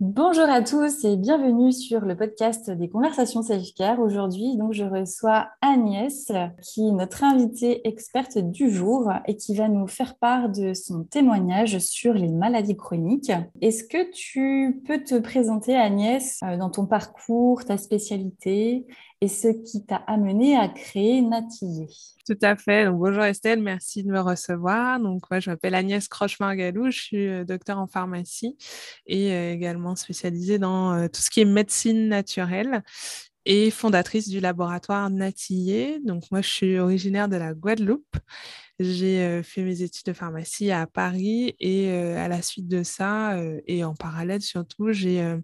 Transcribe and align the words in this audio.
Bonjour 0.00 0.48
à 0.48 0.62
tous 0.62 1.04
et 1.04 1.16
bienvenue 1.16 1.72
sur 1.72 2.02
le 2.02 2.16
podcast 2.16 2.70
des 2.70 2.88
conversations 2.88 3.42
self-care. 3.42 3.98
Aujourd'hui, 4.00 4.56
donc, 4.56 4.72
je 4.72 4.84
reçois 4.84 5.48
Agnès, 5.60 6.30
qui 6.62 6.86
est 6.86 6.92
notre 6.92 7.24
invitée 7.24 7.86
experte 7.86 8.38
du 8.38 8.70
jour 8.70 9.10
et 9.26 9.36
qui 9.36 9.54
va 9.56 9.68
nous 9.68 9.86
faire 9.86 10.16
part 10.16 10.48
de 10.48 10.72
son 10.72 11.04
témoignage 11.04 11.78
sur 11.78 12.14
les 12.14 12.28
maladies 12.28 12.76
chroniques. 12.76 13.32
Est-ce 13.60 13.84
que 13.84 14.10
tu 14.12 14.82
peux 14.86 15.02
te 15.02 15.18
présenter, 15.18 15.76
Agnès, 15.76 16.40
euh, 16.44 16.56
dans 16.56 16.70
ton 16.70 16.86
parcours, 16.86 17.64
ta 17.64 17.76
spécialité 17.76 18.86
et 19.20 19.28
ce 19.28 19.48
qui 19.48 19.84
t'a 19.84 19.96
amené 20.06 20.56
à 20.56 20.68
créer 20.68 21.20
Natillé. 21.20 21.88
Tout 22.26 22.38
à 22.42 22.56
fait. 22.56 22.88
Bonjour 22.90 23.22
Estelle, 23.24 23.60
merci 23.60 24.02
de 24.02 24.10
me 24.10 24.20
recevoir. 24.20 24.98
Donc, 24.98 25.30
moi, 25.30 25.40
je 25.40 25.50
m'appelle 25.50 25.74
Agnès 25.74 26.08
Croche-Margalou, 26.08 26.90
je 26.90 26.98
suis 26.98 27.28
euh, 27.28 27.44
docteur 27.44 27.78
en 27.78 27.86
pharmacie 27.86 28.56
et 29.06 29.32
euh, 29.32 29.52
également 29.52 29.94
spécialisée 29.94 30.58
dans 30.58 30.94
euh, 30.94 31.08
tout 31.08 31.20
ce 31.20 31.28
qui 31.28 31.40
est 31.40 31.44
médecine 31.44 32.08
naturelle 32.08 32.82
et 33.44 33.70
fondatrice 33.70 34.28
du 34.28 34.40
laboratoire 34.40 35.10
Natillé. 35.10 36.00
Donc, 36.04 36.24
moi, 36.30 36.40
je 36.40 36.48
suis 36.48 36.78
originaire 36.78 37.28
de 37.28 37.36
la 37.36 37.52
Guadeloupe. 37.52 38.16
J'ai 38.82 39.42
fait 39.42 39.62
mes 39.62 39.82
études 39.82 40.06
de 40.06 40.14
pharmacie 40.14 40.70
à 40.70 40.86
Paris 40.86 41.54
et 41.60 41.90
à 41.92 42.28
la 42.28 42.40
suite 42.40 42.66
de 42.66 42.82
ça, 42.82 43.38
et 43.66 43.84
en 43.84 43.94
parallèle 43.94 44.40
surtout, 44.40 44.90
j'ai 44.90 45.38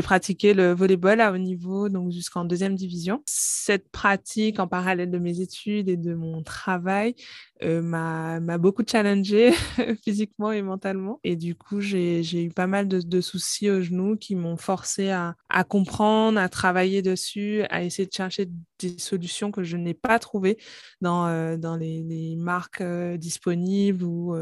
pratiqué 0.00 0.54
le 0.54 0.72
volleyball 0.74 1.20
à 1.20 1.32
haut 1.32 1.38
niveau, 1.38 1.88
donc 1.88 2.12
jusqu'en 2.12 2.44
deuxième 2.44 2.76
division. 2.76 3.20
Cette 3.26 3.90
pratique 3.90 4.60
en 4.60 4.68
parallèle 4.68 5.10
de 5.10 5.18
mes 5.18 5.40
études 5.40 5.88
et 5.88 5.96
de 5.96 6.14
mon 6.14 6.44
travail 6.44 7.16
m'a 7.60 8.58
beaucoup 8.58 8.84
challengée 8.86 9.50
physiquement 10.04 10.52
et 10.52 10.62
mentalement. 10.62 11.18
Et 11.24 11.34
du 11.34 11.56
coup, 11.56 11.80
j'ai 11.80 12.44
eu 12.44 12.50
pas 12.50 12.68
mal 12.68 12.86
de, 12.86 13.20
soucis 13.20 13.68
aux 13.70 13.82
genoux 13.82 14.16
qui 14.16 14.36
m'ont 14.36 14.56
forcé 14.56 15.10
à, 15.10 15.34
à 15.48 15.64
comprendre, 15.64 16.38
à 16.38 16.48
travailler 16.48 17.02
dessus, 17.02 17.62
à 17.70 17.82
essayer 17.82 18.06
de 18.06 18.14
chercher 18.14 18.48
des 18.78 18.96
solutions 18.98 19.50
que 19.50 19.64
je 19.64 19.76
n'ai 19.76 19.94
pas 19.94 20.20
trouvées 20.20 20.58
dans, 21.00 21.58
dans 21.58 21.76
les 21.76 22.36
marques 22.36 22.67
euh, 22.80 23.16
disponibles 23.16 24.04
ou 24.04 24.34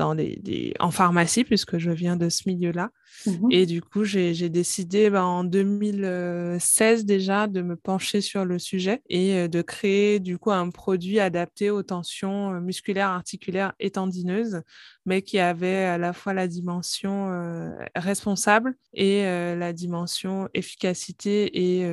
euh, 0.00 0.04
dans 0.04 0.14
les, 0.14 0.74
en 0.80 0.90
pharmacie, 0.90 1.44
puisque 1.44 1.78
je 1.78 1.90
viens 1.90 2.16
de 2.16 2.28
ce 2.28 2.42
milieu-là. 2.46 2.90
Mmh 3.26 3.48
Et 3.50 3.66
du 3.66 3.80
coup, 3.80 4.04
j'ai 4.04 4.48
décidé 4.48 5.08
ben, 5.10 5.22
en 5.22 5.44
2016 5.44 7.04
déjà 7.04 7.46
de 7.46 7.62
me 7.62 7.76
pencher 7.76 8.20
sur 8.20 8.44
le 8.44 8.58
sujet 8.58 9.02
et 9.08 9.34
euh, 9.34 9.48
de 9.48 9.62
créer 9.62 10.20
du 10.20 10.38
coup 10.38 10.50
un 10.50 10.70
produit 10.70 11.20
adapté 11.20 11.70
aux 11.70 11.82
tensions 11.82 12.60
musculaires, 12.60 13.10
articulaires 13.10 13.72
et 13.78 13.90
tendineuses, 13.90 14.62
mais 15.06 15.22
qui 15.22 15.38
avait 15.38 15.84
à 15.84 15.98
la 15.98 16.12
fois 16.12 16.34
la 16.34 16.48
dimension 16.48 17.30
responsable 17.94 18.74
et 18.92 19.22
la 19.22 19.72
dimension 19.72 20.48
efficacité 20.54 21.80
et 21.80 21.86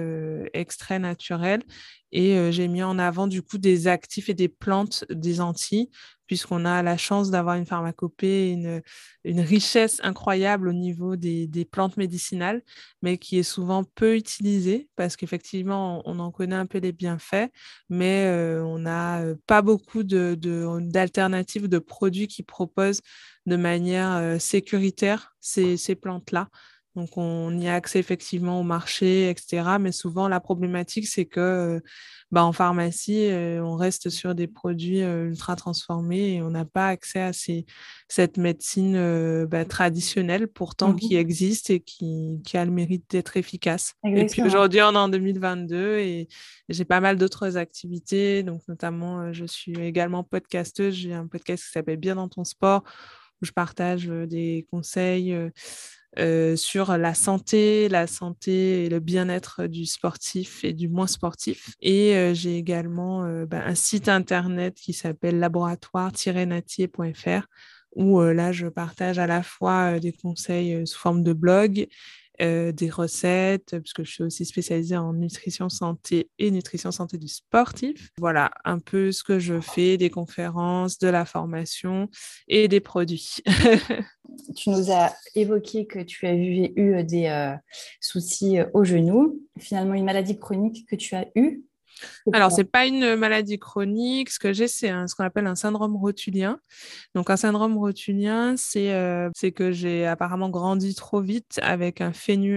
extrait 0.53 1.00
naturel 1.00 1.62
et 2.12 2.51
j'ai 2.51 2.68
mis 2.68 2.83
en 2.83 3.00
avant 3.00 3.28
du 3.28 3.41
coup 3.41 3.57
des 3.57 3.88
actifs 3.88 4.29
et 4.29 4.33
des 4.33 4.50
plantes 4.50 5.06
des 5.09 5.41
Antilles, 5.41 5.89
puisqu'on 6.27 6.65
a 6.65 6.81
la 6.81 6.97
chance 6.97 7.29
d'avoir 7.29 7.55
une 7.55 7.65
pharmacopée, 7.65 8.51
une, 8.51 8.81
richesse 9.41 9.99
incroyable 10.03 10.69
au 10.69 10.73
niveau 10.73 11.15
des, 11.15 11.67
plantes 11.71 11.97
médicinales, 11.97 12.61
mais 13.01 13.17
qui 13.17 13.37
est 13.39 13.43
souvent 13.43 13.83
peu 13.83 14.15
utilisée, 14.15 14.89
parce 14.95 15.15
qu'effectivement, 15.15 16.01
on, 16.05 16.19
en 16.19 16.31
connaît 16.31 16.55
un 16.55 16.65
peu 16.65 16.79
les 16.79 16.91
bienfaits, 16.91 17.51
mais 17.89 18.27
on 18.63 18.79
n'a 18.79 19.23
pas 19.47 19.61
beaucoup 19.61 20.03
d'alternatives, 20.03 21.67
de, 21.67 21.79
produits 21.79 22.27
qui 22.27 22.43
proposent 22.43 23.01
de 23.45 23.55
manière 23.55 24.39
sécuritaire 24.39 25.35
ces, 25.39 25.77
ces 25.77 25.95
plantes-là. 25.95 26.49
Donc, 26.96 27.16
on 27.16 27.57
y 27.57 27.69
a 27.69 27.75
accès 27.75 28.00
effectivement 28.00 28.59
au 28.59 28.63
marché, 28.63 29.29
etc. 29.29 29.78
Mais 29.79 29.94
souvent, 29.94 30.28
la 30.28 30.41
problématique, 30.41 31.07
c'est 31.07 31.24
que 31.24 31.40
euh, 31.40 31.79
bah, 32.31 32.44
en 32.44 32.52
pharmacie, 32.52 33.29
euh, 33.29 33.63
on 33.63 33.78
reste 33.78 34.09
sur 34.09 34.35
des 34.35 34.47
produits 34.47 35.01
euh, 35.01 35.30
ultra 35.30 35.56
transformés 35.56 36.35
et 36.35 36.41
on 36.41 36.50
n'a 36.50 36.66
pas 36.66 36.88
accès 36.88 37.22
à 37.22 37.31
ces, 37.31 37.66
cette 38.09 38.38
médecine 38.38 39.46
bah, 39.46 39.63
traditionnelle, 39.63 40.50
pourtant 40.50 40.94
qui 40.94 41.16
mmh 41.16 41.19
existe 41.22 41.69
et 41.69 41.80
qui, 41.80 42.41
qui, 42.46 42.57
a 42.57 42.66
le 42.66 42.72
mérite 42.72 43.06
d'être 43.09 43.38
efficace. 43.38 43.94
Et 44.03 44.25
puis 44.25 44.41
aujourd'hui, 44.41 44.81
on 44.81 44.91
est 44.91 44.97
en 44.97 45.07
2022 45.07 45.97
et 46.00 46.28
j'ai 46.68 46.85
pas 46.85 47.00
mal 47.00 47.18
d'autres 47.18 47.56
activités. 47.56 48.44
Donc, 48.44 48.62
notamment, 48.68 49.31
je 49.31 49.46
suis 49.46 49.80
également 49.80 50.24
podcasteuse. 50.24 50.94
J'ai 50.96 51.13
un 51.13 51.28
podcast 51.28 51.63
qui 51.63 51.72
s'appelle 51.72 51.97
Bien 51.97 52.16
dans 52.16 52.28
ton 52.28 52.44
sport 52.44 52.84
où 53.41 53.46
je 53.46 53.51
partage 53.51 54.07
des 54.07 54.68
conseils 54.69 55.35
euh, 56.19 56.57
sur 56.57 56.97
la 56.97 57.13
santé, 57.13 57.88
la 57.88 58.05
santé 58.05 58.83
et 58.85 58.89
le 58.89 58.99
bien-être 58.99 59.67
du 59.67 59.85
sportif 59.85 60.66
et 60.66 60.73
du 60.73 60.89
moins 60.89 61.07
sportif. 61.07 61.73
Et 61.81 62.16
euh, 62.16 62.33
j'ai 62.33 62.57
également 62.57 63.23
euh, 63.23 63.45
bah, 63.45 63.63
un 63.66 63.75
site 63.75 64.09
internet 64.09 64.75
qui 64.75 64.91
s'appelle 64.91 65.39
laboratoire-natier.fr 65.39 67.47
où 67.95 68.21
là, 68.21 68.51
je 68.53 68.67
partage 68.67 69.19
à 69.19 69.27
la 69.27 69.44
fois 69.44 70.00
des 70.00 70.13
conseils 70.13 70.88
sous 70.88 70.97
forme 70.97 71.23
de 71.23 71.33
blog 71.33 71.88
des 72.39 72.89
recettes, 72.89 73.77
puisque 73.79 74.03
je 74.03 74.11
suis 74.11 74.23
aussi 74.23 74.45
spécialisée 74.45 74.95
en 74.95 75.11
nutrition 75.13 75.67
santé 75.67 76.29
et 76.39 76.51
nutrition 76.51 76.91
santé 76.91 77.17
du 77.17 77.27
sportif. 77.27 78.11
Voilà 78.17 78.50
un 78.63 78.79
peu 78.79 79.11
ce 79.11 79.23
que 79.23 79.39
je 79.39 79.59
fais, 79.59 79.97
des 79.97 80.09
conférences, 80.09 81.00
de 81.00 81.09
la 81.09 81.25
formation 81.25 82.09
et 82.47 82.69
des 82.69 82.79
produits. 82.79 83.44
tu 84.56 84.69
nous 84.69 84.92
as 84.92 85.14
évoqué 85.36 85.86
que 85.86 86.00
tu 86.00 86.25
as 86.25 86.34
eu 86.34 86.69
des 87.03 87.25
euh, 87.25 87.56
soucis 88.00 88.59
euh, 88.59 88.66
au 88.74 88.84
genou, 88.84 89.42
finalement 89.59 89.94
une 89.94 90.06
maladie 90.06 90.38
chronique 90.38 90.88
que 90.88 90.96
tu 90.96 91.16
as 91.16 91.28
eue. 91.36 91.64
Alors, 92.34 92.52
ce 92.52 92.58
n'est 92.58 92.64
pas 92.64 92.88
une 92.88 93.16
maladie 93.16 93.59
chronique. 93.59 94.31
Ce 94.31 94.40
que 94.40 94.53
j'ai, 94.53 94.68
c'est 94.68 94.90
ce 95.08 95.14
qu'on 95.14 95.24
appelle 95.24 95.46
un 95.46 95.56
syndrome 95.56 95.96
rotulien. 95.96 96.59
Donc, 97.13 97.30
un 97.30 97.38
syndrome 97.38 97.78
rotulien, 97.78 98.56
c'est 98.57 98.92
euh, 98.94 99.30
que 99.56 99.72
j'ai 99.72 100.07
apparemment 100.07 100.50
grandi 100.50 100.95
trop 100.95 101.22
vite 101.22 101.60
avec 101.62 102.01
un, 102.01 102.12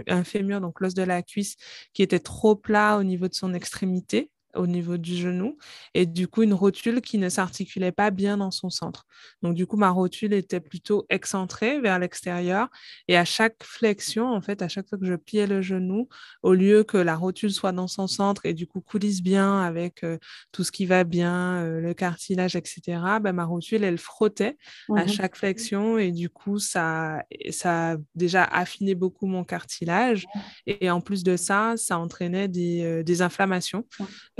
un 0.09 0.25
fémur, 0.25 0.61
donc 0.61 0.81
l'os 0.81 0.94
de 0.94 1.03
la 1.03 1.23
cuisse, 1.23 1.56
qui 1.93 2.03
était 2.03 2.20
trop 2.20 2.56
plat 2.56 2.97
au 2.97 3.03
niveau 3.03 3.29
de 3.29 3.35
son 3.35 3.53
extrémité 3.53 4.31
au 4.56 4.67
niveau 4.67 4.97
du 4.97 5.17
genou 5.17 5.56
et 5.95 6.06
du 6.06 6.29
coup 6.29 6.43
une 6.43 6.55
rotule 6.55 7.01
qui 7.01 7.19
ne 7.19 7.29
s'articulait 7.29 7.93
pas 7.93 8.11
bien 8.11 8.37
dans 8.37 8.51
son 8.51 8.71
centre. 8.71 9.06
Donc 9.43 9.55
du 9.55 9.67
coup 9.67 9.77
ma 9.77 9.91
rotule 9.91 10.33
était 10.33 10.61
plutôt 10.61 11.06
excentrée 11.09 11.81
vers 11.81 11.99
l'extérieur 11.99 12.69
et 13.09 13.17
à 13.17 13.25
chaque 13.25 13.62
flexion 13.62 14.27
en 14.27 14.41
fait 14.41 14.62
à 14.62 14.69
chaque 14.69 14.89
fois 14.89 14.99
que 14.99 15.06
je 15.06 15.15
pliais 15.15 15.47
le 15.47 15.62
genou 15.62 16.09
au 16.43 16.55
lieu 16.55 16.85
que 16.85 16.97
la 16.97 17.17
rotule 17.17 17.53
soit 17.53 17.73
dans 17.73 17.89
son 17.89 18.06
centre 18.06 18.47
et 18.47 18.55
du 18.55 18.67
coup 18.67 18.81
coulisse 18.81 19.23
bien 19.23 19.61
avec 19.61 20.03
euh, 20.05 20.19
tout 20.53 20.65
ce 20.65 20.73
qui 20.73 20.87
va 20.87 21.05
bien, 21.05 21.62
euh, 21.62 21.81
le 21.81 21.95
cartilage 21.95 22.56
etc. 22.56 22.99
Ben, 23.21 23.33
ma 23.33 23.45
rotule 23.45 23.85
elle 23.85 23.99
frottait 23.99 24.56
à 24.97 25.06
chaque 25.06 25.37
flexion 25.37 25.99
et 25.99 26.12
du 26.12 26.29
coup 26.29 26.59
ça 26.59 27.23
ça 27.51 27.93
a 27.93 27.97
déjà 28.15 28.45
affiné 28.45 28.95
beaucoup 28.95 29.27
mon 29.27 29.45
cartilage 29.45 30.27
et, 30.67 30.91
en 30.91 31.01
plus 31.01 31.25
de 31.25 31.37
ça 31.37 31.75
ça 31.77 31.99
entraînait 31.99 32.49
des, 32.49 32.83
euh, 32.83 33.03
des 33.03 33.23
inflammations. 33.23 33.85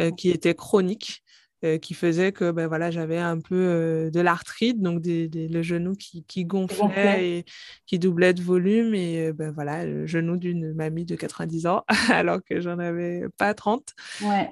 Euh, 0.05 0.11
qui 0.11 0.31
était 0.31 0.55
chronique, 0.55 1.23
euh, 1.65 1.79
qui 1.79 1.95
faisait 1.95 2.31
que 2.31 2.51
ben, 2.51 2.67
voilà, 2.67 2.91
j'avais 2.91 3.19
un 3.19 3.41
peu 3.41 3.55
euh, 3.55 4.11
de 4.11 4.21
l'arthrite, 4.21 4.83
donc 4.83 5.01
des, 5.01 5.29
le 5.29 5.63
genou 5.63 5.95
qui, 5.95 6.23
qui 6.25 6.45
gonflait 6.45 7.39
et 7.39 7.45
qui 7.87 7.99
doublait 7.99 8.35
de 8.35 8.43
volume. 8.43 8.95
Et 8.95 9.33
ben, 9.33 9.51
voilà, 9.51 9.87
le 9.87 10.07
genou 10.07 10.37
d'une 10.37 10.75
mamie 10.75 11.07
de 11.07 11.17
90 11.17 11.67
ans, 11.67 11.85
alors 12.11 12.41
que 12.45 12.61
j'en 12.61 12.79
avais 12.79 13.25
pas 13.39 13.55
30. 13.55 13.95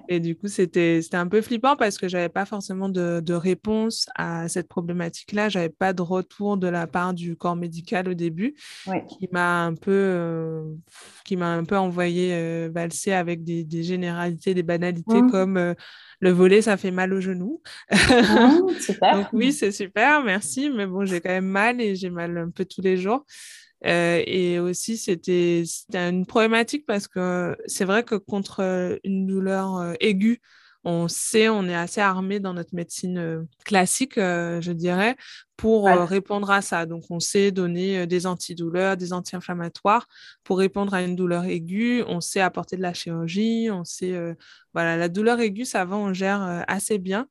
Et 0.09 0.21
du 0.21 0.37
coup, 0.37 0.49
c'était 0.49 1.01
un 1.13 1.29
peu 1.29 1.43
flippant 1.43 1.77
parce 1.77 1.99
que 1.99 2.09
j'avais 2.09 2.31
pas 2.31 2.47
forcément 2.47 2.89
de, 2.89 3.21
de, 3.21 3.35
réponse 3.35 4.07
à 4.15 4.49
cette 4.49 4.69
problématique-là. 4.69 5.51
J'avais 5.51 5.69
pas 5.69 5.93
de 5.93 6.03
retour 6.03 6.57
de 6.57 6.69
la 6.69 6.87
part 6.87 7.13
du 7.13 7.37
corps 7.37 7.57
médical 7.57 8.09
au 8.09 8.15
début, 8.15 8.55
qui 9.09 9.29
m'a 9.33 9.65
un 9.65 9.75
peu, 9.75 10.63
qui 11.25 11.37
m'a 11.37 11.53
un 11.53 11.65
peu 11.65 11.77
envoyé 11.77 12.69
valser 12.69 13.13
avec 13.13 13.45
des, 13.45 13.65
des, 13.65 13.83
généralités, 13.83 14.55
des 14.55 14.63
banalités 14.63 15.21
mmh. 15.21 15.31
comme 15.31 15.75
le 16.23 16.31
volet, 16.31 16.63
ça 16.63 16.77
fait 16.77 16.93
mal 16.93 17.13
au 17.13 17.21
genou. 17.21 17.61
Ah, 17.91 18.59
Donc 19.13 19.27
oui, 19.33 19.53
c'est 19.53 19.73
super, 19.73 20.23
merci. 20.23 20.71
Mais 20.71 20.87
bon, 20.87 21.05
j'ai 21.05 21.21
quand 21.21 21.31
même 21.31 21.45
mal 21.45 21.81
et 21.81 21.97
j'ai 21.97 22.11
mal 22.11 22.39
un 22.39 22.51
peu 22.51 22.65
tous 22.65 22.81
les 22.81 22.97
jours. 22.97 23.27
Euh, 23.85 24.23
et 24.25 24.61
aussi, 24.61 24.97
c'était 24.97 25.65
une 25.93 26.25
problématique 26.25 26.87
parce 26.87 27.09
que 27.09 27.57
c'est 27.67 27.85
vrai 27.85 28.05
que 28.05 28.15
contre 28.15 29.01
une 29.03 29.27
douleur 29.27 29.79
euh, 29.79 29.95
aiguë, 29.99 30.41
on 30.85 31.09
sait, 31.09 31.49
on 31.49 31.65
est 31.65 31.75
assez 31.75 32.01
armé 32.01 32.39
dans 32.39 32.55
notre 32.55 32.75
médecine 32.75 33.19
euh, 33.19 33.43
classique, 33.65 34.15
je 34.17 34.73
dirais, 34.73 35.17
pour 35.63 35.87
répondre 35.87 36.51
à 36.51 36.61
ça. 36.61 36.87
Donc, 36.87 37.05
on 37.09 37.21
sait 37.21 37.53
donner 37.53 38.05
des 38.09 38.27
antidouleurs, 38.27 38.97
des 38.97 39.13
anti-inflammatoires 39.13 40.09
pour 40.43 40.59
répondre 40.59 40.93
à 40.93 41.03
une 41.03 41.15
douleur 41.15 41.45
aiguë. 41.45 42.03
On 42.09 42.21
sait 42.21 42.41
apporter 42.41 42.77
de 42.77 42.83
la 42.83 42.93
chirurgie. 42.93 43.69
On 43.71 43.85
sait, 43.85 44.13
voilà, 44.75 44.97
la 44.97 45.09
douleur 45.09 45.39
aiguë, 45.39 45.65
ça 45.65 45.85
va, 45.85 45.97
on 45.97 46.13
gère 46.13 46.65
assez 46.67 46.99
bien. 46.99 47.29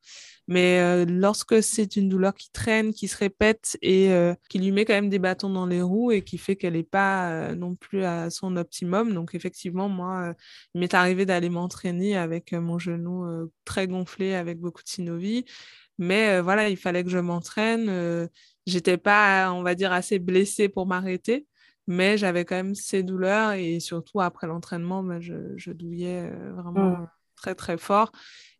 Mais 0.47 1.05
lorsque 1.05 1.61
c'est 1.61 1.97
une 1.97 2.07
douleur 2.07 2.33
qui 2.33 2.49
traîne, 2.51 2.93
qui 2.93 3.09
se 3.09 3.17
répète 3.17 3.77
et 3.81 4.09
qui 4.49 4.59
lui 4.59 4.71
met 4.71 4.85
quand 4.85 4.93
même 4.93 5.09
des 5.09 5.19
bâtons 5.19 5.49
dans 5.49 5.65
les 5.65 5.81
roues 5.81 6.13
et 6.13 6.21
qui 6.23 6.37
fait 6.37 6.55
qu'elle 6.55 6.73
n'est 6.73 6.83
pas 6.83 7.53
non 7.55 7.75
plus 7.75 8.05
à 8.05 8.29
son 8.29 8.55
optimum, 8.55 9.13
donc 9.13 9.35
effectivement, 9.35 9.89
moi, 9.89 10.33
il 10.73 10.79
m'est 10.79 10.93
arrivé 10.93 11.25
d'aller 11.25 11.49
m'entraîner 11.49 12.15
avec 12.15 12.53
mon 12.53 12.79
genou 12.79 13.25
très 13.65 13.87
gonflé, 13.87 14.35
avec 14.35 14.57
beaucoup 14.57 14.83
de 14.83 14.89
synovie. 14.89 15.43
Mais 16.01 16.41
voilà, 16.41 16.67
il 16.67 16.77
fallait 16.77 17.03
que 17.03 17.09
je 17.09 17.19
m'entraîne. 17.19 18.27
J'étais 18.65 18.97
pas, 18.97 19.51
on 19.53 19.63
va 19.63 19.75
dire, 19.75 19.93
assez 19.93 20.19
blessée 20.19 20.67
pour 20.67 20.85
m'arrêter 20.85 21.47
mais 21.87 22.17
j'avais 22.17 22.45
quand 22.45 22.55
même 22.55 22.75
ces 22.75 23.03
douleurs 23.03 23.53
et 23.53 23.79
surtout 23.79 24.21
après 24.21 24.47
l'entraînement, 24.47 25.03
bah, 25.03 25.19
je, 25.19 25.71
douillais 25.71 26.29
vraiment 26.55 26.91
mmh. 26.91 27.09
très 27.35 27.55
très 27.55 27.77
fort. 27.77 28.11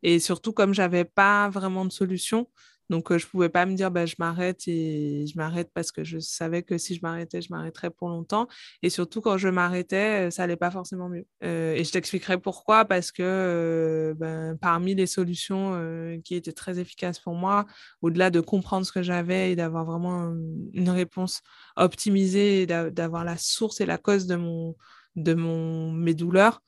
Et 0.03 0.19
surtout, 0.19 0.53
comme 0.53 0.73
j'avais 0.73 1.05
pas 1.05 1.49
vraiment 1.49 1.85
de 1.85 1.91
solution, 1.91 2.49
donc 2.91 3.15
je 3.17 3.25
pouvais 3.25 3.47
pas 3.47 3.65
me 3.65 3.73
dire 3.73 3.89
bah, 3.89 4.05
je 4.05 4.15
m'arrête 4.19 4.67
et 4.67 5.25
je 5.25 5.37
m'arrête 5.37 5.71
parce 5.73 5.93
que 5.93 6.03
je 6.03 6.19
savais 6.19 6.61
que 6.61 6.77
si 6.77 6.93
je 6.93 6.99
m'arrêtais, 7.01 7.41
je 7.41 7.47
m'arrêterais 7.49 7.89
pour 7.89 8.09
longtemps. 8.09 8.49
Et 8.83 8.89
surtout, 8.89 9.21
quand 9.21 9.37
je 9.37 9.47
m'arrêtais, 9.47 10.29
ça 10.29 10.43
allait 10.43 10.57
pas 10.57 10.71
forcément 10.71 11.07
mieux. 11.07 11.25
et 11.41 11.83
je 11.85 11.91
t'expliquerai 11.91 12.37
pourquoi, 12.37 12.83
parce 12.83 13.13
que 13.13 14.13
ben, 14.19 14.57
parmi 14.59 14.93
les 14.93 15.07
solutions 15.07 16.19
qui 16.25 16.35
étaient 16.35 16.51
très 16.51 16.79
efficaces 16.79 17.17
pour 17.17 17.33
moi, 17.33 17.65
au-delà 18.01 18.29
de 18.29 18.41
comprendre 18.41 18.85
ce 18.85 18.91
que 18.91 19.01
j'avais 19.01 19.53
et 19.53 19.55
d'avoir 19.55 19.85
vraiment 19.85 20.33
une 20.73 20.89
réponse 20.89 21.41
optimisée 21.77 22.65
d'avoir 22.65 23.23
la 23.23 23.37
source 23.37 23.79
et 23.79 23.85
la 23.85 23.97
cause 23.97 24.27
de, 24.27 24.35
mon, 24.35 24.75
de 25.15 25.33
mon, 25.33 25.93
mes 25.93 26.13
douleurs, 26.13 26.61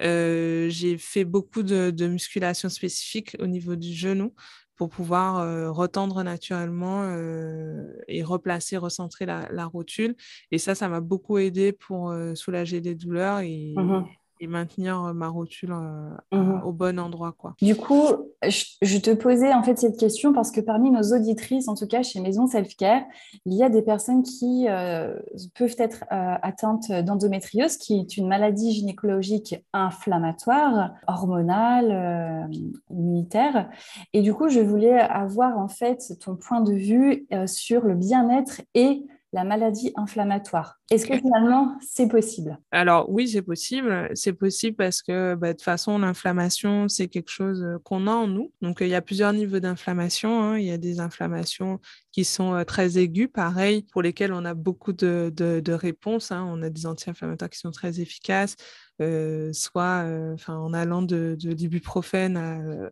j'ai 0.00 0.96
fait 0.98 1.24
beaucoup 1.24 1.62
de, 1.62 2.06
musculation 2.06 2.70
spécifique 2.70 3.36
au 3.40 3.46
niveau 3.46 3.76
du 3.76 3.92
genou 3.92 4.34
pour 4.76 4.88
pouvoir 4.90 5.38
euh, 5.38 5.70
retendre 5.70 6.22
naturellement 6.22 7.02
euh, 7.04 7.92
et 8.08 8.22
replacer, 8.22 8.76
recentrer 8.76 9.26
la, 9.26 9.66
rotule. 9.66 10.14
Et 10.50 10.58
ça, 10.58 10.74
ça 10.74 10.88
m'a 10.88 11.00
beaucoup 11.00 11.38
aidé 11.38 11.72
pour 11.72 12.14
soulager 12.34 12.80
les 12.80 12.94
douleurs 12.94 13.40
et, 13.40 13.74
mmh 13.76 14.04
et 14.40 14.46
maintenir 14.46 15.02
euh, 15.02 15.12
ma 15.12 15.28
rotule 15.28 15.72
euh, 15.72 16.10
mmh 16.32 16.62
au 16.64 16.72
bon 16.72 16.98
endroit. 16.98 17.32
Quoi. 17.36 17.54
Du 17.60 17.76
coup, 17.76 18.06
je, 18.42 18.98
te 18.98 19.12
posais 19.12 19.52
en 19.52 19.62
fait 19.62 19.78
cette 19.78 19.98
question 19.98 20.32
parce 20.32 20.50
que 20.50 20.60
parmi 20.60 20.90
nos 20.90 21.14
auditrices, 21.14 21.68
en 21.68 21.74
tout 21.74 21.86
cas 21.86 22.02
chez 22.02 22.20
Maison 22.20 22.46
Self-Care, 22.46 23.02
il 23.44 23.54
y 23.54 23.62
a 23.62 23.68
des 23.68 23.82
personnes 23.82 24.22
qui 24.22 24.66
euh, 24.68 25.14
peuvent 25.54 25.76
être 25.78 26.04
atteintes 26.10 26.90
d'endométriose, 26.90 27.76
qui 27.76 28.00
est 28.00 28.16
une 28.16 28.26
maladie 28.26 28.72
gynécologique 28.72 29.56
inflammatoire, 29.72 30.92
hormonale, 31.06 32.48
immunitaire. 32.90 33.68
Et 34.12 34.22
du 34.22 34.34
coup, 34.34 34.48
je 34.48 34.60
voulais 34.60 34.98
avoir 34.98 35.58
en 35.58 35.68
fait 35.68 36.18
ton 36.20 36.36
point 36.36 36.60
de 36.60 36.72
vue 36.72 37.26
sur 37.46 37.84
le 37.84 37.94
bien-être 37.94 38.62
et 38.74 39.04
la 39.36 39.44
maladie 39.44 39.92
inflammatoire. 39.96 40.80
Est-ce 40.90 41.06
que 41.06 41.14
finalement, 41.14 41.76
c'est 41.82 42.08
possible? 42.08 42.58
Alors 42.70 43.10
oui, 43.10 43.28
c'est 43.28 43.42
possible. 43.42 44.10
C'est 44.14 44.32
possible 44.32 44.76
parce 44.76 45.02
que 45.02 45.34
bah, 45.34 45.48
de 45.48 45.52
toute 45.52 45.62
façon, 45.62 45.98
l'inflammation, 45.98 46.88
c'est 46.88 47.08
quelque 47.08 47.30
chose 47.30 47.62
euh, 47.62 47.78
qu'on 47.84 48.06
a 48.06 48.12
en 48.12 48.28
nous. 48.28 48.50
Donc 48.62 48.78
il 48.80 48.88
y 48.88 48.94
a 48.94 49.02
plusieurs 49.02 49.34
niveaux 49.34 49.60
d'inflammation. 49.60 50.42
Hein. 50.42 50.58
Il 50.58 50.64
y 50.64 50.70
a 50.70 50.78
des 50.78 51.00
inflammations 51.00 51.80
qui 52.12 52.24
sont 52.24 52.54
euh, 52.54 52.64
très 52.64 52.96
aiguës, 52.96 53.28
pareil, 53.30 53.84
pour 53.92 54.00
lesquelles 54.00 54.32
on 54.32 54.46
a 54.46 54.54
beaucoup 54.54 54.94
de, 54.94 55.30
réponses. 55.68 56.32
Hein. 56.32 56.48
On 56.48 56.62
a 56.62 56.70
des 56.70 56.86
anti-inflammatoires 56.86 57.50
qui 57.50 57.58
sont 57.58 57.72
très 57.72 58.00
efficaces. 58.00 58.56
Euh, 59.02 59.52
soit 59.52 60.04
euh, 60.06 60.36
en 60.48 60.72
allant 60.72 61.02
de, 61.02 61.36
l'ibuprofène 61.42 62.38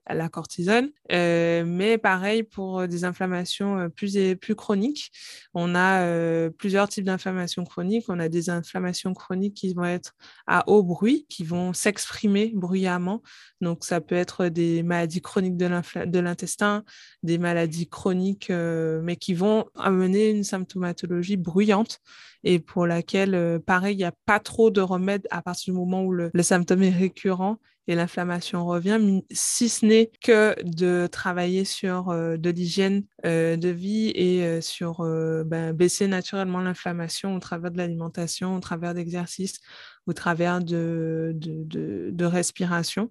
à, 0.05 0.15
la 0.15 0.29
cortisone. 0.29 0.91
Euh, 1.13 1.65
mais 1.67 1.97
pareil 1.97 2.43
pour 2.43 2.87
des 2.87 3.05
inflammations 3.05 3.89
plus, 3.89 4.17
et, 4.19 4.37
plus 4.37 4.55
chroniques, 4.55 5.11
on 5.55 5.75
a 5.75 6.51
plusieurs 6.51 6.89
types 6.89 7.05
d'inflammations 7.05 7.65
chroniques. 7.65 8.05
On 8.09 8.21
a 8.21 8.29
des 8.29 8.51
inflammations 8.51 9.15
chroniques 9.15 9.55
qui 9.55 9.73
vont 9.73 9.85
être 9.85 10.15
à 10.47 10.69
haut 10.69 10.83
bruit, 10.83 11.27
qui 11.31 11.45
vont 11.45 11.73
s'exprimer 11.73 12.53
bruyamment. 12.55 13.23
Donc 13.63 13.85
ça 13.85 14.01
peut 14.01 14.15
être 14.15 14.49
des 14.49 14.83
maladies 14.83 15.23
chroniques 15.23 15.57
de 15.57 16.19
l'intestin, 16.19 16.85
des 17.23 17.39
maladies 17.39 17.89
chroniques, 17.89 18.51
mais 18.51 19.17
qui 19.17 19.33
vont 19.33 19.65
amener 19.75 20.31
une 20.31 20.45
symptomatologie 20.45 21.39
bruyante 21.39 22.01
et 22.45 22.59
pour 22.59 22.87
laquelle, 22.87 23.61
pareil, 23.67 23.95
il 23.95 23.99
n'y 23.99 24.05
a 24.05 24.15
pas 24.27 24.39
trop 24.39 24.71
de 24.71 24.81
remèdes 24.81 25.27
à 25.31 25.43
partir 25.43 25.73
du 25.73 25.81
moment 25.81 26.05
où 26.05 26.13
le, 26.13 26.31
symptôme 26.43 26.83
est 26.83 26.91
récurrent 26.91 27.59
et 27.87 27.95
l'inflammation 27.95 28.65
revient, 28.67 28.99
si 29.31 29.69
ce 29.69 29.85
n'est 29.85 30.11
que 30.23 30.55
de 30.63 31.07
travailler 31.07 31.65
sur 31.65 32.09
euh, 32.09 32.37
de 32.39 32.49
l'hygiène 32.49 33.05
euh, 33.27 33.57
de 33.57 33.69
vie 33.69 34.11
et 34.15 34.43
euh, 34.43 34.61
sur 34.63 35.03
ben, 35.45 35.73
baisser 35.73 36.07
naturellement 36.07 36.61
l'inflammation 36.61 37.35
au 37.37 37.41
travers 37.41 37.71
de 37.71 37.77
l'alimentation, 37.77 38.57
au 38.57 38.61
travers 38.61 38.95
d'exercices, 38.95 39.61
au 40.07 40.13
travers 40.13 40.63
de, 40.63 41.33
de, 41.35 42.11
de 42.11 42.25
respiration. 42.25 43.11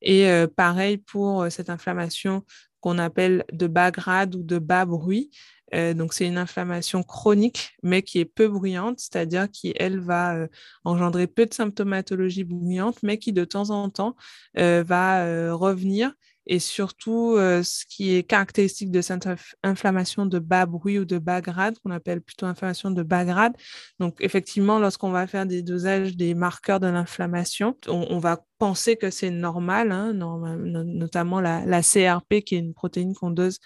Et 0.00 0.28
pareil 0.56 0.98
pour 0.98 1.46
cette 1.50 1.70
inflammation 1.70 2.44
qu'on 2.80 2.98
appelle 2.98 3.44
de 3.52 3.66
bas 3.66 3.90
grade 3.90 4.34
ou 4.34 4.42
de 4.42 4.58
bas 4.58 4.84
bruit, 4.84 5.30
euh, 5.74 5.94
donc, 5.94 6.12
c'est 6.14 6.26
une 6.26 6.38
inflammation 6.38 7.02
chronique, 7.02 7.76
mais 7.82 8.02
qui 8.02 8.20
est 8.20 8.24
peu 8.24 8.48
bruyante, 8.48 9.00
c'est-à-dire 9.00 9.50
qui, 9.50 9.72
elle, 9.76 9.98
va 9.98 10.36
euh, 10.36 10.48
engendrer 10.84 11.26
peu 11.26 11.46
de 11.46 11.54
symptomatologie 11.54 12.44
bruyante, 12.44 13.02
mais 13.02 13.18
qui, 13.18 13.32
de 13.32 13.44
temps 13.44 13.70
en 13.70 13.90
temps, 13.90 14.16
euh, 14.58 14.84
va 14.86 15.52
revenir. 15.54 16.12
Et 16.46 16.58
surtout, 16.58 17.36
ce 17.38 17.86
qui 17.86 18.14
est 18.14 18.22
caractéristique 18.22 18.90
de 18.90 19.00
cette 19.00 19.26
inflammation 19.62 20.26
de 20.26 20.38
bas 20.38 20.66
bruit 20.66 20.98
ou 20.98 21.06
de 21.06 21.16
bas 21.16 21.40
grade, 21.40 21.78
qu'on 21.78 21.90
appelle 21.90 22.20
plutôt 22.20 22.44
inflammation 22.44 22.90
de 22.90 23.02
bas 23.02 23.24
grade. 23.24 23.54
Donc, 23.98 24.16
effectivement, 24.20 24.78
lorsqu'on 24.78 25.10
va 25.10 25.26
faire 25.26 25.46
des 25.46 25.62
dosages 25.62 26.16
des 26.16 26.34
marqueurs 26.34 26.80
de 26.80 26.86
l'inflammation, 26.86 27.78
on, 27.88 28.18
va 28.18 28.44
penser 28.58 28.96
que 28.96 29.08
c'est 29.08 29.30
normal, 29.30 29.90
hein, 29.90 30.12
notamment 30.12 31.40
la, 31.40 31.80
CRP, 31.80 32.42
qui 32.44 32.56
est 32.56 32.58
une 32.58 32.74
protéine 32.74 33.14
qu'on 33.14 33.30
dose 33.30 33.58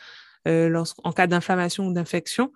en 0.47 1.13
cas 1.13 1.27
d'inflammation 1.27 1.87
ou 1.87 1.93
d'infection. 1.93 2.53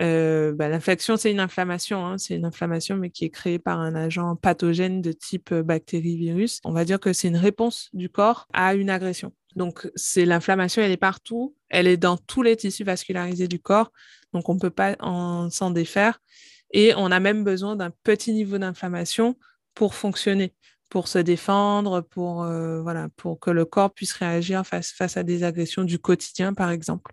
Euh, 0.00 0.52
bah, 0.52 0.68
l'infection, 0.68 1.16
c'est 1.16 1.30
une 1.30 1.40
inflammation, 1.40 2.06
hein. 2.06 2.18
c'est 2.18 2.36
une 2.36 2.44
inflammation, 2.44 2.96
mais 2.96 3.10
qui 3.10 3.24
est 3.24 3.30
créée 3.30 3.58
par 3.58 3.80
un 3.80 3.94
agent 3.94 4.36
pathogène 4.36 5.02
de 5.02 5.12
type 5.12 5.52
euh, 5.52 5.62
bactérie, 5.62 6.16
virus. 6.16 6.60
On 6.64 6.72
va 6.72 6.84
dire 6.84 7.00
que 7.00 7.12
c'est 7.12 7.28
une 7.28 7.36
réponse 7.36 7.90
du 7.92 8.08
corps 8.08 8.46
à 8.52 8.74
une 8.74 8.88
agression. 8.88 9.32
Donc, 9.56 9.90
c'est 9.96 10.24
l'inflammation, 10.24 10.80
elle 10.80 10.92
est 10.92 10.96
partout, 10.96 11.56
elle 11.68 11.86
est 11.86 11.96
dans 11.96 12.16
tous 12.16 12.42
les 12.42 12.56
tissus 12.56 12.84
vascularisés 12.84 13.48
du 13.48 13.58
corps, 13.58 13.90
donc 14.32 14.48
on 14.48 14.54
ne 14.54 14.60
peut 14.60 14.70
pas 14.70 14.96
s'en 15.50 15.70
défaire. 15.70 16.20
Et 16.72 16.94
on 16.96 17.10
a 17.10 17.18
même 17.18 17.42
besoin 17.42 17.74
d'un 17.74 17.90
petit 18.04 18.32
niveau 18.32 18.58
d'inflammation 18.58 19.36
pour 19.74 19.96
fonctionner 19.96 20.54
pour 20.90 21.08
se 21.08 21.18
défendre, 21.18 22.02
pour, 22.02 22.42
euh, 22.42 22.82
voilà, 22.82 23.08
pour 23.16 23.38
que 23.38 23.50
le 23.50 23.64
corps 23.64 23.92
puisse 23.94 24.12
réagir 24.12 24.66
face, 24.66 24.90
face 24.90 25.16
à 25.16 25.22
des 25.22 25.44
agressions 25.44 25.84
du 25.84 25.98
quotidien, 25.98 26.52
par 26.52 26.70
exemple. 26.70 27.12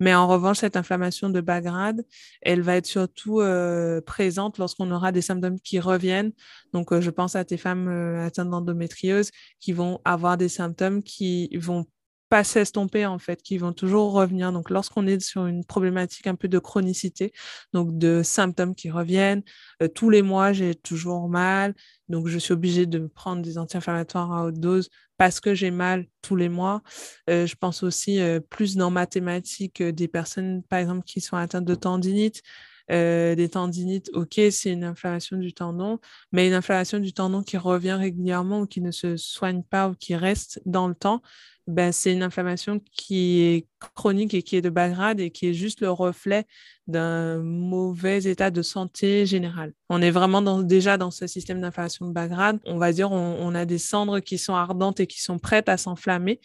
Mais 0.00 0.14
en 0.14 0.28
revanche, 0.28 0.58
cette 0.58 0.76
inflammation 0.76 1.28
de 1.28 1.40
bas 1.40 1.60
grade, 1.60 2.04
elle 2.40 2.62
va 2.62 2.76
être 2.76 2.86
surtout 2.86 3.40
euh, 3.40 4.00
présente 4.00 4.58
lorsqu'on 4.58 4.90
aura 4.92 5.12
des 5.12 5.20
symptômes 5.22 5.60
qui 5.60 5.80
reviennent. 5.80 6.32
Donc, 6.72 6.92
euh, 6.92 7.00
je 7.00 7.10
pense 7.10 7.34
à 7.34 7.44
tes 7.44 7.56
femmes 7.56 7.88
atteintes 8.24 8.50
d'endométriose 8.50 9.30
qui 9.60 9.72
vont 9.72 10.00
avoir 10.04 10.36
des 10.36 10.48
symptômes 10.48 11.02
qui 11.02 11.50
vont 11.56 11.86
pas 12.28 12.44
s'estomper 12.44 13.06
en 13.06 13.18
fait, 13.18 13.42
qui 13.42 13.58
vont 13.58 13.72
toujours 13.72 14.12
revenir. 14.12 14.52
Donc 14.52 14.70
lorsqu'on 14.70 15.06
est 15.06 15.20
sur 15.20 15.46
une 15.46 15.64
problématique 15.64 16.26
un 16.26 16.34
peu 16.34 16.48
de 16.48 16.58
chronicité, 16.58 17.32
donc 17.72 17.96
de 17.96 18.22
symptômes 18.22 18.74
qui 18.74 18.90
reviennent, 18.90 19.42
euh, 19.82 19.88
tous 19.88 20.10
les 20.10 20.22
mois 20.22 20.52
j'ai 20.52 20.74
toujours 20.74 21.28
mal, 21.28 21.74
donc 22.08 22.28
je 22.28 22.38
suis 22.38 22.52
obligée 22.52 22.86
de 22.86 23.06
prendre 23.06 23.42
des 23.42 23.58
anti-inflammatoires 23.58 24.32
à 24.32 24.44
haute 24.44 24.60
dose 24.60 24.90
parce 25.16 25.40
que 25.40 25.54
j'ai 25.54 25.70
mal 25.70 26.06
tous 26.22 26.36
les 26.36 26.48
mois. 26.48 26.82
Euh, 27.28 27.46
je 27.46 27.56
pense 27.56 27.82
aussi 27.82 28.20
euh, 28.20 28.40
plus 28.40 28.76
dans 28.76 28.90
mathématiques 28.90 29.82
des 29.82 30.08
personnes 30.08 30.62
par 30.64 30.78
exemple 30.78 31.04
qui 31.04 31.20
sont 31.20 31.36
atteintes 31.36 31.64
de 31.64 31.74
tendinite. 31.74 32.42
des 32.90 33.48
tendinites, 33.50 34.10
ok, 34.14 34.40
c'est 34.50 34.72
une 34.72 34.84
inflammation 34.84 35.36
du 35.36 35.52
tendon, 35.52 35.98
mais 36.32 36.48
une 36.48 36.54
inflammation 36.54 36.98
du 36.98 37.12
tendon 37.12 37.42
qui 37.42 37.58
revient 37.58 37.92
régulièrement 37.92 38.60
ou 38.62 38.66
qui 38.66 38.80
ne 38.80 38.90
se 38.92 39.16
soigne 39.18 39.62
pas 39.62 39.90
ou 39.90 39.94
qui 39.94 40.16
reste 40.16 40.62
dans 40.64 40.88
le 40.88 40.94
temps, 40.94 41.20
ben, 41.68 41.92
c'est 41.92 42.12
une 42.12 42.22
inflammation 42.22 42.80
qui 42.92 43.42
est 43.42 43.68
chronique 43.94 44.34
et 44.34 44.42
qui 44.42 44.56
est 44.56 44.62
de 44.62 44.70
bas 44.70 44.88
grade 44.88 45.20
et 45.20 45.30
qui 45.30 45.48
est 45.48 45.54
juste 45.54 45.80
le 45.80 45.90
reflet 45.90 46.44
d'un 46.86 47.38
mauvais 47.42 48.22
état 48.24 48.50
de 48.50 48.62
santé 48.62 49.26
général. 49.26 49.72
On 49.90 50.00
est 50.00 50.10
vraiment 50.10 50.40
dans, 50.40 50.62
déjà 50.62 50.96
dans 50.96 51.10
ce 51.10 51.26
système 51.26 51.60
d'inflammation 51.60 52.06
de 52.06 52.12
bas 52.12 52.28
grade. 52.28 52.58
On 52.64 52.78
va 52.78 52.92
dire 52.92 53.12
on, 53.12 53.36
on, 53.40 53.54
a 53.54 53.66
des 53.66 53.78
cendres 53.78 54.20
qui 54.20 54.38
sont 54.38 54.54
ardentes 54.54 55.00
et 55.00 55.06
qui 55.06 55.20
sont 55.20 55.38
prêtes 55.38 55.68
à 55.68 55.76
s'enflammer. 55.76 56.40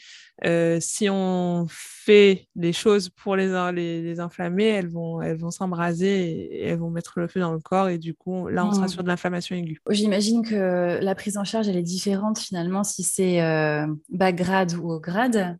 Euh, 0.45 0.79
si 0.81 1.09
on 1.09 1.67
fait 1.69 2.49
les 2.55 2.73
choses 2.73 3.09
pour 3.09 3.35
les, 3.35 3.47
les, 3.73 4.01
les 4.01 4.19
inflammer, 4.19 4.65
elles 4.65 4.89
vont, 4.89 5.21
elles 5.21 5.37
vont 5.37 5.51
s'embraser 5.51 6.31
et, 6.31 6.63
elles 6.65 6.79
vont 6.79 6.89
mettre 6.89 7.19
le 7.19 7.27
feu 7.27 7.39
dans 7.39 7.53
le 7.53 7.59
corps 7.59 7.87
et 7.87 7.97
du 7.97 8.13
coup, 8.13 8.47
là, 8.49 8.65
on 8.65 8.73
sera 8.73 8.87
mmh. 8.87 8.89
sur 8.89 9.03
de 9.03 9.07
l'inflammation 9.07 9.55
aiguë. 9.55 9.79
J'imagine 9.89 10.43
que 10.43 10.99
la 11.01 11.15
prise 11.15 11.37
en 11.37 11.43
charge, 11.43 11.69
elle 11.69 11.77
est 11.77 11.83
différente 11.83 12.39
finalement 12.39 12.83
si 12.83 13.03
c'est 13.03 13.41
euh, 13.41 13.85
bas 14.09 14.33
grade 14.33 14.73
ou 14.73 14.91
haut 14.91 14.99
grade. 14.99 15.57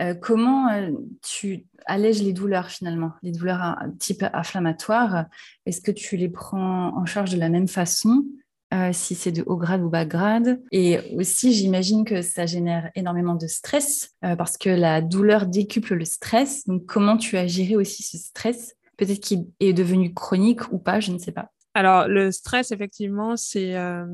Euh, 0.00 0.14
comment 0.14 0.70
euh, 0.70 0.90
tu 1.22 1.66
allèges 1.86 2.22
les 2.22 2.32
douleurs 2.32 2.68
finalement, 2.68 3.12
les 3.22 3.32
douleurs 3.32 3.76
type 3.98 4.24
inflammatoire 4.32 5.26
Est-ce 5.66 5.80
que 5.80 5.90
tu 5.90 6.16
les 6.16 6.28
prends 6.28 6.96
en 6.96 7.06
charge 7.06 7.32
de 7.32 7.38
la 7.38 7.48
même 7.48 7.68
façon 7.68 8.24
euh, 8.72 8.90
si 8.92 9.14
c'est 9.14 9.32
de 9.32 9.42
haut 9.46 9.56
grade 9.56 9.82
ou 9.82 9.90
bas 9.90 10.04
grade? 10.06 10.62
Et 10.72 10.98
aussi, 11.16 11.52
j'imagine 11.52 12.04
que 12.04 12.22
ça 12.22 12.46
génère 12.46 12.90
énormément 12.94 13.34
de 13.34 13.46
stress 13.46 14.10
euh, 14.24 14.36
parce 14.36 14.56
que 14.56 14.70
la 14.70 15.02
douleur 15.02 15.46
décuple 15.46 15.94
le 15.94 16.04
stress. 16.04 16.66
Donc, 16.66 16.86
comment 16.86 17.16
tu 17.16 17.36
as 17.36 17.46
géré 17.46 17.76
aussi 17.76 18.02
ce 18.02 18.16
stress? 18.16 18.74
Peut-être 18.96 19.20
qu'il 19.20 19.46
est 19.60 19.72
devenu 19.72 20.14
chronique 20.14 20.72
ou 20.72 20.78
pas, 20.78 21.00
je 21.00 21.12
ne 21.12 21.18
sais 21.18 21.32
pas. 21.32 21.50
Alors, 21.74 22.06
le 22.06 22.30
stress, 22.30 22.70
effectivement, 22.70 23.36
c'est 23.36 23.76
euh, 23.76 24.04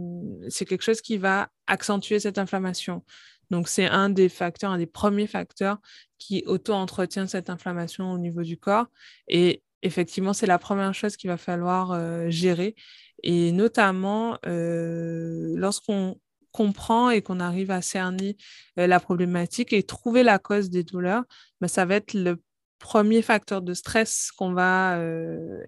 quelque 0.50 0.83
chose 0.83 1.00
qui 1.00 1.19
va 1.19 1.49
accentuer 1.67 2.21
cette 2.21 2.38
inflammation. 2.38 3.02
Donc, 3.50 3.69
c'est 3.69 3.87
un 3.87 4.11
des 4.11 4.28
facteurs, 4.28 4.71
un 4.71 4.78
des 4.78 4.87
premiers 4.87 5.26
facteurs 5.26 5.78
qui 6.19 6.43
auto-entretient 6.47 7.26
cette 7.26 7.50
inflammation 7.50 8.12
au 8.12 8.19
niveau 8.19 8.43
du 8.43 8.59
corps. 8.59 8.87
Et 9.28 9.62
effectivement, 9.83 10.33
c'est 10.33 10.47
la 10.47 10.59
première 10.59 10.95
chose 10.95 11.17
qu'il 11.17 11.31
va 11.31 11.37
falloir 11.37 11.93
euh, 11.93 12.28
gérer. 12.28 12.75
Et 13.23 13.52
notamment, 13.52 14.38
euh, 14.47 15.52
lorsqu'on 15.57 16.21
comprend 16.52 17.11
et 17.11 17.23
qu'on 17.23 17.40
arrive 17.40 17.71
à 17.71 17.83
cerner 17.83 18.37
euh, 18.78 18.87
la 18.87 19.00
problématique 19.00 19.73
et 19.73 19.83
trouver 19.83 20.23
la 20.23 20.38
cause 20.38 20.71
des 20.71 20.83
douleurs, 20.83 21.25
ben, 21.61 21.69
ça 21.69 21.85
va 21.85 21.97
être 21.97 22.14
le 22.14 22.40
premier 22.78 23.23
facteur 23.23 23.62
de 23.62 23.75
stress 23.75 24.31
qu'on 24.37 24.52
va 24.52 25.00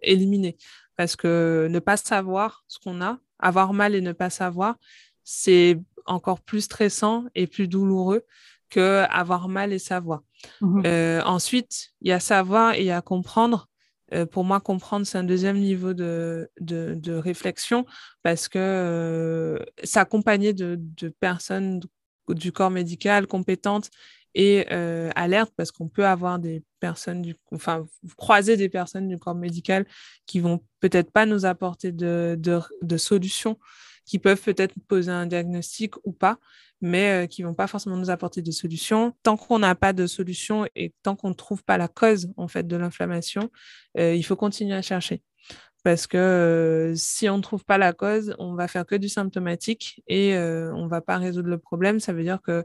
éliminer. 0.03 0.57
Parce 0.97 1.17
que 1.17 1.67
ne 1.69 1.81
pas 1.81 1.97
savoir 1.97 2.63
ce 2.69 2.79
qu'on 2.79 3.03
a, 3.03 3.19
avoir 3.41 3.73
mal 3.73 3.97
et 3.97 4.01
ne 4.01 4.13
pas 4.13 4.31
savoir, 4.31 4.77
c'est 5.25 5.81
encore 6.07 6.41
plus 6.41 6.63
stressant 6.63 7.25
et 7.35 7.47
plus 7.47 7.69
douloureux 7.69 8.25
que 8.71 9.05
avoir 9.11 9.49
mal 9.49 9.73
et 9.73 9.79
savoir. 9.79 10.23
Mmh 10.61 10.87
ensuite, 11.27 11.91
il 12.01 12.09
y 12.09 12.13
a 12.13 12.21
savoir 12.21 12.75
et 12.75 12.81
il 12.81 12.87
y 12.87 12.91
a 12.91 13.03
comprendre. 13.03 13.69
Euh, 14.13 14.27
pour 14.27 14.45
moi, 14.45 14.61
comprendre, 14.61 15.07
c'est 15.07 15.19
un 15.19 15.25
deuxième 15.25 15.59
niveau 15.59 15.95
de, 15.95 16.51
de, 16.61 17.13
réflexion 17.15 17.87
parce 18.23 18.49
que 18.49 18.59
euh, 18.59 19.59
s'accompagner 19.85 20.53
de, 20.53 20.77
de, 20.79 21.09
personnes 21.09 21.81
du 22.29 22.53
corps 22.53 22.71
médical 22.71 23.27
compétentes 23.27 23.91
et 24.35 24.67
euh, 24.71 25.11
alertes 25.17 25.53
parce 25.57 25.71
qu'on 25.73 25.89
peut 25.89 26.07
avoir 26.07 26.39
des 26.39 26.63
personnes, 26.81 27.23
du, 27.23 27.37
enfin, 27.53 27.87
croiser 28.17 28.57
des 28.57 28.69
personnes 28.69 29.09
du 29.09 29.19
corps 29.19 29.35
médical 29.35 29.87
qui 30.27 30.41
vont 30.41 30.61
peut-être 30.81 31.11
pas 31.11 31.27
nous 31.27 31.45
apporter 31.45 31.93
de, 31.93 32.39
de 32.83 32.97
solutions, 32.97 33.59
qui 34.11 34.19
peuvent 34.19 34.43
peut-être 34.43 34.75
poser 34.89 35.13
un 35.13 35.25
diagnostic 35.25 35.95
ou 36.05 36.11
pas, 36.11 36.39
mais 36.81 37.25
euh, 37.25 37.27
qui 37.29 37.45
vont 37.45 37.55
pas 37.55 37.69
forcément 37.69 37.97
nous 37.97 38.11
apporter 38.11 38.43
de 38.43 38.51
solutions. 38.51 39.15
Tant 39.23 39.37
qu'on 39.37 39.61
n'a 39.61 39.77
pas 39.77 39.93
de 39.93 40.09
solution 40.09 40.67
et 40.75 40.93
tant 41.05 41.15
qu'on 41.15 41.29
ne 41.29 41.35
trouve 41.35 41.63
pas 41.63 41.79
la 41.79 41.87
cause 41.87 42.33
en 42.37 42.49
fait 42.49 42.67
de 42.67 42.77
l'inflammation, 42.77 43.51
euh, 43.99 44.13
il 44.17 44.25
faut 44.25 44.35
continuer 44.35 44.75
à 44.75 44.83
chercher. 44.83 45.23
Parce 45.85 46.09
que 46.09 46.19
euh, 46.19 46.93
si 46.97 47.29
on 47.29 47.37
ne 47.37 47.43
trouve 47.43 47.65
pas 47.65 47.79
la 47.79 47.93
cause, 47.93 48.35
on 48.41 48.55
va 48.55 48.67
faire 48.67 48.85
que 48.85 48.97
du 48.97 49.09
symptomatique 49.09 50.03
et 50.09 50.37
on 50.37 50.85
ne 50.87 50.89
va 50.89 51.01
pas 51.01 51.17
résoudre 51.17 51.49
le 51.49 51.59
problème. 51.59 52.01
Ça 52.01 52.13
veut 52.13 52.25
dire 52.25 52.43
que 52.43 52.65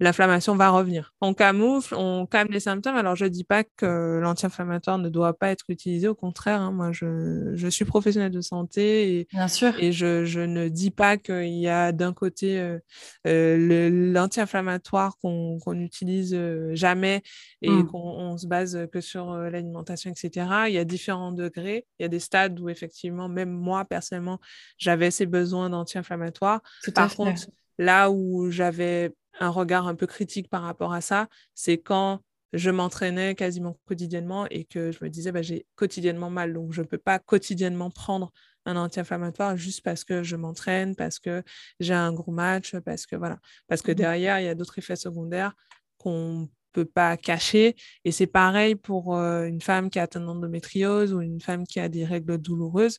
l'inflammation 0.00 0.56
va 0.56 0.70
revenir. 0.70 1.12
On 1.20 1.34
camoufle, 1.34 1.94
on 1.94 2.26
calme 2.26 2.50
les 2.50 2.60
symptômes. 2.60 2.96
Alors, 2.96 3.14
je 3.14 3.24
ne 3.24 3.30
dis 3.30 3.44
pas 3.44 3.62
que 3.64 4.18
l'anti-inflammatoire 4.20 4.98
ne 4.98 5.08
doit 5.08 5.34
pas 5.34 5.50
être 5.50 5.64
utilisé. 5.68 6.08
Au 6.08 6.14
contraire, 6.14 6.60
hein. 6.60 6.72
moi, 6.72 6.90
je, 6.92 7.52
je, 7.54 7.68
suis 7.68 7.84
professionnelle 7.84 8.32
de 8.32 8.40
santé 8.40 9.20
et, 9.20 9.28
Bien 9.32 9.48
sûr. 9.48 9.72
et 9.78 9.92
je, 9.92 10.24
je 10.24 10.40
ne 10.40 10.68
dis 10.68 10.90
pas 10.90 11.16
qu'il 11.16 11.54
y 11.54 11.68
a 11.68 11.92
d'un 11.92 12.12
côté 12.12 12.58
euh, 12.58 12.78
euh, 13.26 14.12
l'anti-inflammatoire 14.12 15.16
qu'on 15.18 15.58
utilise 15.74 16.34
euh, 16.34 16.74
jamais 16.74 17.22
et 17.62 17.70
mmh. 17.70 17.86
qu'on 17.86 18.36
se 18.36 18.46
base 18.46 18.88
que 18.92 19.00
sur 19.00 19.34
l'alimentation, 19.36 20.10
etc. 20.10 20.46
Il 20.68 20.74
y 20.74 20.78
a 20.78 20.84
différents 20.84 21.32
degrés. 21.32 21.86
Il 21.98 22.02
y 22.02 22.06
a 22.06 22.08
des 22.08 22.20
stades 22.20 22.58
où, 22.58 22.68
effectivement, 22.68 23.28
même 23.28 23.50
moi, 23.50 23.84
personnellement, 23.84 24.40
j'avais 24.76 25.10
ces 25.10 25.26
besoins 25.26 25.70
d'anti-inflammatoire. 25.70 26.60
Par 26.94 27.14
contre, 27.14 27.42
là 27.78 28.10
où 28.10 28.50
j'avais 28.50 29.12
un 29.40 29.48
regard 29.48 29.88
un 29.88 29.94
peu 29.94 30.06
critique 30.06 30.48
par 30.48 30.62
rapport 30.62 30.92
à 30.92 31.00
ça, 31.00 31.28
c'est 31.54 31.78
quand 31.78 32.20
je 32.52 32.70
m'entraînais 32.70 33.34
quasiment 33.34 33.78
quotidiennement 33.84 34.46
et 34.48 34.64
que 34.64 34.92
je 34.92 35.02
me 35.02 35.10
disais, 35.10 35.32
bah, 35.32 35.42
j'ai 35.42 35.66
quotidiennement 35.74 36.30
mal, 36.30 36.52
donc 36.52 36.72
je 36.72 36.82
ne 36.82 36.86
peux 36.86 36.98
pas 36.98 37.18
quotidiennement 37.18 37.90
prendre 37.90 38.32
un 38.64 38.76
anti-inflammatoire 38.76 39.56
juste 39.56 39.82
parce 39.82 40.04
que 40.04 40.22
je 40.22 40.36
m'entraîne, 40.36 40.94
parce 40.94 41.18
que 41.18 41.42
j'ai 41.80 41.94
un 41.94 42.12
gros 42.12 42.32
match, 42.32 42.76
parce 42.84 43.06
que 43.06 43.16
voilà, 43.16 43.38
parce 43.66 43.82
que 43.82 43.92
mmh 43.92 43.96
derrière, 43.96 44.40
il 44.40 44.46
y 44.46 44.48
a 44.48 44.54
d'autres 44.54 44.78
effets 44.78 44.96
secondaires 44.96 45.54
qu'on 45.98 46.48
peut 46.72 46.84
pas 46.84 47.16
cacher. 47.16 47.74
Et 48.04 48.12
c'est 48.12 48.26
pareil 48.26 48.74
pour 48.74 49.16
euh, 49.16 49.46
une 49.46 49.60
femme 49.60 49.90
qui 49.90 49.98
a 49.98 50.02
atteint 50.02 50.20
d'endométriose 50.20 51.12
ou 51.14 51.20
une 51.20 51.40
femme 51.40 51.66
qui 51.66 51.80
a 51.80 51.88
des 51.88 52.04
règles 52.04 52.38
douloureuses. 52.38 52.98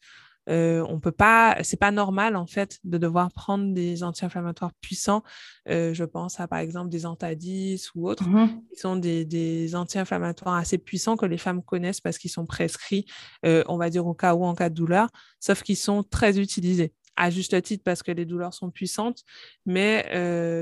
Euh, 0.50 0.86
on 0.90 1.00
peut 1.00 1.12
pas, 1.12 1.58
c'est 1.64 1.80
pas 1.80 1.92
normal 1.92 2.36
en 2.36 2.46
fait 2.46 2.80
de 2.84 2.98
devoir 2.98 3.32
prendre 3.32 3.74
des 3.74 4.04
anti-inflammatoires 4.04 4.74
puissants. 4.82 5.24
Euh, 5.70 5.94
je 5.94 6.04
pense 6.04 6.40
à 6.40 6.48
par 6.48 6.60
exemple 6.60 6.90
des 6.90 7.06
antadis 7.06 7.90
ou 7.96 8.08
autres, 8.10 8.28
mmh 8.28 8.62
qui 8.72 8.80
sont 8.80 8.96
des, 8.96 9.76
anti-inflammatoires 9.76 10.56
assez 10.56 10.78
puissants 10.78 11.18
que 11.18 11.26
les 11.26 11.38
femmes 11.38 11.64
connaissent 11.64 12.02
parce 12.02 12.18
qu'ils 12.18 12.32
sont 12.32 12.46
prescrits, 12.46 13.06
euh, 13.46 13.64
on 13.68 13.78
va 13.78 13.90
dire 13.90 14.06
au 14.06 14.14
cas 14.14 14.36
où 14.36 14.44
en 14.44 14.54
cas 14.54 14.70
de 14.70 14.76
douleur, 14.76 15.10
sauf 15.40 15.64
qu'ils 15.64 15.78
sont 15.78 16.04
très 16.04 16.40
utilisés 16.40 16.94
à 17.16 17.30
juste 17.30 17.60
titre 17.62 17.84
parce 17.84 18.04
que 18.04 18.12
les 18.12 18.26
douleurs 18.26 18.54
sont 18.54 18.70
puissantes, 18.70 19.24
mais 19.66 20.06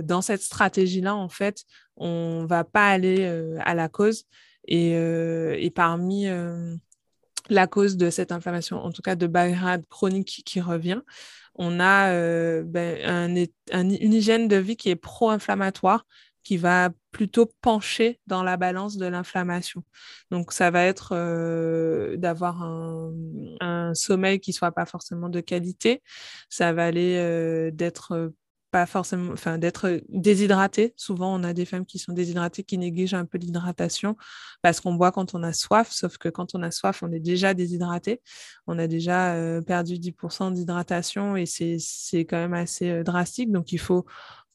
dans 0.04 0.22
cette 0.22 0.44
stratégie-là, 0.44 1.16
en 1.16 1.28
fait, 1.28 1.64
on 1.98 2.46
va 2.46 2.64
pas 2.64 2.88
aller 2.90 3.26
à 3.60 3.74
la 3.74 3.90
cause. 3.90 4.26
Et, 4.68 4.92
et 4.92 5.72
parmi 5.72 6.28
la 7.54 7.68
cause 7.68 7.98
de 7.98 8.10
cette 8.10 8.32
inflammation, 8.32 8.78
en 8.78 8.92
tout 8.92 9.02
cas 9.02 9.16
de 9.16 9.28
bas 9.28 9.48
chronique 9.90 10.44
qui 10.46 10.62
revient. 10.62 11.02
On 11.56 11.80
a 11.80 12.10
euh, 12.12 12.64
ben, 12.66 13.48
une 13.72 14.14
hygiène 14.14 14.48
de 14.48 14.56
vie 14.58 14.76
qui 14.76 14.90
est 14.90 14.96
pro-inflammatoire, 14.96 16.06
qui 16.44 16.58
va 16.58 16.90
plutôt 17.12 17.46
pencher 17.62 18.20
dans 18.28 18.44
la 18.44 18.58
balance 18.58 18.98
de 18.98 19.06
l'inflammation. 19.06 19.84
Donc, 20.32 20.52
ça 20.52 20.72
va 20.72 20.84
être 20.84 21.14
euh, 21.14 22.18
d'avoir 22.18 22.62
un, 22.64 23.94
sommeil 23.94 24.40
qui 24.40 24.52
soit 24.52 24.72
pas 24.72 24.86
forcément 24.86 25.30
de 25.30 25.40
qualité. 25.40 26.02
Ça 26.50 26.74
va 26.74 26.86
aller 26.86 27.18
euh, 27.18 27.70
d'être 27.72 28.34
pas 28.74 28.88
forcément, 28.88 29.32
enfin, 29.34 29.60
d'être 29.60 30.02
déshydraté. 30.10 30.96
Souvent, 30.98 31.40
on 31.40 31.44
a 31.44 31.54
des 31.54 31.64
femmes 31.64 31.86
qui 31.86 32.00
sont 32.00 32.12
déshydratées, 32.12 32.64
qui 32.64 32.80
négligent 32.80 33.14
un 33.14 33.26
peu 33.26 33.38
l'hydratation 33.38 34.18
parce 34.64 34.82
qu'on 34.82 34.96
boit 34.96 35.12
quand 35.12 35.36
on 35.36 35.44
a 35.44 35.54
soif, 35.54 35.92
sauf 35.92 36.18
que 36.18 36.28
quand 36.28 36.56
on 36.56 36.64
a 36.64 36.72
soif, 36.72 37.04
on 37.04 37.12
est 37.12 37.20
déjà 37.20 37.54
déshydraté. 37.54 38.20
On 38.66 38.80
a 38.80 38.88
déjà 38.88 39.36
euh, 39.36 39.62
perdu 39.62 40.00
10% 40.00 40.54
d'hydratation 40.54 41.38
et 41.38 41.46
c'est 41.46 42.22
quand 42.22 42.38
même 42.38 42.56
assez 42.56 42.90
euh, 42.90 43.04
drastique. 43.04 43.52
Donc, 43.52 43.74
il 43.74 43.80
faut 43.80 44.06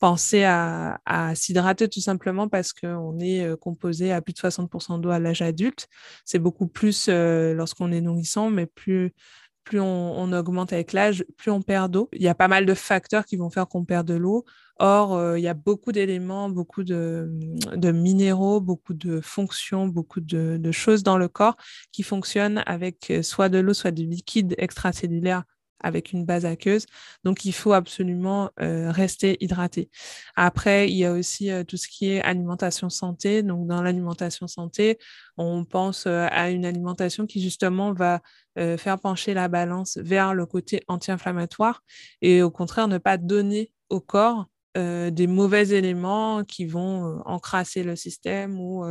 penser 0.01 0.43
à, 0.43 1.01
à 1.07 1.37
s'hydrater 1.37 1.89
tout 1.89 2.01
simplement 2.01 2.49
parce 2.49 2.73
qu'on 2.73 3.21
est 3.21 3.45
euh, 3.45 3.55
composé 3.57 4.11
à 4.11 4.21
plus 4.21 4.33
de 4.33 4.39
60% 4.41 5.01
d'eau 5.01 5.11
à 5.11 5.21
l'âge 5.21 5.43
adulte. 5.43 5.87
C'est 6.25 6.41
beaucoup 6.41 6.67
plus 6.67 7.09
lorsqu'on 7.09 7.93
est 7.93 8.01
nourrissant, 8.01 8.51
mais 8.51 8.67
plus 8.67 9.15
plus 9.69 9.81
on, 9.81 10.33
augmente 10.33 10.73
avec 10.73 10.95
l'âge, 10.95 11.27
plus 11.37 11.51
on 11.51 11.61
perd 11.61 11.93
d'eau. 11.93 12.09
Il 12.15 12.23
y 12.23 12.29
a 12.29 12.35
pas 12.35 12.49
mal 12.49 12.65
de 12.65 12.73
facteurs 12.73 13.27
qui 13.27 13.37
vont 13.37 13.51
faire 13.51 13.69
qu'on 13.69 13.85
perd 13.85 14.09
de 14.09 14.15
l'eau. 14.15 14.47
Or, 14.79 15.15
euh, 15.15 15.39
il 15.39 15.43
y 15.43 15.49
a 15.49 15.53
beaucoup 15.53 15.93
d'éléments, 15.93 16.49
beaucoup 16.49 16.85
de, 16.85 17.29
minéraux, 17.77 18.63
beaucoup 18.63 18.95
de 18.95 19.21
fonctions, 19.21 19.87
beaucoup 19.87 20.21
de, 20.21 20.73
choses 20.73 21.03
dans 21.03 21.19
le 21.19 21.29
corps 21.29 21.59
qui 21.93 22.03
fonctionnent 22.03 22.63
avec 22.65 23.11
euh, 23.11 23.23
soit 23.23 23.51
de 23.51 23.59
l'eau, 23.59 23.75
soit 23.75 23.91
du 23.91 24.07
liquide 24.07 24.55
extracellulaire 24.57 25.45
avec 25.81 26.13
une 26.13 26.25
base 26.25 26.45
aqueuse. 26.45 26.87
Donc, 27.25 27.45
il 27.45 27.53
faut 27.53 27.73
absolument 27.73 28.51
euh, 28.61 28.91
rester 28.91 29.37
hydraté. 29.41 29.91
Après, 30.37 30.89
il 30.89 30.97
y 30.97 31.05
a 31.05 31.13
aussi 31.13 31.51
tout 31.67 31.77
ce 31.77 31.89
qui 31.89 32.11
est 32.11 32.23
alimentation 32.23 32.91
santé. 32.91 33.43
Donc, 33.43 33.67
dans 33.67 33.83
l'alimentation 33.83 34.47
santé, 34.47 34.99
on 35.37 35.65
pense 35.65 36.07
à 36.07 36.51
une 36.51 36.65
alimentation 36.65 37.27
qui 37.27 37.41
justement 37.41 37.93
va 37.93 38.21
faire 38.57 38.99
pencher 38.99 39.35
la 39.35 39.47
balance 39.47 39.99
vers 39.99 40.35
le 40.35 40.45
côté 40.45 40.83
anti-inflammatoire 40.89 41.83
et 42.23 42.43
au 42.43 42.51
contraire 42.51 42.89
ne 42.89 42.99
pas 42.99 43.17
donner 43.17 43.71
au 43.89 44.01
corps 44.01 44.47
des 44.77 45.27
mauvais 45.27 45.71
éléments 45.71 46.45
qui 46.45 46.65
vont 46.65 47.21
encrasser 47.25 47.83
le 47.83 47.97
système 47.97 48.61
ou 48.61 48.85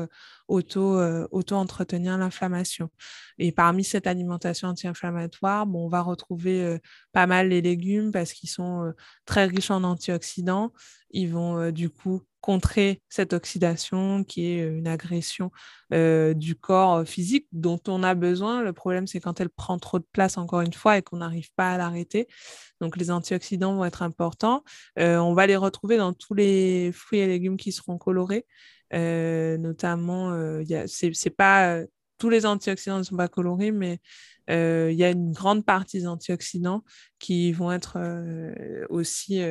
auto, 0.48 1.00
auto-entretenir 1.31 2.17
l'inflammation. 2.17 2.89
Et 3.38 3.51
parmi 3.51 3.84
cette 3.84 4.07
alimentation 4.07 4.67
anti-inflammatoire, 4.67 5.65
bon, 5.65 5.86
on 5.86 5.89
va 5.89 6.01
retrouver 6.01 6.77
pas 7.13 7.27
mal 7.27 7.50
les 7.50 7.62
légumes 7.62 8.12
parce 8.12 8.34
qu'ils 8.34 8.50
sont 8.50 8.91
très 9.25 9.46
riches 9.46 9.72
en 9.72 9.84
antioxydants. 9.84 10.74
Ils 11.12 11.31
vont 11.31 11.72
du 11.72 11.89
coup 11.89 12.24
contrer 12.48 13.01
cette 13.10 13.34
oxydation 13.34 14.24
qui 14.24 14.46
est 14.46 14.60
une 14.66 14.88
agression 14.88 15.51
du 15.92 16.56
corps 16.56 17.06
physique 17.06 17.46
dont 17.51 17.82
on 17.89 18.04
a 18.04 18.16
besoin. 18.16 18.62
Le 18.62 18.72
problème, 18.72 19.06
c'est 19.06 19.20
quand 19.20 19.42
elle 19.42 19.50
prend 19.50 19.77
trop 19.77 20.00
de 20.00 20.06
place, 20.13 20.38
encore 20.38 20.62
une 20.62 20.72
fois, 20.72 20.98
et 20.98 21.01
qu'on 21.01 21.18
n'arrive 21.18 21.50
pas 21.58 21.74
à 21.74 21.77
l'arrêter. 21.77 22.25
Donc, 22.80 22.96
les 22.96 23.12
antioxydants 23.12 23.75
vont 23.75 23.84
être 23.84 24.01
importants. 24.01 24.63
on 24.96 25.34
va 25.34 25.46
les 25.46 25.58
retrouver 25.58 25.98
dans 25.98 26.13
tous 26.13 26.36
les 26.36 26.94
fruits 26.94 27.20
et 27.20 27.27
légumes 27.27 27.58
qui 27.58 27.74
seront 27.74 27.98
colorés. 27.98 28.46
notamment, 28.94 30.32
pas 31.38 31.82
tous 32.18 32.30
les 32.30 32.46
antioxydants 32.46 33.00
ne 33.00 33.04
sont 33.04 33.18
pas 33.18 33.27
colorés, 33.27 33.74
mais 33.74 34.00
il 34.48 34.96
y 34.96 35.04
a 35.04 35.10
une 35.10 35.34
grande 35.34 35.66
partie 35.66 36.00
des 36.00 36.08
antioxydants 36.08 36.86
qui 37.20 37.51
vont 37.51 37.74
être 37.74 37.98
aussi 38.89 39.42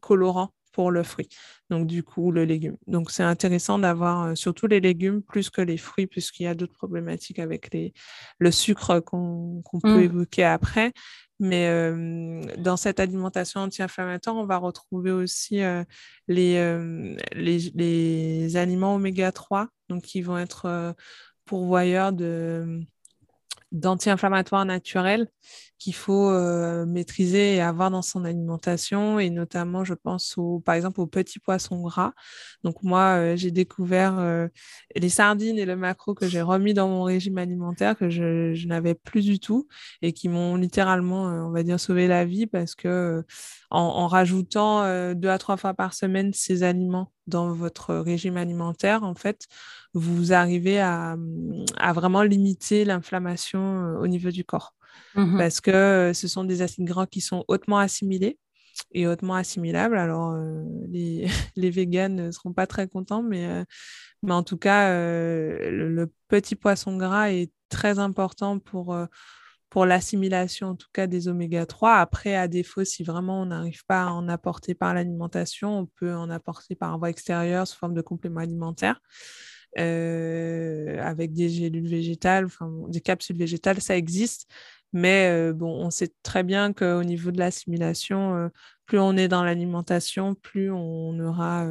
colorants 0.00 0.52
pour 0.78 0.92
le 0.92 1.02
fruit. 1.02 1.28
Donc, 1.70 1.88
du 1.88 2.04
coup, 2.04 2.30
le 2.30 2.44
légume. 2.44 2.76
Donc, 2.86 3.10
c'est 3.10 3.24
intéressant 3.24 3.80
d'avoir 3.80 4.26
euh, 4.26 4.34
surtout 4.36 4.68
les 4.68 4.78
légumes 4.78 5.22
plus 5.22 5.50
que 5.50 5.60
les 5.60 5.76
fruits, 5.76 6.06
puisqu'il 6.06 6.44
y 6.44 6.46
a 6.46 6.54
d'autres 6.54 6.74
problématiques 6.74 7.40
avec 7.40 7.74
les, 7.74 7.92
le 8.38 8.52
sucre 8.52 9.00
qu'on 9.00 9.60
peut 9.82 9.98
mmh. 9.98 10.02
évoquer 10.02 10.44
après. 10.44 10.92
Mais 11.40 11.66
euh, 11.66 12.42
dans 12.58 12.76
cette 12.76 13.00
alimentation 13.00 13.62
anti-inflammatoire, 13.62 14.36
on 14.36 14.46
va 14.46 14.56
retrouver 14.56 15.10
aussi 15.10 15.64
euh, 15.64 15.82
les, 16.28 16.54
les, 17.32 17.58
les, 17.74 18.56
aliments 18.56 18.94
oméga 18.94 19.32
3, 19.32 19.66
donc 19.88 20.02
qui 20.02 20.22
vont 20.22 20.38
être 20.38 20.94
pourvoyeurs 21.44 22.12
de 22.12 22.84
d'anti-inflammatoires 23.72 24.64
naturels 24.64 25.28
qu'il 25.78 25.94
faut 25.94 26.30
euh, 26.30 26.86
maîtriser 26.86 27.54
et 27.54 27.60
avoir 27.60 27.90
dans 27.90 28.02
son 28.02 28.24
alimentation 28.24 29.18
et 29.20 29.30
notamment 29.30 29.84
je 29.84 29.94
pense 29.94 30.36
au, 30.36 30.60
par 30.60 30.74
exemple 30.74 31.00
aux 31.00 31.06
petits 31.06 31.38
poissons 31.38 31.80
gras. 31.82 32.12
Donc 32.64 32.82
moi 32.82 33.16
euh, 33.18 33.36
j'ai 33.36 33.50
découvert 33.50 34.18
euh, 34.18 34.48
les 34.96 35.08
sardines 35.08 35.58
et 35.58 35.64
le 35.64 35.76
maquereau 35.76 36.14
que 36.14 36.26
j'ai 36.26 36.42
remis 36.42 36.74
dans 36.74 36.88
mon 36.88 37.04
régime 37.04 37.38
alimentaire 37.38 37.96
que 37.96 38.10
je, 38.10 38.66
n'avais 38.66 38.94
plus 38.94 39.24
du 39.24 39.38
tout 39.38 39.68
et 40.02 40.12
qui 40.12 40.28
m'ont 40.28 40.56
littéralement 40.56 41.24
on 41.24 41.50
va 41.50 41.62
dire 41.62 41.80
sauvé 41.80 42.08
la 42.08 42.24
vie 42.24 42.46
parce 42.46 42.74
que 42.74 43.24
en 43.70 44.06
rajoutant 44.08 45.14
deux 45.14 45.28
à 45.28 45.38
trois 45.38 45.56
fois 45.56 45.74
par 45.74 45.94
semaine 45.94 46.32
ces 46.34 46.62
aliments 46.62 47.12
dans 47.26 47.52
votre 47.52 47.94
régime 47.94 48.36
alimentaire 48.36 49.04
en 49.04 49.14
fait 49.14 49.46
vous 49.98 50.32
arrivez 50.32 50.80
à, 50.80 51.16
à 51.76 51.92
vraiment 51.92 52.22
limiter 52.22 52.84
l'inflammation 52.84 53.96
au 54.00 54.06
niveau 54.06 54.30
du 54.30 54.44
corps 54.44 54.74
Mmh 55.14 55.38
parce 55.38 55.60
que 55.60 55.70
euh, 55.70 56.14
ce 56.14 56.28
sont 56.28 56.44
des 56.44 56.62
acides 56.62 56.84
gras 56.84 57.06
qui 57.06 57.20
sont 57.20 57.44
hautement 57.48 57.78
assimilés 57.78 58.38
et 58.92 59.06
hautement 59.06 59.34
assimilables. 59.34 59.96
Alors, 59.96 60.32
euh, 60.32 60.62
les, 60.88 61.26
les 61.56 61.70
véganes 61.70 62.14
ne 62.14 62.30
seront 62.30 62.52
pas 62.52 62.66
très 62.66 62.88
contents, 62.88 63.22
mais, 63.22 63.46
euh, 63.46 63.64
mais 64.22 64.32
en 64.32 64.42
tout 64.42 64.58
cas, 64.58 64.90
le, 64.92 66.10
petit 66.28 66.54
poisson 66.56 66.96
gras 66.96 67.30
est 67.30 67.50
très 67.68 67.98
important 67.98 68.58
pour, 68.58 68.96
pour 69.70 69.86
l'assimilation, 69.86 70.68
en 70.68 70.74
tout 70.76 70.88
cas, 70.92 71.06
des 71.06 71.28
oméga 71.28 71.66
3. 71.66 71.96
Après, 71.96 72.34
à 72.34 72.48
défaut, 72.48 72.84
si 72.84 73.02
vraiment 73.02 73.42
on 73.42 73.46
n'arrive 73.46 73.84
pas 73.86 74.04
à 74.04 74.10
en 74.10 74.28
apporter 74.28 74.74
par 74.74 74.94
l'alimentation, 74.94 75.80
on 75.80 75.86
peut 75.86 76.14
en 76.14 76.30
apporter 76.30 76.74
par 76.74 76.98
voie 76.98 77.10
extérieure 77.10 77.66
sous 77.66 77.78
forme 77.78 77.94
de 77.94 78.02
complément 78.02 78.40
alimentaire. 78.40 79.00
Avec 79.76 81.32
des 81.32 81.48
gélules 81.48 81.88
végétales, 81.88 82.46
enfin, 82.46 82.70
des 82.88 83.00
capsules 83.00 83.36
végétales, 83.36 83.80
ça 83.80 83.96
existe. 83.96 84.46
Mais 84.94 85.52
bon, 85.52 85.68
on 85.84 85.90
sait 85.90 86.12
très 86.22 86.42
bien 86.42 86.72
qu'au 86.72 87.04
niveau 87.04 87.30
de 87.30 87.38
l'assimilation, 87.38 88.50
plus 88.86 88.98
on 88.98 89.16
est 89.18 89.28
dans 89.28 89.44
l'alimentation, 89.44 90.34
plus 90.34 90.70
on 90.70 91.18
aura 91.20 91.66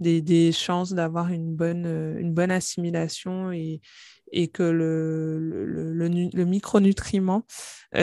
des, 0.00 0.52
chances 0.52 0.92
d'avoir 0.92 1.30
une 1.30 1.54
bonne, 1.54 1.86
une 2.18 2.34
bonne 2.34 2.50
assimilation 2.50 3.52
et, 3.52 3.80
et 4.32 4.48
que 4.48 4.64
le, 4.64 5.38
le, 5.38 6.08
le, 6.08 6.44
micronutriment 6.44 7.44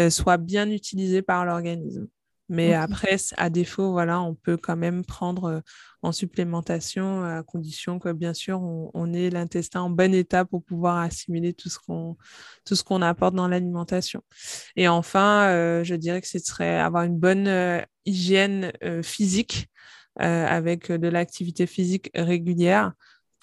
soit 0.10 0.38
bien 0.38 0.70
utilisé 0.70 1.22
par 1.22 1.46
l'organisme. 1.46 2.08
Mais 2.50 2.74
après, 2.74 3.18
à 3.38 3.50
défaut, 3.50 3.92
voilà, 3.92 4.22
on 4.22 4.36
peut 4.36 4.58
quand 4.58 4.76
même 4.76 5.04
prendre 5.04 5.62
en 6.02 6.12
supplémentation 6.12 7.24
à 7.24 7.42
condition 7.44 7.98
que, 7.98 8.12
bien 8.12 8.34
sûr, 8.34 8.62
on, 8.62 9.14
ait 9.14 9.30
l'intestin 9.30 9.82
en 9.82 9.90
bon 9.90 10.14
état 10.14 10.46
pour 10.46 10.64
pouvoir 10.64 10.98
assimiler 10.98 11.54
tout 11.54 11.70
ce 11.70 11.80
qu'on 11.80 12.18
tout 12.64 12.76
ce 12.76 12.84
qu'on 12.84 13.02
apporte 13.02 13.34
dans 13.34 13.48
l'alimentation. 13.48 14.22
Et 14.76 14.88
enfin, 14.88 15.48
je 15.84 15.96
dirais 15.96 16.22
que 16.22 16.28
ce 16.28 16.40
serait 16.40 16.80
avoir 16.80 17.04
une 17.04 17.18
bonne 17.18 17.84
hygiène 18.06 18.72
physique 19.02 19.68
avec 20.18 20.92
de 20.92 21.08
l'activité 21.08 21.66
physique 21.66 22.12
régulière 22.14 22.94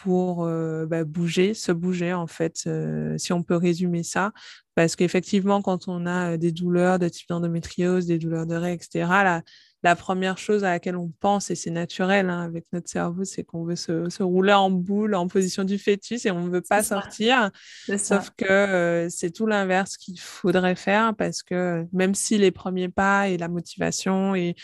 pour 0.03 0.47
bah, 0.87 1.05
bouger, 1.05 1.55
se 1.55 1.73
bouger 1.73 2.13
en 2.13 2.27
fait, 2.27 2.69
si 3.17 3.33
on 3.33 3.43
peut 3.43 3.57
résumer 3.57 4.03
ça. 4.03 4.33
Parce 4.75 4.97
qu'effectivement, 4.97 5.61
quand 5.61 5.87
on 5.89 6.07
a 6.07 6.37
des 6.37 6.51
douleurs 6.51 6.99
de 6.99 7.09
type 7.09 7.29
d'endométriose, 7.29 8.07
des 8.07 8.19
douleurs 8.19 8.47
de 8.47 8.55
règles, 8.55 8.83
etc., 8.83 9.07
la, 9.23 9.43
la, 9.83 9.97
première 9.97 10.39
chose 10.39 10.65
à 10.65 10.71
laquelle 10.71 10.97
on 10.97 11.13
pense, 11.21 11.51
et 11.51 11.55
c'est 11.55 11.71
naturel 11.71 12.31
hein, 12.31 12.41
avec 12.41 12.65
notre 12.73 12.89
cerveau, 12.89 13.25
c'est 13.25 13.45
qu'on 13.45 13.65
veut 13.65 13.77
se, 13.77 14.09
se, 14.09 14.23
rouler 14.23 14.55
en 14.55 14.71
boule 14.71 15.15
en 15.15 15.29
position 15.29 15.65
du 15.65 15.79
fœtus 15.79 16.25
et 16.25 16.31
on 16.31 16.47
ne 16.47 16.51
veut 16.51 16.63
pas 16.63 16.83
sortir. 16.83 17.51
Sauf 17.99 18.31
que 18.37 19.09
c'est 19.11 19.31
tout 19.31 19.47
l'inverse 19.47 19.99
qu'il 19.99 20.19
faudrait 20.19 20.77
faire 20.77 21.15
parce 21.17 21.43
que 21.43 21.85
même 21.93 22.15
si 22.15 22.39
les 22.39 22.51
premiers 22.51 22.89
pas 22.89 23.29
et 23.29 23.37
la 23.37 23.49
motivation 23.49 24.35
et, 24.35 24.55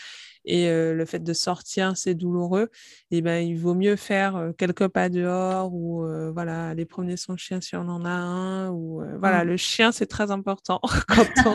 et 0.45 0.69
le 0.69 1.05
fait 1.05 1.19
de 1.19 1.33
sortir, 1.33 1.95
c'est 1.95 2.15
douloureux, 2.15 2.69
et 3.11 3.17
eh 3.17 3.21
ben, 3.21 3.45
il 3.45 3.57
vaut 3.57 3.75
mieux 3.75 3.95
faire 3.95 4.51
quelques 4.57 4.87
pas 4.87 5.09
dehors 5.09 5.73
ou 5.73 6.05
voilà, 6.33 6.69
aller 6.69 6.85
promener 6.85 7.17
son 7.17 7.37
chien 7.37 7.61
si 7.61 7.75
on 7.75 7.87
en 7.87 8.05
a 8.05 8.09
un. 8.09 8.69
Ou, 8.71 9.03
voilà, 9.19 9.43
mmh. 9.43 9.47
le 9.47 9.57
chien, 9.57 9.91
c'est 9.91 10.07
très 10.07 10.31
important 10.31 10.79
quand, 11.07 11.25
on, 11.45 11.53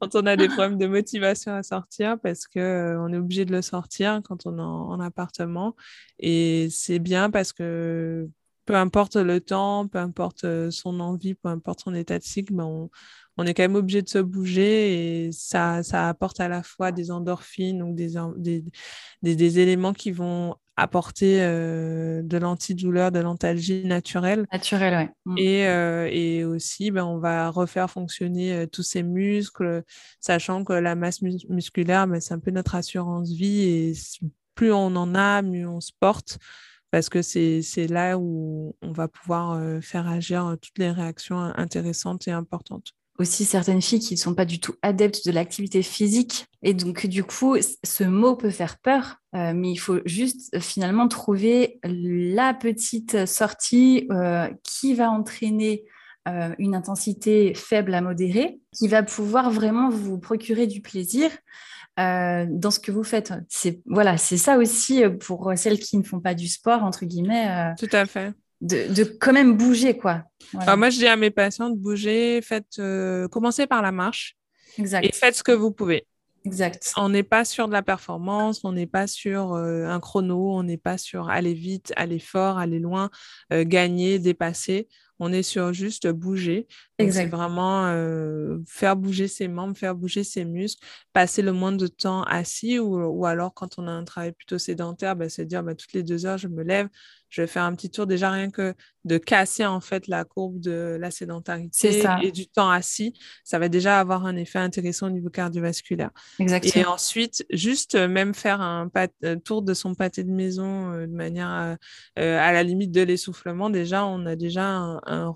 quand 0.00 0.14
on 0.14 0.26
a 0.26 0.36
des 0.36 0.48
problèmes 0.48 0.78
de 0.78 0.86
motivation 0.86 1.54
à 1.54 1.62
sortir 1.62 2.18
parce 2.22 2.46
qu'on 2.46 3.12
est 3.12 3.16
obligé 3.16 3.44
de 3.44 3.52
le 3.52 3.62
sortir 3.62 4.20
quand 4.24 4.46
on 4.46 4.58
est 4.58 4.62
en, 4.62 5.00
appartement. 5.00 5.76
Et 6.18 6.68
c'est 6.70 6.98
bien 6.98 7.30
parce 7.30 7.52
que 7.52 8.28
peu 8.66 8.74
importe 8.74 9.16
le 9.16 9.40
temps, 9.40 9.88
peu 9.88 9.98
importe 9.98 10.70
son 10.70 11.00
envie, 11.00 11.34
peu 11.34 11.48
importe 11.48 11.80
son 11.80 11.94
état 11.94 12.18
de 12.18 12.24
cycle, 12.24 12.52
ben 12.52 12.64
on, 12.64 12.90
on 13.38 13.44
est 13.44 13.54
quand 13.54 13.62
même 13.62 13.76
obligé 13.76 14.02
de 14.02 14.08
se 14.08 14.18
bouger 14.18 15.26
et 15.26 15.32
ça, 15.32 15.82
ça 15.82 16.08
apporte 16.08 16.40
à 16.40 16.48
la 16.48 16.62
fois 16.62 16.92
des 16.92 17.10
endorphines, 17.10 17.78
donc 17.78 17.94
des, 17.94 18.14
des, 18.36 18.64
des, 19.36 19.58
éléments 19.58 19.92
qui 19.92 20.10
vont 20.10 20.56
apporter 20.76 21.42
euh, 21.42 22.22
de 22.22 22.36
l'antidouleur, 22.38 23.12
de 23.12 23.18
l'antalgie 23.20 23.84
naturelle. 23.84 24.46
Naturelle, 24.52 25.10
oui. 25.26 25.32
Mm. 25.32 25.38
Et, 25.38 25.66
euh, 25.66 26.08
et, 26.10 26.44
aussi, 26.44 26.90
ben, 26.90 27.04
on 27.04 27.18
va 27.18 27.50
refaire 27.50 27.90
fonctionner 27.90 28.52
euh, 28.52 28.66
tous 28.66 28.82
ces 28.82 29.02
muscles, 29.02 29.82
sachant 30.20 30.64
que 30.64 30.72
la 30.72 30.94
masse 30.94 31.20
musculaire, 31.22 32.06
ben, 32.06 32.20
c'est 32.20 32.34
un 32.34 32.38
peu 32.38 32.50
notre 32.50 32.74
assurance 32.74 33.32
vie 33.32 33.62
et 33.62 33.92
plus 34.54 34.72
on 34.72 34.96
en 34.96 35.14
a, 35.14 35.42
mieux 35.42 35.68
on 35.68 35.80
se 35.80 35.92
porte 36.00 36.38
parce 36.90 37.08
que 37.08 37.22
c'est 37.22 37.88
là 37.88 38.18
où 38.18 38.74
on 38.82 38.92
va 38.92 39.08
pouvoir 39.08 39.60
faire 39.82 40.08
agir 40.08 40.56
toutes 40.60 40.78
les 40.78 40.90
réactions 40.90 41.38
intéressantes 41.38 42.28
et 42.28 42.32
importantes 42.32 42.94
aussi 43.18 43.44
certaines 43.44 43.82
filles 43.82 44.00
qui 44.00 44.14
ne 44.14 44.18
sont 44.18 44.34
pas 44.34 44.44
du 44.44 44.60
tout 44.60 44.74
adeptes 44.82 45.26
de 45.26 45.32
l'activité 45.32 45.82
physique. 45.82 46.46
Et 46.62 46.74
donc, 46.74 47.06
du 47.06 47.24
coup, 47.24 47.56
ce 47.84 48.04
mot 48.04 48.36
peut 48.36 48.50
faire 48.50 48.78
peur, 48.78 49.16
euh, 49.34 49.52
mais 49.54 49.70
il 49.70 49.76
faut 49.76 50.00
juste 50.04 50.54
euh, 50.54 50.60
finalement 50.60 51.08
trouver 51.08 51.78
la 51.84 52.54
petite 52.54 53.26
sortie 53.26 54.06
euh, 54.10 54.48
qui 54.62 54.94
va 54.94 55.10
entraîner 55.10 55.84
une 56.58 56.74
intensité 56.74 57.54
faible 57.54 57.94
à 57.94 58.00
modérée, 58.00 58.58
qui 58.76 58.88
va 58.88 59.04
pouvoir 59.04 59.48
vraiment 59.48 59.90
vous 59.90 60.18
procurer 60.18 60.66
du 60.66 60.80
plaisir. 60.80 61.30
Dans 61.96 62.70
ce 62.70 62.78
que 62.78 62.92
vous 62.92 63.04
faites. 63.04 63.32
C'est 63.48 63.80
voilà, 63.86 64.18
c'est 64.18 64.36
ça 64.36 64.58
aussi 64.58 65.02
pour 65.20 65.52
celles 65.56 65.78
qui 65.78 65.96
ne 65.96 66.02
font 66.02 66.20
pas 66.20 66.34
du 66.34 66.48
sport 66.48 66.82
entre 66.82 67.04
guillemets. 67.04 67.74
Tout 67.78 67.88
à 67.92 68.06
fait 68.06 68.32
de, 68.60 69.04
quand 69.04 69.32
même 69.32 69.56
bouger, 69.56 69.96
quoi. 69.96 70.24
moi, 70.52 70.90
je 70.90 70.98
dis 70.98 71.06
à 71.06 71.16
mes 71.16 71.30
patients 71.30 71.70
de 71.70 71.76
bouger, 71.76 72.40
faites, 72.42 72.78
euh, 72.78 73.28
commencez 73.28 73.66
par 73.66 73.82
la 73.82 73.92
marche. 73.92 74.36
Exact. 74.78 75.04
Et 75.04 75.12
faites 75.12 75.36
ce 75.36 75.42
que 75.42 75.52
vous 75.52 75.70
pouvez. 75.70 76.06
Exact. 76.44 76.92
On 76.96 77.08
n'est 77.08 77.24
pas 77.24 77.44
sur 77.44 77.66
de 77.66 77.72
la 77.72 77.82
performance, 77.82 78.60
on 78.62 78.72
n'est 78.72 78.86
pas 78.86 79.08
sur 79.08 79.54
euh, 79.54 79.86
un 79.86 79.98
chrono, 79.98 80.52
on 80.52 80.62
n'est 80.62 80.76
pas 80.76 80.96
sur 80.96 81.28
aller 81.28 81.54
vite, 81.54 81.92
aller 81.96 82.20
fort, 82.20 82.58
aller 82.58 82.78
loin, 82.78 83.10
euh, 83.52 83.64
gagner, 83.66 84.18
dépasser. 84.18 84.86
On 85.18 85.32
est 85.32 85.42
sur 85.42 85.72
juste 85.72 86.08
bouger. 86.08 86.66
C'est 86.98 87.26
vraiment 87.26 87.86
euh, 87.86 88.58
faire 88.66 88.96
bouger 88.96 89.28
ses 89.28 89.48
membres, 89.48 89.76
faire 89.76 89.94
bouger 89.94 90.24
ses 90.24 90.44
muscles, 90.44 90.84
passer 91.12 91.42
le 91.42 91.52
moins 91.52 91.72
de 91.72 91.86
temps 91.86 92.22
assis 92.24 92.78
ou, 92.78 93.24
alors 93.26 93.54
quand 93.54 93.78
on 93.78 93.86
a 93.86 93.90
un 93.90 94.04
travail 94.04 94.32
plutôt 94.32 94.58
sédentaire, 94.58 95.16
bah, 95.16 95.28
se 95.28 95.42
dire 95.42 95.62
bah, 95.62 95.74
toutes 95.74 95.92
les 95.92 96.02
deux 96.02 96.26
heures, 96.26 96.38
je 96.38 96.48
me 96.48 96.62
lève, 96.62 96.88
je 97.36 97.42
vais 97.42 97.46
faire 97.46 97.64
un 97.64 97.74
petit 97.74 97.90
tour 97.90 98.06
déjà 98.06 98.30
rien 98.30 98.50
que 98.50 98.74
de 99.04 99.18
casser 99.18 99.66
en 99.66 99.80
fait 99.80 100.08
la 100.08 100.24
courbe 100.24 100.58
de 100.58 100.96
la 100.98 101.10
sédentarité 101.10 102.02
et 102.22 102.32
du 102.32 102.48
temps 102.48 102.70
assis, 102.70 103.12
ça 103.44 103.58
va 103.58 103.68
déjà 103.68 104.00
avoir 104.00 104.24
un 104.24 104.36
effet 104.36 104.58
intéressant 104.58 105.08
au 105.08 105.10
niveau 105.10 105.28
cardiovasculaire. 105.28 106.10
Exactement. 106.38 106.82
Et 106.82 106.86
ensuite, 106.86 107.44
juste 107.50 107.94
euh, 107.94 108.08
même 108.08 108.34
faire 108.34 108.62
un, 108.62 108.90
euh, 109.22 109.36
tour 109.36 109.60
de 109.60 109.74
son 109.74 109.94
pâté 109.94 110.24
de 110.24 110.30
maison 110.30 110.92
euh, 110.92 111.06
de 111.06 111.12
manière 111.12 111.76
à, 112.16 112.52
la 112.52 112.62
limite 112.62 112.90
de 112.90 113.02
l'essoufflement, 113.02 113.68
déjà 113.68 114.06
on 114.06 114.24
a 114.24 114.34
déjà 114.34 114.64
un, 114.64 115.34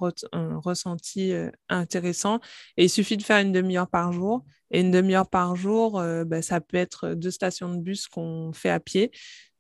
ressenti 0.65 1.35
intéressant 1.69 2.41
et 2.79 2.85
il 2.85 2.91
suffit 2.91 3.19
de 3.19 3.23
faire 3.23 3.41
une 3.41 3.53
demi-heure 3.53 3.89
par 3.89 4.13
jour. 4.13 4.43
Et 4.71 4.81
une 4.81 4.91
demi-heure 4.91 5.29
par 5.29 5.57
jour, 5.57 6.03
bah, 6.27 6.43
ça 6.43 6.61
peut 6.61 6.77
être 6.77 7.15
deux 7.15 7.31
stations 7.31 7.75
de 7.75 7.79
bus 7.81 8.07
qu'on 8.07 8.53
fait 8.53 8.71
à 8.71 8.81
pied. 8.81 9.11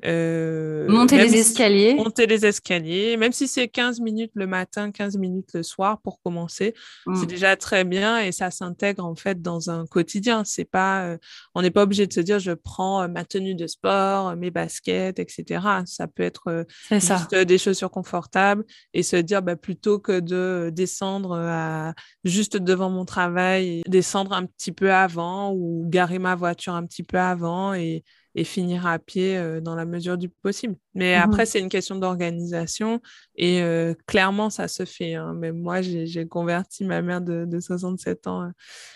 Euh, 0.04 0.88
monter 0.88 1.18
les 1.18 1.36
escaliers. 1.36 1.94
monter 1.94 2.26
les 2.26 2.46
escaliers, 2.46 3.16
même 3.16 3.32
si 3.32 3.46
c'est 3.46 3.68
15 3.68 4.00
minutes 4.00 4.32
le 4.34 4.46
matin, 4.46 4.90
15 4.90 5.18
minutes 5.18 5.50
le 5.54 5.62
soir 5.62 6.00
pour 6.00 6.20
commencer, 6.22 6.74
c'est 7.14 7.24
mm. 7.24 7.26
déjà 7.26 7.56
très 7.56 7.84
bien 7.84 8.18
et 8.18 8.32
ça 8.32 8.50
s'intègre 8.50 9.04
en 9.04 9.14
fait 9.14 9.42
dans 9.42 9.70
un 9.70 9.86
quotidien. 9.86 10.44
C'est 10.44 10.64
pas, 10.64 11.04
euh, 11.04 11.18
on 11.54 11.62
n'est 11.62 11.70
pas 11.70 11.82
obligé 11.82 12.06
de 12.06 12.12
se 12.12 12.20
dire 12.20 12.38
je 12.38 12.52
prends 12.52 13.02
euh, 13.02 13.08
ma 13.08 13.24
tenue 13.24 13.54
de 13.54 13.66
sport, 13.66 14.36
mes 14.36 14.50
baskets, 14.50 15.18
etc. 15.18 15.60
Ça 15.84 16.06
peut 16.06 16.22
être 16.22 16.66
juste 16.90 17.34
des 17.34 17.58
chaussures 17.58 17.90
confortables 17.90 18.64
et 18.94 19.02
se 19.02 19.16
dire 19.16 19.42
bah, 19.42 19.56
plutôt 19.56 19.98
que 19.98 20.20
de 20.20 20.70
descendre 20.72 21.36
à, 21.36 21.94
juste 22.24 22.56
devant 22.56 22.90
mon 22.90 23.04
travail, 23.04 23.82
descendre 23.86 24.32
un 24.32 24.46
petit 24.46 24.72
peu 24.72 24.90
avant 25.02 25.52
ou 25.52 25.84
garer 25.88 26.18
ma 26.18 26.34
voiture 26.34 26.74
un 26.74 26.86
petit 26.86 27.02
peu 27.02 27.18
avant 27.18 27.74
et 27.74 28.04
et 28.34 28.44
finir 28.44 28.86
à 28.86 28.98
pied 28.98 29.36
euh, 29.36 29.60
dans 29.60 29.74
la 29.74 29.84
mesure 29.84 30.16
du 30.16 30.28
possible. 30.28 30.76
Mais 30.94 31.18
mmh 31.18 31.22
après, 31.22 31.46
c'est 31.46 31.60
une 31.60 31.68
question 31.68 31.96
d'organisation 31.96 33.00
et 33.34 33.62
euh, 33.62 33.94
clairement, 34.06 34.50
ça 34.50 34.68
se 34.68 34.84
fait. 34.84 35.14
Hein. 35.14 35.34
Même 35.34 35.58
moi, 35.58 35.82
j'ai 35.82 36.26
converti 36.26 36.84
ma 36.84 37.02
mère 37.02 37.20
de, 37.20 37.60
67 37.60 38.26
ans 38.26 38.42
euh, 38.42 38.48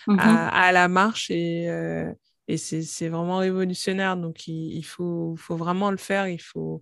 mmh 0.07 0.19
à, 0.19 0.71
la 0.71 0.87
marche 0.87 1.29
et, 1.31 1.65
et 2.47 2.57
c'est 2.57 3.09
vraiment 3.09 3.37
révolutionnaire. 3.37 4.17
Donc, 4.17 4.47
il, 4.47 4.83
faut, 4.83 5.35
faut, 5.37 5.55
vraiment 5.55 5.91
le 5.91 5.97
faire. 5.97 6.27
Il 6.27 6.41
faut, 6.41 6.81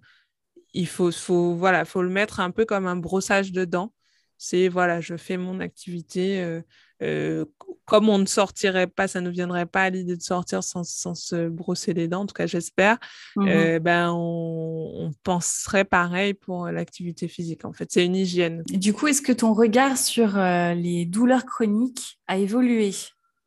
il 0.74 0.88
faut, 0.88 1.12
faut, 1.12 1.56
voilà, 1.56 1.86
faut 1.86 2.04
le 2.04 2.10
mettre 2.10 2.40
un 2.40 2.52
peu 2.52 2.66
comme 2.66 2.86
un 2.86 2.96
brossage 2.96 3.52
de 3.52 3.66
dents. 3.66 3.94
C'est 4.38 4.68
voilà, 4.68 5.00
je 5.02 5.16
fais 5.16 5.38
mon 5.38 5.60
activité 5.60 6.62
euh, 7.04 7.46
comme 7.86 8.08
on 8.08 8.18
ne 8.18 8.26
sortirait 8.26 8.88
pas, 8.88 9.10
ça 9.10 9.20
ne 9.20 9.30
viendrait 9.30 9.66
pas 9.66 9.84
à 9.84 9.90
l'idée 9.90 10.16
de 10.16 10.22
sortir 10.22 10.64
sans, 10.64 10.84
se 10.86 11.50
brosser 11.50 11.94
les 11.94 12.08
dents, 12.08 12.22
en 12.22 12.26
tout 12.26 12.34
cas 12.34 12.46
j'espère, 12.46 12.98
mmh 13.36 13.48
euh, 13.48 13.80
ben 13.80 14.14
on, 14.16 15.12
penserait 15.24 15.84
pareil 15.84 16.34
pour 16.34 16.68
l'activité 16.68 17.28
physique. 17.28 17.66
En 17.66 17.74
fait, 17.74 17.92
c'est 17.92 18.06
une 18.06 18.16
hygiène. 18.16 18.64
du 18.68 18.94
coup, 18.94 19.08
est-ce 19.08 19.22
que 19.22 19.32
ton 19.32 19.54
regard 19.54 19.98
sur 19.98 20.38
euh, 20.38 20.74
les 20.74 21.06
douleurs 21.06 21.46
chroniques 21.46 22.20
a 22.28 22.38
évolué 22.38 22.92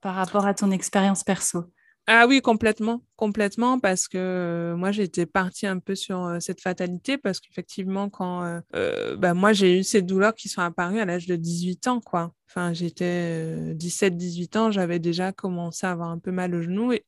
par 0.01 0.15
rapport 0.15 0.47
à 0.47 0.55
ton 0.55 0.71
expérience 0.71 1.25
perso? 1.25 1.65
Ah 2.09 2.27
oui, 2.29 2.41
complètement, 2.41 3.03
complètement, 3.17 3.81
parce 3.81 4.07
que 4.07 4.17
euh, 4.17 4.77
moi 4.77 4.93
j'étais 4.93 5.27
partie 5.27 5.67
un 5.67 5.81
peu 5.81 5.97
sur 5.97 6.25
euh, 6.25 6.39
cette 6.39 6.61
fatalité, 6.61 7.19
parce 7.19 7.41
qu'effectivement, 7.41 8.09
quand 8.11 8.61
euh, 8.77 9.17
bah, 9.17 9.35
moi 9.35 9.53
j'ai 9.53 9.81
eu 9.81 9.83
ces 9.83 10.03
douleurs 10.03 10.35
qui 10.37 10.49
sont 10.49 10.61
apparues 10.63 11.01
à 11.01 11.05
l'âge 11.05 11.27
de 11.27 11.35
18 11.35 11.89
ans, 11.89 12.01
quoi. 12.01 12.33
Enfin, 12.49 12.73
j'étais 12.73 13.75
17-18 13.75 14.57
ans, 14.57 14.71
j'avais 14.71 15.01
déjà 15.01 15.33
commencé 15.33 15.85
à 15.85 15.91
avoir 15.91 16.11
un 16.11 16.19
peu 16.21 16.31
mal 16.31 16.55
au 16.55 16.63
genou, 16.63 16.93
et, 16.93 17.05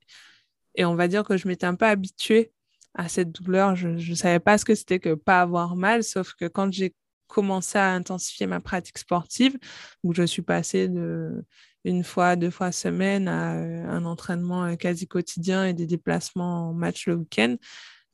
et 0.74 0.84
on 0.84 0.96
va 0.96 1.06
dire 1.06 1.22
que 1.22 1.36
je 1.36 1.46
m'étais 1.46 1.66
un 1.66 1.76
peu 1.76 1.86
habituée 1.86 2.52
à 2.94 3.08
cette 3.08 3.30
douleur. 3.30 3.76
Je 3.76 3.88
ne 3.90 4.14
savais 4.16 4.40
pas 4.40 4.58
ce 4.58 4.64
que 4.64 4.74
c'était 4.74 4.98
que 4.98 5.14
pas 5.14 5.40
avoir 5.42 5.76
mal, 5.76 6.02
sauf 6.02 6.34
que 6.34 6.46
quand 6.46 6.72
j'ai 6.72 6.94
commencé 7.28 7.78
à 7.78 7.92
intensifier 7.92 8.46
ma 8.48 8.60
pratique 8.60 8.98
sportive, 8.98 9.58
où 10.02 10.12
je 10.12 10.24
suis 10.24 10.42
passée 10.42 10.88
de 10.88 11.44
une 11.84 12.04
fois, 12.04 12.36
deux 12.36 12.50
fois 12.50 12.72
semaine 12.72 13.28
à 13.28 13.54
euh, 13.56 13.86
un 13.88 14.04
entraînement 14.04 14.64
euh, 14.64 14.76
quasi 14.76 15.06
quotidien 15.08 15.64
et 15.66 15.74
des 15.74 15.86
déplacements 15.86 16.70
en 16.70 16.74
match 16.74 17.06
le 17.06 17.14
week-end, 17.14 17.56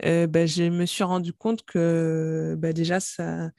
euh, 0.04 0.26
bah, 0.26 0.46
je 0.46 0.64
me 0.64 0.86
suis 0.86 1.04
rendu 1.04 1.32
compte 1.32 1.64
que 1.64 2.56
bah, 2.58 2.72
déjà, 2.72 3.00
ça, 3.00 3.50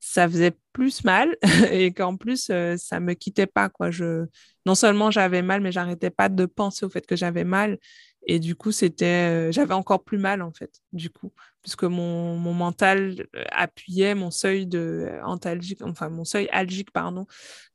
ça 0.00 0.28
faisait 0.28 0.56
plus 0.72 1.04
mal 1.04 1.36
et 1.72 1.92
qu'en 1.92 2.16
plus, 2.16 2.50
ça 2.76 3.00
me 3.00 3.14
quittait 3.14 3.46
pas. 3.46 3.68
Quoi. 3.68 3.90
Je, 3.90 4.26
non 4.66 4.74
seulement 4.74 5.10
j'avais 5.10 5.42
mal, 5.42 5.60
mais 5.60 5.72
j'arrêtais 5.72 6.10
pas 6.10 6.28
de 6.28 6.46
penser 6.46 6.84
au 6.86 6.90
fait 6.90 7.06
que 7.06 7.16
j'avais 7.16 7.44
mal. 7.44 7.78
Et 8.26 8.40
du 8.40 8.56
coup, 8.56 8.72
c'était, 8.72 9.52
j'avais 9.52 9.74
encore 9.74 10.02
plus 10.02 10.18
mal, 10.18 10.42
en 10.42 10.52
fait, 10.52 10.80
du 10.92 11.10
coup, 11.10 11.32
puisque 11.62 11.84
mon, 11.84 12.36
mon 12.36 12.52
mental 12.52 13.26
appuyait, 13.52 14.14
mon 14.16 14.32
seuil 14.32 14.66
de 14.66 15.08
antalgique, 15.24 15.80
enfin, 15.82 16.08
mon 16.08 16.24
seuil 16.24 16.48
algique, 16.50 16.90
pardon, 16.90 17.26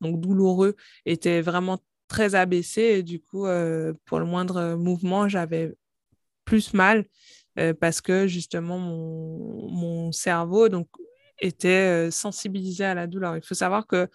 donc 0.02 0.20
douloureux, 0.20 0.76
était 1.06 1.42
vraiment 1.42 1.80
très 2.10 2.36
abaissé. 2.36 2.82
Et 2.82 3.04
du 3.04 3.22
coup, 3.22 3.46
pour 4.06 4.20
le 4.20 4.26
moindre 4.26 4.76
mouvement, 4.76 5.30
j'avais 5.30 5.74
plus 6.44 6.74
mal 6.74 7.06
parce 7.80 8.02
que 8.02 8.28
justement, 8.28 8.78
mon, 8.78 9.70
mon 9.72 10.12
cerveau 10.12 10.68
donc, 10.68 10.90
était 11.40 12.12
sensibilisé 12.12 12.84
à 12.84 12.94
la 12.94 13.08
douleur. 13.08 13.38
Il 13.38 13.42
faut 13.42 13.56
savoir 13.56 13.88
que 13.88 14.10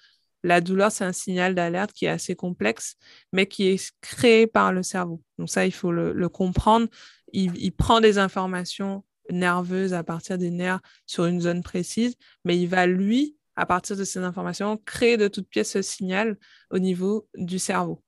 la 0.46 0.61
douleur, 0.61 0.92
c'est 0.92 1.04
un 1.04 1.12
signal 1.12 1.56
d'alerte 1.56 1.92
qui 1.92 2.04
est 2.04 2.09
assez 2.09 2.37
complexe, 2.37 2.94
mais 3.32 3.46
qui 3.46 3.66
est 3.66 3.92
créé 4.00 4.46
par 4.46 4.72
le 4.72 4.85
cerveau. 4.85 5.20
Donc 5.38 5.50
ça, 5.50 5.66
il 5.66 5.72
faut 5.72 5.90
le, 5.90 6.28
comprendre. 6.28 6.87
Il, 7.32 7.72
prend 7.72 8.00
des 8.00 8.18
informations 8.18 9.04
nerveuses 9.28 9.92
à 9.92 10.04
partir 10.04 10.38
des 10.38 10.50
nerfs 10.50 10.80
sur 11.04 11.26
une 11.26 11.40
zone 11.40 11.64
précise, 11.64 12.14
mais 12.44 12.56
il 12.56 12.68
va, 12.68 12.87
lui, 12.87 13.37
à 13.56 13.66
partir 13.66 13.96
de 13.96 14.04
ces 14.04 14.20
informations, 14.20 14.76
créer 14.76 15.16
de 15.16 15.26
toutes 15.26 15.48
pièces 15.48 15.72
ce 15.72 15.82
signal 15.82 16.38
au 16.70 16.78
niveau 16.78 17.28
du 17.35 17.59
cerveau. 17.59 18.00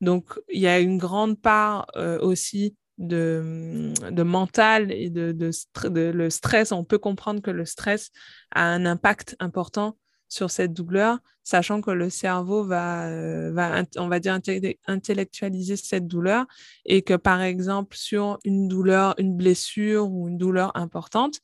Donc, 0.00 0.40
il 0.52 0.60
y 0.60 0.66
a 0.66 0.80
une 0.80 0.98
grande 0.98 1.40
part 1.40 1.86
euh, 1.94 2.18
aussi 2.20 2.76
de, 2.98 3.92
mental 4.24 4.90
et 4.90 5.10
de, 5.10 5.50
stress. 6.30 6.72
On 6.72 6.84
peut 6.84 6.98
comprendre 6.98 7.40
que 7.40 7.52
le 7.52 7.64
stress 7.64 8.10
a 8.50 8.64
un 8.64 8.84
impact 8.84 9.36
important 9.38 9.96
sur 10.28 10.50
cette 10.50 10.72
douleur, 10.72 11.18
sachant 11.42 11.80
que 11.80 11.90
le 11.90 12.10
cerveau 12.10 12.64
va, 12.64 13.06
euh, 13.08 13.52
va 13.52 13.82
on 13.98 14.08
va 14.08 14.20
dire, 14.20 14.38
intellectualiser 14.86 15.76
cette 15.76 16.06
douleur 16.06 16.46
et 16.84 17.02
que, 17.02 17.14
par 17.14 17.42
exemple, 17.42 17.96
sur 17.96 18.38
une 18.44 18.68
douleur, 18.68 19.14
une 19.18 19.36
blessure 19.36 20.10
ou 20.10 20.28
une 20.28 20.38
douleur 20.38 20.76
importante, 20.76 21.40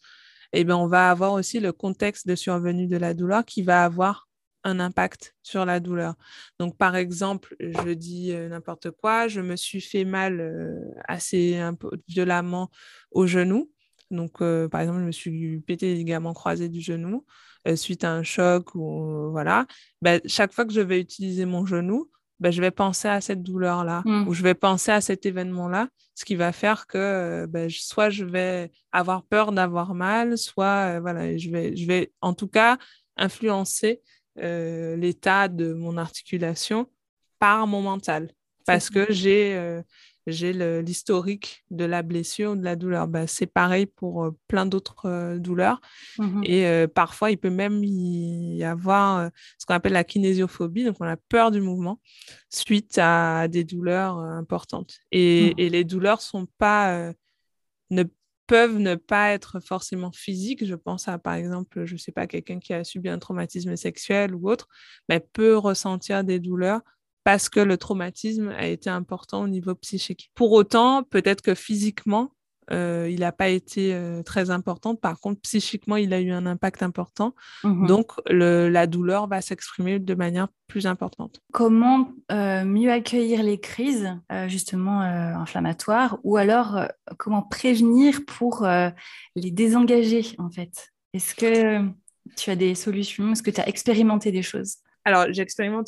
eh 0.53 0.65
bien, 0.65 0.77
on 0.77 0.89
va 0.89 1.11
avoir 1.11 1.33
aussi 1.33 1.61
le 1.61 1.73
contexte 1.73 2.27
de 2.27 2.35
survenue 2.35 2.87
de 2.89 2.97
la 2.97 3.15
douleur 3.15 3.45
qui 3.45 3.63
va 3.63 3.85
avoir 3.85 4.29
un 4.65 4.81
impact 4.81 5.35
sur 5.43 5.65
la 5.65 5.81
douleur. 5.81 6.15
Donc, 6.59 6.77
par 6.77 6.97
exemple, 6.97 7.57
je 7.61 7.93
dis 7.93 8.33
euh, 8.33 8.49
n'importe 8.49 8.91
quoi, 8.91 9.29
je 9.29 9.41
me 9.41 9.57
suis 9.57 9.81
fait 9.81 10.05
mal 10.05 10.41
euh, 10.41 10.81
assez 11.09 11.59
violemment 12.09 12.71
au 13.11 13.27
genou. 13.27 13.71
Donc, 14.11 14.39
par 14.39 14.81
exemple, 14.81 15.01
je 15.01 15.05
me 15.05 15.13
suis 15.13 15.61
pété 15.61 15.87
les 15.87 15.95
ligaments 15.95 16.35
croisés 16.35 16.69
du 16.69 16.81
genou. 16.81 17.25
Euh, 17.69 17.77
suite 17.77 18.05
à 18.05 18.13
un 18.13 18.23
choc 18.23 18.75
ou 18.75 19.11
euh, 19.11 19.29
voilà, 19.31 19.67
bah, 20.01 20.19
chaque 20.25 20.55
fois 20.55 20.65
que 20.65 20.73
je 20.73 20.81
vais 20.81 20.99
utiliser 20.99 21.45
mon 21.45 21.67
genou, 21.67 22.11
bah, 22.39 22.51
je 22.51 22.59
vais 22.63 22.71
penser 22.71 23.07
à 23.07 23.21
cette 23.21 23.43
douleur-là 23.43 24.01
mmh. 24.07 24.29
ou 24.29 24.33
je 24.33 24.43
vais 24.43 24.55
penser 24.55 24.91
à 24.91 25.03
cet 25.03 25.27
événement-là, 25.27 25.89
ce 26.15 26.25
qui 26.25 26.37
va 26.37 26.53
faire 26.53 26.87
que 26.87 26.97
euh, 26.97 27.47
bah, 27.47 27.69
soit 27.69 28.09
je 28.09 28.25
vais 28.25 28.71
avoir 28.93 29.25
peur 29.25 29.53
d'avoir 29.53 29.93
mal, 29.93 30.39
soit 30.39 31.01
voilà, 31.01 31.37
je 31.37 31.51
vais, 31.51 31.77
je 31.77 31.87
vais 31.87 32.13
en 32.23 32.33
tout 32.33 32.49
cas 32.49 32.79
influencer 33.19 34.01
l'état 34.37 35.49
de 35.49 35.75
mon 35.75 35.99
articulation 35.99 36.87
par 37.39 37.67
mon 37.67 37.83
mental 37.83 38.31
parce 38.65 38.89
que 38.89 39.13
j'ai 39.13 39.83
j'ai 40.27 40.53
l'historique 40.83 41.65
de 41.71 41.85
la 41.85 42.03
blessure, 42.03 42.57
de 42.57 42.63
la 42.63 42.77
douleur. 42.77 43.09
Bah, 43.09 43.27
c'est 43.27 43.47
pareil 43.47 43.87
pour 43.87 44.25
euh, 44.25 44.37
plein 44.49 44.67
d'autres 44.67 45.07
euh, 45.07 45.39
douleurs. 45.39 45.81
Mmh 46.19 46.43
Et 46.45 46.67
euh, 46.67 46.87
parfois, 46.87 47.31
il 47.31 47.39
peut 47.39 47.51
même 47.51 47.83
y 47.85 48.63
avoir 48.65 49.31
ce 49.59 49.67
qu'on 49.67 49.75
appelle 49.75 49.93
la 49.93 50.05
kinésiophobie, 50.05 50.85
donc 50.85 50.97
on 51.01 51.07
a 51.07 51.17
peur 51.17 51.51
du 51.51 51.61
mouvement 51.61 52.01
suite 52.49 52.99
à 52.99 53.49
des 53.49 53.65
douleurs 53.65 54.19
importantes. 54.19 54.99
Et, 55.11 55.55
mmh. 55.57 55.71
les 55.71 55.85
douleurs 55.85 56.21
sont 56.21 56.47
pas, 56.59 57.13
ne 57.91 58.05
peuvent 58.47 58.79
ne 58.79 58.97
pas 58.97 59.31
être 59.31 59.61
forcément 59.61 60.13
physiques. 60.13 60.65
Je 60.65 60.75
pense 60.75 61.09
à, 61.09 61.19
par 61.19 61.35
exemple, 61.35 61.85
je 61.85 61.95
ne 61.95 61.99
sais 61.99 62.13
pas, 62.13 62.27
quelqu'un 62.27 62.59
qui 62.59 62.73
a 62.75 62.85
subi 62.85 63.09
un 63.09 63.19
traumatisme 63.19 63.77
sexuel 63.77 64.35
ou 64.35 64.51
autre, 64.51 64.69
mais 65.09 65.21
peut 65.21 65.57
ressentir 65.57 66.25
des 66.25 66.41
douleurs 66.41 66.83
parce 67.25 67.49
que 67.49 67.61
le 67.61 67.77
traumatisme 67.77 68.49
a 68.49 68.67
été 68.67 68.91
important 68.91 69.43
au 69.43 69.49
niveau 69.49 69.75
psychique. 69.75 70.31
Pour 70.35 70.53
autant, 70.53 71.03
peut-être 71.03 71.43
que 71.43 71.55
physiquement, 71.55 72.33
il 72.73 73.19
n'a 73.19 73.33
pas 73.33 73.49
été 73.49 74.01
très 74.25 74.51
important. 74.51 74.95
Par 74.95 75.19
contre, 75.19 75.41
psychiquement, 75.41 75.97
il 75.97 76.15
a 76.15 76.21
eu 76.21 76.31
un 76.31 76.47
impact 76.47 76.85
important. 76.85 77.35
Mmh 77.65 77.89
Donc, 77.89 78.13
la 78.29 78.87
douleur 78.87 79.27
va 79.27 79.41
s'exprimer 79.41 79.99
de 79.99 80.15
manière 80.15 80.47
plus 80.69 80.87
importante. 80.87 81.41
Comment 81.53 82.13
mieux 82.31 82.93
accueillir 82.93 83.43
les 83.43 83.59
crises, 83.59 84.17
justement, 84.47 85.01
inflammatoires, 85.01 86.19
ou 86.23 86.37
alors 86.37 86.87
comment 87.19 87.43
prévenir 87.43 88.21
pour 88.25 88.65
les 89.35 89.51
désengager, 89.51 90.25
en 90.39 90.49
fait? 90.49 90.93
Est-ce 91.13 91.35
que 91.35 91.85
tu 92.37 92.51
as 92.51 92.57
des 92.57 92.77
solutions? 92.77 93.33
Est-ce 93.33 93.43
que 93.43 93.51
tu 93.51 93.61
as 93.61 93.69
expérimenté 93.69 94.31
des 94.31 94.43
choses? 94.43 94.77
Alors, 95.15 95.27
j'ai 95.33 95.45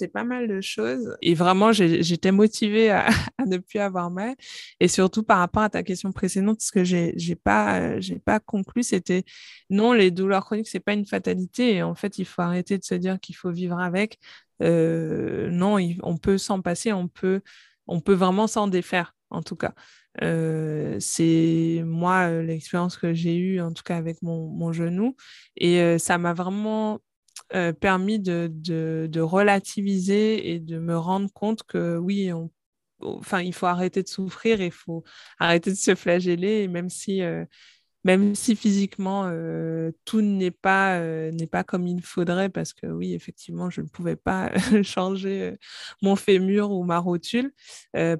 pas 0.08 0.24
mal 0.24 0.48
de 0.48 0.60
choses 0.60 1.16
et 1.22 1.34
vraiment, 1.34 1.72
j'étais 1.72 2.32
motivée 2.32 2.90
à, 2.90 3.08
ne 3.46 3.58
plus 3.58 3.78
avoir 3.78 4.10
mal. 4.10 4.34
Et 4.80 4.88
surtout 4.88 5.22
par 5.22 5.38
rapport 5.38 5.62
à 5.62 5.70
ta 5.70 5.82
question 5.82 6.12
précédente, 6.12 6.60
ce 6.60 6.72
que 6.72 6.84
j'ai 6.84 7.36
pas, 7.36 8.00
j'ai 8.00 8.18
pas 8.18 8.40
conclu, 8.40 8.82
c'était 8.82 9.24
non, 9.70 9.92
les 9.92 10.10
douleurs 10.10 10.44
chroniques, 10.44 10.68
c'est 10.68 10.80
pas 10.80 10.94
une 10.94 11.06
fatalité. 11.06 11.76
Et 11.76 11.82
en 11.82 11.94
fait, 11.94 12.18
il 12.18 12.24
faut 12.24 12.42
arrêter 12.42 12.78
de 12.78 12.84
se 12.84 12.94
dire 12.94 13.20
qu'il 13.20 13.36
faut 13.36 13.50
vivre 13.50 13.78
avec. 13.78 14.18
Euh, 14.62 15.48
non, 15.50 15.78
on 16.02 16.16
peut 16.18 16.38
s'en 16.38 16.60
passer, 16.62 16.92
on 16.92 17.08
peut, 17.08 17.40
on 17.86 18.00
peut 18.00 18.14
vraiment 18.14 18.46
s'en 18.46 18.68
défaire, 18.68 19.14
en 19.30 19.42
tout 19.42 19.56
cas. 19.56 19.74
Euh, 20.22 20.96
c'est 21.00 21.82
moi 21.86 22.30
l'expérience 22.42 22.96
que 22.98 23.14
j'ai 23.14 23.36
eue, 23.36 23.60
en 23.60 23.72
tout 23.72 23.82
cas 23.82 23.96
avec 23.96 24.22
mon, 24.22 24.72
genou. 24.72 25.16
Et 25.56 25.80
euh, 25.80 25.98
ça 25.98 26.18
m'a 26.18 26.34
vraiment 26.34 27.00
euh, 27.54 27.72
permis 27.72 28.18
de, 28.18 29.20
relativiser 29.20 30.52
et 30.52 30.58
de 30.58 30.78
me 30.78 30.96
rendre 30.96 31.30
compte 31.32 31.62
que 31.64 31.96
oui, 31.98 32.30
enfin, 33.00 33.40
il 33.40 33.52
faut 33.52 33.66
arrêter 33.66 34.02
de 34.02 34.08
souffrir, 34.08 34.60
il 34.60 34.72
faut 34.72 35.04
arrêter 35.38 35.70
de 35.70 35.76
se 35.76 35.94
flageller, 35.94 36.68
même 36.68 36.88
si, 36.88 37.22
euh, 37.22 37.44
même 38.04 38.34
si 38.34 38.56
physiquement 38.56 39.24
euh, 39.26 39.92
tout 40.04 40.20
n'est 40.20 40.50
pas, 40.50 41.00
n'est 41.30 41.46
pas 41.46 41.64
comme 41.64 41.86
il 41.86 42.02
faudrait, 42.02 42.48
parce 42.48 42.72
que 42.72 42.86
oui, 42.86 43.14
effectivement, 43.14 43.70
je 43.70 43.80
ne 43.80 43.86
pouvais 43.86 44.16
pas 44.16 44.50
changer 44.82 45.56
mon 46.02 46.16
fémur 46.16 46.70
ou 46.72 46.84
ma 46.84 46.98
rotule. 46.98 47.52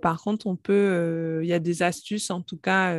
par 0.01 0.21
contre, 0.23 0.47
on 0.47 0.57
peut, 0.57 1.41
il 1.43 1.49
y 1.49 1.53
a 1.53 1.59
des 1.59 1.83
astuces, 1.83 2.31
en 2.31 2.43
tout 2.43 2.59
cas, 2.59 2.97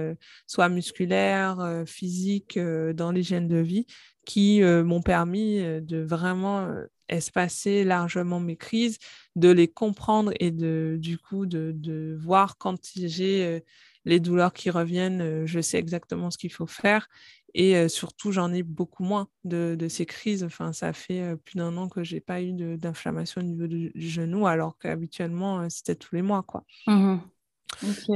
soit 0.48 0.70
musculaires, 0.70 1.84
physiques, 1.86 2.60
dans 2.60 3.12
l'hygiène 3.12 3.48
de 3.48 3.58
vie, 3.58 3.86
qui 4.26 4.64
euh, 4.64 4.84
m'ont 4.84 5.02
permis 5.02 5.60
euh, 5.60 5.82
de 5.82 6.02
vraiment 6.02 6.62
euh, 6.62 6.86
espacer 7.14 7.84
largement 7.84 8.40
mes 8.40 8.56
crises, 8.56 8.98
de 9.36 9.50
les 9.50 9.68
comprendre 9.68 10.32
et 10.40 10.52
de, 10.52 10.98
du 11.00 11.18
coup 11.18 11.46
de, 11.46 12.18
voir 12.20 12.58
quand 12.58 12.78
j'ai 12.96 13.62
les 14.06 14.20
douleurs 14.20 14.54
qui 14.54 14.70
reviennent, 14.70 15.46
je 15.46 15.60
sais 15.60 15.78
exactement 15.78 16.32
ce 16.32 16.38
qu'il 16.38 16.52
faut 16.52 16.68
faire. 16.68 17.08
Et 17.56 17.88
surtout, 17.88 18.32
j'en 18.32 18.52
ai 18.52 18.64
beaucoup 18.64 19.04
moins 19.04 19.28
de, 19.44 19.88
ces 19.90 20.06
crises. 20.06 20.44
Enfin, 20.44 20.74
ça 20.74 20.92
fait 20.94 21.36
plus 21.46 21.58
d'un 21.58 21.78
an 21.78 21.88
que 21.88 22.04
je 22.04 22.16
n'ai 22.16 22.22
pas 22.22 22.42
eu 22.42 22.54
d'inflammation 22.78 23.42
au 23.42 23.44
niveau 23.44 23.68
du, 23.68 23.92
genou, 23.96 24.48
alors 24.48 24.78
qu'habituellement, 24.78 25.70
c'était 25.70 25.96
tous 25.96 26.16
les 26.16 26.22
mois. 26.22 26.44
Quoi. 26.44 26.64
Mmh 26.88 27.18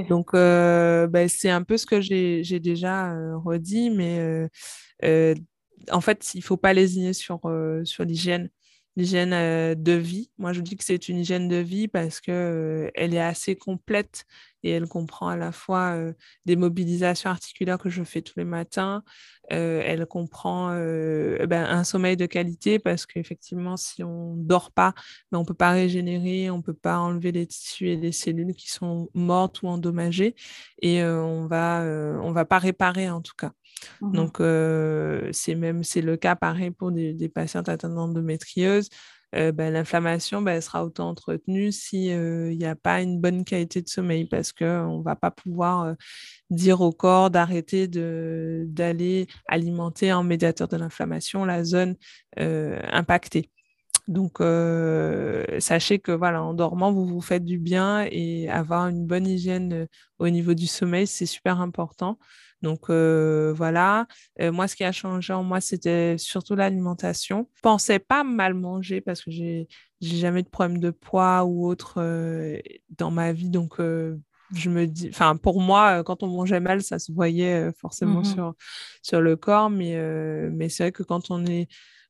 Donc, 0.10 0.34
ben, 0.34 1.30
c'est 1.30 1.50
un 1.50 1.64
peu 1.64 1.78
ce 1.78 1.86
que 1.86 2.02
j'ai 2.02 2.60
déjà 2.60 3.14
redit, 3.38 3.90
mais 3.90 4.50
en 5.92 6.02
fait, 6.02 6.34
il 6.34 6.40
ne 6.40 6.44
faut 6.44 6.58
pas 6.58 6.74
lésigner 6.74 7.14
sur, 7.14 7.40
euh, 7.46 7.84
sur 7.86 8.04
l'hygiène, 8.04 8.50
l'hygiène 8.98 9.32
euh, 9.34 9.76
de 9.76 9.94
vie. 9.94 10.32
Moi, 10.38 10.52
je 10.52 10.62
dis 10.62 10.76
que 10.76 10.84
c'est 10.84 11.08
une 11.08 11.20
hygiène 11.20 11.48
de 11.48 11.58
vie 11.58 11.88
parce 11.88 12.20
qu'elle 12.20 12.36
euh, 12.36 12.90
elle 12.96 13.14
est 13.14 13.22
assez 13.22 13.56
complète 13.56 14.26
et 14.64 14.72
elle 14.72 14.88
comprend 14.88 15.30
à 15.30 15.38
la 15.38 15.52
fois 15.52 15.96
des 16.46 16.56
mobilisations 16.56 17.30
articulaires 17.30 17.78
que 17.78 17.90
je 17.90 18.04
fais 18.04 18.22
tous 18.24 18.34
les 18.38 18.44
matins. 18.44 19.04
elle 19.50 20.06
comprend 20.08 20.70
ben, 20.72 21.66
un 21.70 21.84
sommeil 21.84 22.18
de 22.18 22.26
qualité 22.26 22.80
parce 22.80 23.06
qu'effectivement, 23.06 23.78
si 23.78 24.04
on 24.04 24.36
ne 24.36 24.44
dort 24.44 24.72
pas, 24.72 24.94
ben, 25.32 25.38
on 25.38 25.42
ne 25.42 25.48
peut 25.48 25.54
pas 25.54 25.72
régénérer, 25.72 26.50
on 26.50 26.58
ne 26.58 26.64
peut 26.64 26.74
pas 26.74 26.98
enlever 26.98 27.32
les 27.32 27.46
tissus 27.46 27.90
et 27.90 27.98
les 27.98 28.12
cellules 28.12 28.56
qui 28.56 28.70
sont 28.70 29.10
mortes 29.14 29.62
ou 29.62 29.68
endommagées 29.68 30.36
et 30.82 31.04
on 31.04 31.46
va, 31.48 31.84
on 32.22 32.32
va 32.32 32.44
pas 32.44 32.60
réparer 32.60 33.10
en 33.10 33.22
tout 33.22 33.36
cas. 33.38 33.54
Mmh 34.02 34.14
Donc, 34.14 34.38
c'est 35.34 36.02
le 36.02 36.16
cas 36.18 36.36
pareil 36.36 36.72
pour 36.72 36.92
des, 36.92 37.14
des 37.14 37.30
patientes 37.30 37.70
atteintes 37.70 37.96
d'endométriose. 37.96 38.90
Ben, 39.34 39.72
l'inflammation, 39.74 40.46
elle 40.48 40.64
sera 40.64 40.86
autant 40.86 41.10
entretenue 41.10 41.72
s'il 41.74 42.58
n'y 42.58 42.66
a 42.66 42.76
pas 42.76 43.02
une 43.02 43.20
bonne 43.20 43.44
qualité 43.44 43.82
de 43.82 43.88
sommeil 43.90 44.26
parce 44.26 44.54
qu'on 44.54 45.00
ne 45.00 45.04
va 45.04 45.16
pas 45.18 45.32
pouvoir 45.32 45.96
dire 46.50 46.82
au 46.82 46.92
corps 46.92 47.30
d'arrêter 47.32 47.88
d'aller 47.88 49.28
alimenter 49.48 50.14
en 50.14 50.24
médiateur 50.24 50.68
de 50.68 50.78
l'inflammation 50.78 51.46
la 51.46 51.64
zone 51.64 51.96
impactée. 52.38 53.52
Donc, 54.08 54.38
sachez 55.60 56.00
que 56.00 56.12
voilà, 56.12 56.44
en 56.44 56.54
dormant, 56.54 56.92
vous 56.92 57.06
vous 57.06 57.22
faites 57.22 57.44
du 57.46 57.58
bien 57.58 58.06
et 58.10 58.50
avoir 58.50 58.88
une 58.88 59.06
bonne 59.06 59.28
hygiène 59.28 59.88
au 60.20 60.30
niveau 60.30 60.54
du 60.54 60.68
sommeil, 60.68 61.08
c'est 61.08 61.26
super 61.26 61.60
important. 61.62 62.18
Donc 62.62 62.90
voilà, 62.90 64.08
moi 64.40 64.68
ce 64.68 64.76
qui 64.76 64.84
a 64.84 64.92
changé 64.92 65.34
en 65.34 65.44
moi, 65.44 65.62
c'était 65.62 66.16
surtout 66.18 66.56
l'alimentation. 66.56 67.50
Je 67.56 67.62
pensais 67.62 68.00
pas 68.00 68.24
mal 68.24 68.54
manger 68.54 69.02
parce 69.02 69.24
que 69.24 69.30
j'ai 69.32 69.68
j'ai 70.00 70.18
jamais 70.18 70.44
de 70.44 70.50
problème 70.50 70.80
de 70.80 70.92
poids 70.92 71.44
ou 71.44 71.68
autre 71.68 72.02
dans 72.98 73.12
ma 73.12 73.34
vie, 73.34 73.50
donc 73.50 73.76
je 73.80 74.70
me 74.70 74.88
dis, 74.88 75.10
enfin 75.10 75.36
pour 75.36 75.60
moi, 75.62 76.04
quand 76.04 76.24
on 76.24 76.28
mangeait 76.28 76.62
mal, 76.62 76.82
ça 76.82 76.98
se 76.98 77.12
voyait 77.12 77.72
forcément 77.78 78.22
mmh 78.22 78.26
sur 78.26 78.54
sur 79.04 79.22
le 79.22 79.36
corps, 79.36 79.70
mais 79.70 79.96
mais 80.50 80.70
c'est 80.70 80.84
vrai 80.86 80.92
que 80.92 81.04
quand 81.04 81.30
on 81.30 81.46
est 81.46 81.68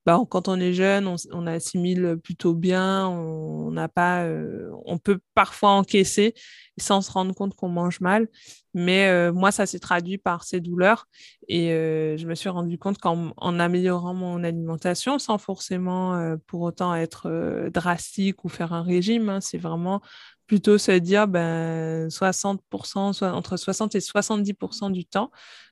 bah, 0.07 0.21
quand 0.29 0.47
on 0.47 0.57
est 0.57 0.71
jeune, 0.71 1.13
on, 1.33 1.47
assimile 1.47 2.15
plutôt 2.23 2.53
bien, 2.53 3.09
on 3.09 3.71
n'a 3.71 3.89
pas, 3.89 4.23
euh, 4.23 4.71
on 4.85 4.97
peut 4.97 5.19
parfois 5.35 5.71
encaisser 5.71 6.33
sans 6.77 7.01
se 7.01 7.11
rendre 7.11 7.35
compte 7.35 7.53
qu'on 7.57 7.67
mange 7.67 7.99
mal. 7.99 8.29
Mais 8.73 9.09
euh, 9.09 9.33
moi, 9.33 9.51
ça 9.51 9.65
s'est 9.65 9.79
traduit 9.79 10.17
par 10.17 10.45
ces 10.45 10.61
douleurs 10.61 11.07
et 11.49 11.73
euh, 11.73 12.15
je 12.15 12.25
me 12.25 12.35
suis 12.35 12.47
rendu 12.47 12.77
compte 12.77 12.99
qu'en 12.99 13.59
améliorant 13.59 14.13
mon 14.13 14.45
alimentation, 14.45 15.19
sans 15.19 15.39
forcément 15.39 16.37
pour 16.47 16.61
autant 16.61 16.95
être 16.95 17.67
drastique 17.73 18.45
ou 18.45 18.49
faire 18.49 18.71
un 18.71 18.83
régime, 18.83 19.27
hein, 19.27 19.41
c'est 19.41 19.57
vraiment 19.57 20.01
plutôt 20.47 20.77
se 20.77 20.91
dire 20.91 21.27
ben, 21.27 22.07
60%, 22.07 23.13
soit 23.13 23.31
entre 23.33 23.57
60 23.57 23.95
et 23.95 23.99
70% 23.99 24.91
du 24.91 25.05
temps, 25.05 25.29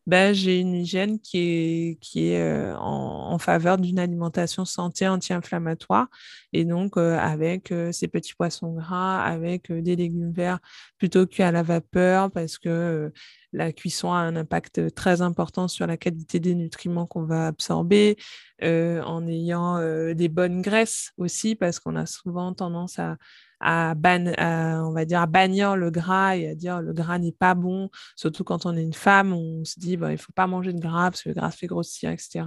ben, 0.08 0.34
j'ai 0.34 0.60
une 0.60 0.76
hygiène 0.76 1.20
qui 1.20 1.40
est, 1.40 2.00
qui 2.00 2.30
est 2.30 2.42
euh, 2.42 2.76
en, 2.78 3.38
faveur 3.40 3.78
d'une 3.78 4.00
alimentation 4.00 4.64
santé 4.66 5.08
anti-inflammatoire. 5.08 6.08
Et 6.54 6.64
donc 6.64 6.98
euh, 6.98 7.18
avec 7.18 7.72
euh, 7.72 7.92
ces 7.92 8.08
petits 8.08 8.34
poissons 8.36 8.74
gras, 8.74 9.24
avec 9.24 9.72
des 9.72 9.96
légumes 9.96 10.32
verts 10.32 10.60
plutôt 10.98 11.26
qu'à 11.26 11.52
la 11.52 11.64
vapeur 11.64 12.32
parce 12.32 12.58
que 12.58 13.12
la 13.52 13.72
cuisson 13.72 14.12
a 14.12 14.18
un 14.18 14.36
impact 14.36 14.94
très 14.94 15.22
important 15.22 15.68
sur 15.68 15.88
la 15.88 15.98
qualité 15.98 16.40
des 16.40 16.56
nutriments 16.56 17.08
qu'on 17.08 17.24
va 17.24 17.48
absorber, 17.48 18.18
en 18.62 19.28
ayant 19.28 19.80
des 20.14 20.28
bonnes 20.30 20.62
graisses 20.62 21.12
aussi 21.18 21.56
parce 21.56 21.80
qu'on 21.80 21.96
a 21.96 22.06
souvent 22.06 22.54
tendance 22.54 23.00
à 23.00 23.18
à, 23.60 23.94
on 23.98 24.92
va 24.92 25.06
dire, 25.06 25.22
à 25.22 25.26
bannir 25.26 25.76
le 25.76 25.92
gras 25.92 26.36
et 26.38 26.50
à 26.50 26.56
dire 26.56 26.82
le 26.82 26.94
gras 26.94 27.18
n'est 27.20 27.32
pas 27.32 27.56
bon, 27.56 27.90
surtout 28.16 28.44
quand 28.44 28.66
on 28.66 28.76
est 28.76 28.82
une 28.82 28.94
femme, 28.94 29.34
on 29.34 29.64
se 29.66 29.80
dit 29.80 29.98
bah, 29.98 30.10
il 30.10 30.14
ne 30.14 30.18
faut 30.18 30.34
pas 30.34 30.48
manger 30.48 30.74
de 30.74 30.80
gras 30.80 31.12
parce 31.12 31.24
que 31.24 31.30
le 31.30 31.36
gras 31.36 31.52
fait 31.52 31.68
grossir, 31.68 32.10
etc. 32.12 32.44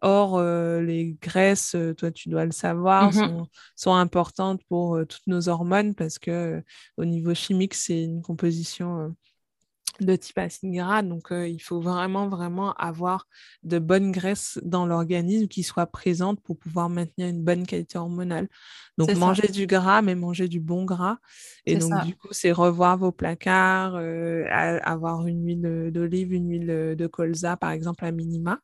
Or, 0.00 0.38
euh, 0.38 0.80
les 0.80 1.16
graisses, 1.20 1.74
euh, 1.74 1.94
toi 1.94 2.10
tu 2.10 2.28
dois 2.28 2.44
le 2.44 2.52
savoir, 2.52 3.12
mmh 3.12 3.46
sont, 3.76 3.94
importantes 3.94 4.60
pour 4.68 4.96
euh, 4.96 5.04
toutes 5.04 5.26
nos 5.26 5.48
hormones 5.48 5.94
parce 5.94 6.18
que 6.18 6.62
au 6.96 7.04
niveau 7.04 7.34
chimique, 7.34 7.74
c'est 7.74 8.04
une 8.04 8.22
composition 8.22 9.14
de 10.00 10.16
type 10.16 10.38
acide 10.38 10.72
gras. 10.72 11.02
Donc, 11.02 11.32
euh, 11.32 11.48
il 11.48 11.58
faut 11.58 11.80
vraiment, 11.80 12.28
vraiment 12.28 12.72
avoir 12.74 13.26
de 13.62 13.78
bonnes 13.78 14.12
graisses 14.12 14.58
dans 14.62 14.86
l'organisme 14.86 15.48
qui 15.48 15.62
soient 15.62 15.86
présentes 15.86 16.40
pour 16.42 16.58
pouvoir 16.58 16.88
maintenir 16.88 17.28
une 17.28 17.42
bonne 17.42 17.66
qualité 17.66 17.98
hormonale. 17.98 18.48
Donc, 18.96 19.14
manger 19.14 19.48
du 19.48 19.66
gras, 19.66 20.02
mais 20.02 20.14
manger 20.14 20.48
du 20.48 20.58
bon 20.58 20.84
gras. 20.84 21.18
Et 21.66 21.76
donc, 21.76 22.04
du 22.04 22.16
coup, 22.16 22.28
c'est 22.32 22.50
revoir 22.50 22.98
vos 22.98 23.12
placards, 23.12 23.94
euh, 23.94 24.44
avoir 24.50 25.26
une 25.26 25.46
huile 25.46 25.90
d'olive, 25.92 26.32
une 26.32 26.50
huile 26.50 26.96
de 26.96 27.06
colza, 27.06 27.56
par 27.56 27.70
exemple, 27.70 28.04
à 28.04 28.10
minima. 28.10 28.58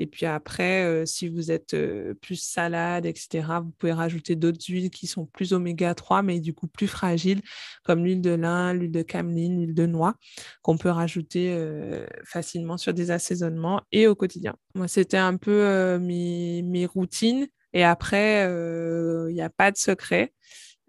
Et 0.00 0.06
puis 0.06 0.26
après, 0.26 0.84
euh, 0.84 1.06
si 1.06 1.28
vous 1.28 1.52
êtes 1.52 1.76
plus 2.20 2.36
salade, 2.36 3.06
etc., 3.06 3.46
vous 3.62 3.70
pouvez 3.78 3.92
rajouter 3.92 4.34
d'autres 4.34 4.64
huiles 4.68 4.90
qui 4.90 5.06
sont 5.06 5.26
plus 5.26 5.52
oméga 5.52 5.94
3, 5.94 6.22
mais 6.22 6.40
du 6.40 6.54
coup 6.54 6.66
plus 6.66 6.88
fragiles, 6.88 7.40
comme 7.84 8.04
l'huile 8.04 8.20
de 8.20 8.30
lin, 8.30 8.72
l'huile 8.72 8.90
de 8.90 9.02
cameline, 9.02 9.60
l'huile 9.60 9.74
de 9.74 9.86
noix 9.86 10.14
qu'on 10.68 10.76
peut 10.76 10.90
rajouter 10.90 11.54
euh, 11.56 12.06
facilement 12.26 12.76
sur 12.76 12.92
des 12.92 13.10
assaisonnements 13.10 13.80
et 13.90 14.06
au 14.06 14.14
quotidien. 14.14 14.54
Moi, 14.74 14.86
c'était 14.86 15.16
un 15.16 15.38
peu 15.38 15.62
euh, 15.62 15.98
mes, 15.98 16.84
routines. 16.84 17.46
Et 17.72 17.84
après, 17.84 18.42
il 18.42 18.48
euh, 18.50 19.32
n'y 19.32 19.40
a 19.40 19.48
pas 19.48 19.70
de 19.70 19.78
secret. 19.78 20.34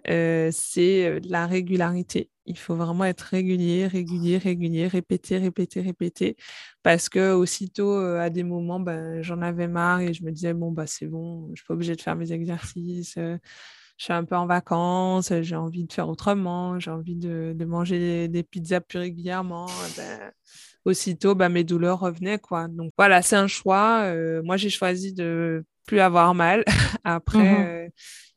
c'est 0.05 1.21
la 1.23 1.47
régularité. 1.47 2.29
Il 2.45 2.57
faut 2.57 2.75
vraiment 2.75 3.05
être 3.05 3.21
régulier, 3.21 3.87
régulier, 3.87 4.37
régulier, 4.37 4.87
répéter, 4.87 5.37
répéter, 5.37 5.79
répéter. 5.79 6.35
Parce 6.83 7.07
que 7.07 7.31
aussitôt, 7.31 7.95
à 7.95 8.29
des 8.29 8.43
moments, 8.43 8.81
ben, 8.81 9.21
j'en 9.21 9.41
avais 9.41 9.69
marre 9.69 10.01
et 10.01 10.13
je 10.13 10.25
me 10.25 10.31
disais, 10.31 10.53
bon, 10.53 10.73
bah, 10.73 10.87
c'est 10.87 11.07
bon, 11.07 11.45
je 11.45 11.51
ne 11.51 11.55
suis 11.55 11.65
pas 11.65 11.73
obligée 11.75 11.95
de 11.95 12.01
faire 12.01 12.17
mes 12.17 12.33
exercices. 12.33 13.17
Je 13.99 14.05
suis 14.05 14.13
un 14.13 14.23
peu 14.23 14.35
en 14.35 14.47
vacances, 14.47 15.31
j'ai 15.41 15.55
envie 15.57 15.83
de 15.83 15.91
faire 15.91 16.07
autrement, 16.07 16.79
j'ai 16.79 16.89
envie 16.89 17.17
de, 17.17 17.53
manger 17.65 18.29
des, 18.29 18.43
pizzas 18.43 18.79
plus 18.79 18.97
régulièrement. 18.97 19.67
Ben, 19.97 20.31
aussitôt, 20.85 21.35
ben, 21.35 21.49
mes 21.49 21.65
douleurs 21.65 21.99
revenaient. 21.99 22.39
Quoi. 22.39 22.69
Donc 22.69 22.93
voilà, 22.97 23.21
c'est 23.21 23.35
un 23.35 23.47
choix. 23.47 24.11
moi, 24.43 24.55
j'ai 24.55 24.69
choisi 24.69 25.13
de 25.13 25.65
plus 25.85 25.99
avoir 25.99 26.33
mal. 26.33 26.63
Après, 27.03 27.87
mmh 27.87 27.91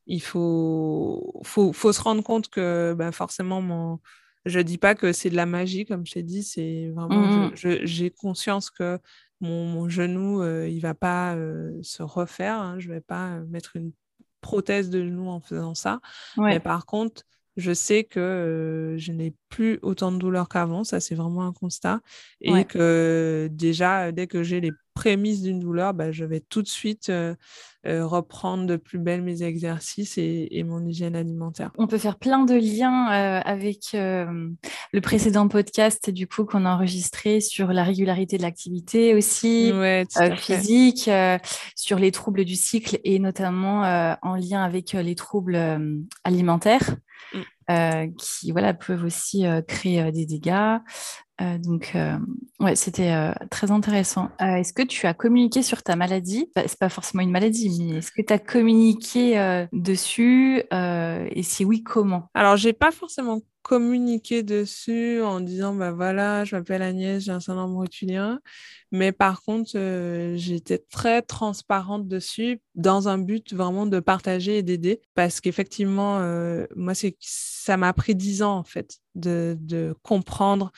il 0.07 0.21
faut, 0.21 1.41
faut, 1.45 1.73
faut, 1.73 1.93
se 1.93 2.01
rendre 2.01 2.25
compte 2.25 2.49
que 2.49 2.93
ben, 2.99 3.13
forcément, 3.13 3.63
mon... 3.63 4.01
je 4.45 4.59
ne 4.59 4.65
dis 4.65 4.77
pas 4.77 4.97
que 4.97 5.13
c'est 5.13 5.31
de 5.31 5.37
la 5.37 5.47
magie, 5.47 5.85
comme 5.85 6.05
je 6.05 6.15
t'ai 6.15 6.25
dit, 6.25 6.43
c'est 6.43 6.91
vraiment, 6.93 7.51
mmh 7.51 7.53
j'ai 7.55 8.11
conscience 8.11 8.69
que 8.69 8.99
mon, 9.41 9.65
mon 9.67 9.89
genou, 9.89 10.43
euh, 10.43 10.69
il 10.69 10.77
ne 10.77 10.81
va 10.81 10.95
pas 10.95 11.37
euh, 11.37 11.79
se 11.83 12.03
refaire. 12.03 12.55
Hein. 12.55 12.77
je 12.79 12.89
ne 12.89 12.95
vais 12.95 13.01
pas 13.01 13.41
mettre 13.49 13.77
une 13.77 13.93
prothèse 14.43 14.91
de 14.91 15.03
genou 15.05 15.29
en 15.31 15.41
faisant 15.41 15.75
ça. 15.75 16.01
Mais 16.51 16.61
par 16.61 16.85
contre, 16.87 17.23
je 17.57 17.73
sais 17.73 18.05
que 18.05 18.21
euh, 18.21 18.99
je 18.99 19.13
n'ai 19.13 19.35
plus 19.51 19.79
autant 19.83 20.13
de 20.13 20.19
douleur 20.19 20.49
qu'avant, 20.49 20.85
ça 20.85 21.01
c'est 21.01 21.15
vraiment 21.15 21.47
un 21.47 21.53
constat. 21.53 22.01
Et 22.41 22.65
que 22.65 23.49
déjà, 23.53 24.13
dès 24.13 24.27
que 24.27 24.43
j'ai 24.43 24.61
les 24.61 24.73
prémices 24.95 25.43
d'une 25.43 25.61
douleur, 25.61 25.95
bah, 25.95 26.13
je 26.13 26.25
vais 26.25 26.41
tout 26.41 26.63
de 26.63 26.69
suite 26.69 27.09
euh, 27.09 27.35
euh, 27.87 28.07
reprendre 28.07 28.67
de 28.67 28.77
plus 28.77 28.99
belle 28.99 29.23
mes 29.23 29.43
exercices 29.43 30.19
et, 30.19 30.65
mon 30.65 30.85
hygiène 30.85 31.17
alimentaire. 31.17 31.71
On 31.79 31.87
peut 31.87 31.99
faire 31.99 32.17
plein 32.17 32.45
de 32.45 32.55
liens 32.55 33.07
avec 33.07 33.91
le 33.95 35.01
précédent 35.01 35.49
podcast 35.49 36.09
du 36.11 36.29
coup 36.29 36.45
qu'on 36.45 36.65
a 36.65 36.71
enregistré 36.71 37.41
sur 37.41 37.73
la 37.73 37.83
régularité 37.83 38.37
de 38.37 38.43
l'activité 38.43 39.15
aussi 39.15 39.73
physique, 40.37 41.11
sur 41.75 41.99
les 41.99 42.13
troubles 42.13 42.45
du 42.45 42.55
cycle 42.55 43.01
et 43.03 43.19
notamment 43.19 43.83
en 44.23 44.37
lien 44.37 44.63
avec 44.63 44.93
les 44.93 45.17
troubles 45.17 45.59
alimentaires. 46.23 46.97
Mm. 47.35 47.41
Euh, 47.71 48.09
qui 48.19 48.51
voilà, 48.51 48.75
peuvent 48.75 49.05
aussi 49.05 49.47
euh, 49.47 49.63
créer 49.63 50.03
euh, 50.03 50.11
des 50.11 50.27
dégâts. 50.27 50.79
Donc, 51.59 51.97
ouais, 52.61 52.77
c'était 52.77 53.33
très 53.51 53.71
intéressant. 53.71 54.31
est-ce 54.39 54.73
que 54.73 54.83
tu 54.83 55.07
as 55.07 55.15
communiqué 55.15 55.63
sur 55.63 55.83
ta 55.83 55.97
maladie? 55.97 56.51
Ce 56.57 56.63
C'est 56.67 56.79
pas 56.79 56.89
forcément 56.89 57.23
une 57.23 57.31
maladie, 57.31 57.71
mais 57.79 57.99
est-ce 57.99 58.11
que 58.13 58.23
tu 58.23 58.33
as 58.33 58.39
communiqué 58.39 59.67
dessus? 59.73 60.63
Et 60.71 61.43
si 61.43 61.65
oui, 61.65 61.83
comment? 61.83 62.29
Alors, 62.35 62.57
j'ai 62.57 62.73
pas 62.73 62.91
forcément 62.91 63.41
communiquer 63.63 64.43
dessus 64.43 65.23
en 65.23 65.41
disant 65.41 65.75
bah 65.75 65.93
voilà 65.93 66.45
je 66.45 66.57
m'appelle 66.57 66.83
Agnès 66.83 67.23
j'ai 67.23 67.31
un 67.31 67.41
syndrome 67.41 67.77
rotulien 67.77 68.41
mais 68.91 69.13
par 69.13 69.43
contre 69.43 69.73
euh, 69.77 70.37
j'étais 70.37 70.79
très 70.79 71.23
transparente 71.23 72.09
dessus 72.09 72.61
dans 72.75 73.09
un 73.09 73.19
but 73.19 73.55
vraiment 73.55 73.87
de 73.87 74.01
partager 74.01 74.59
et 74.59 74.63
d'aider. 74.63 75.01
Parce 75.15 75.41
qu'effectivement 75.41 76.19
euh, 76.21 76.67
moi 76.77 76.95
c'est 76.95 77.17
ça 77.21 77.77
m'a 77.77 77.93
pris 77.93 78.15
dix 78.15 78.43
ans 78.43 78.59
en 78.59 78.65
fait 78.65 78.99
de 79.15 79.95
comprendre 80.03 80.73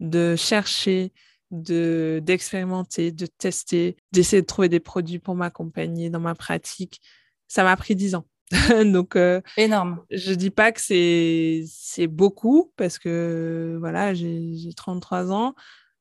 de 0.00 0.36
chercher 0.36 1.12
de 1.50 2.20
d'expérimenter 2.24 3.12
de 3.12 3.26
tester 3.26 3.96
d'essayer 4.12 4.42
de 4.42 4.46
trouver 4.46 4.68
des 4.68 4.80
produits 4.80 5.18
pour 5.18 5.34
m'accompagner 5.34 6.10
dans 6.10 6.20
ma 6.20 6.34
pratique 6.34 7.00
ça 7.48 7.62
m'a 7.64 7.76
pris 7.76 7.94
dix 7.94 8.14
ans 8.14 8.26
Donc, 8.84 9.16
euh, 9.16 9.40
énorme. 9.56 10.04
Je 10.10 10.32
dis 10.32 10.50
pas 10.50 10.72
que 10.72 10.80
c'est 10.80 12.06
beaucoup 12.06 12.72
parce 12.76 12.98
que 12.98 13.76
voilà, 13.80 14.14
j'ai 14.14 14.72
33 14.76 15.32
ans, 15.32 15.54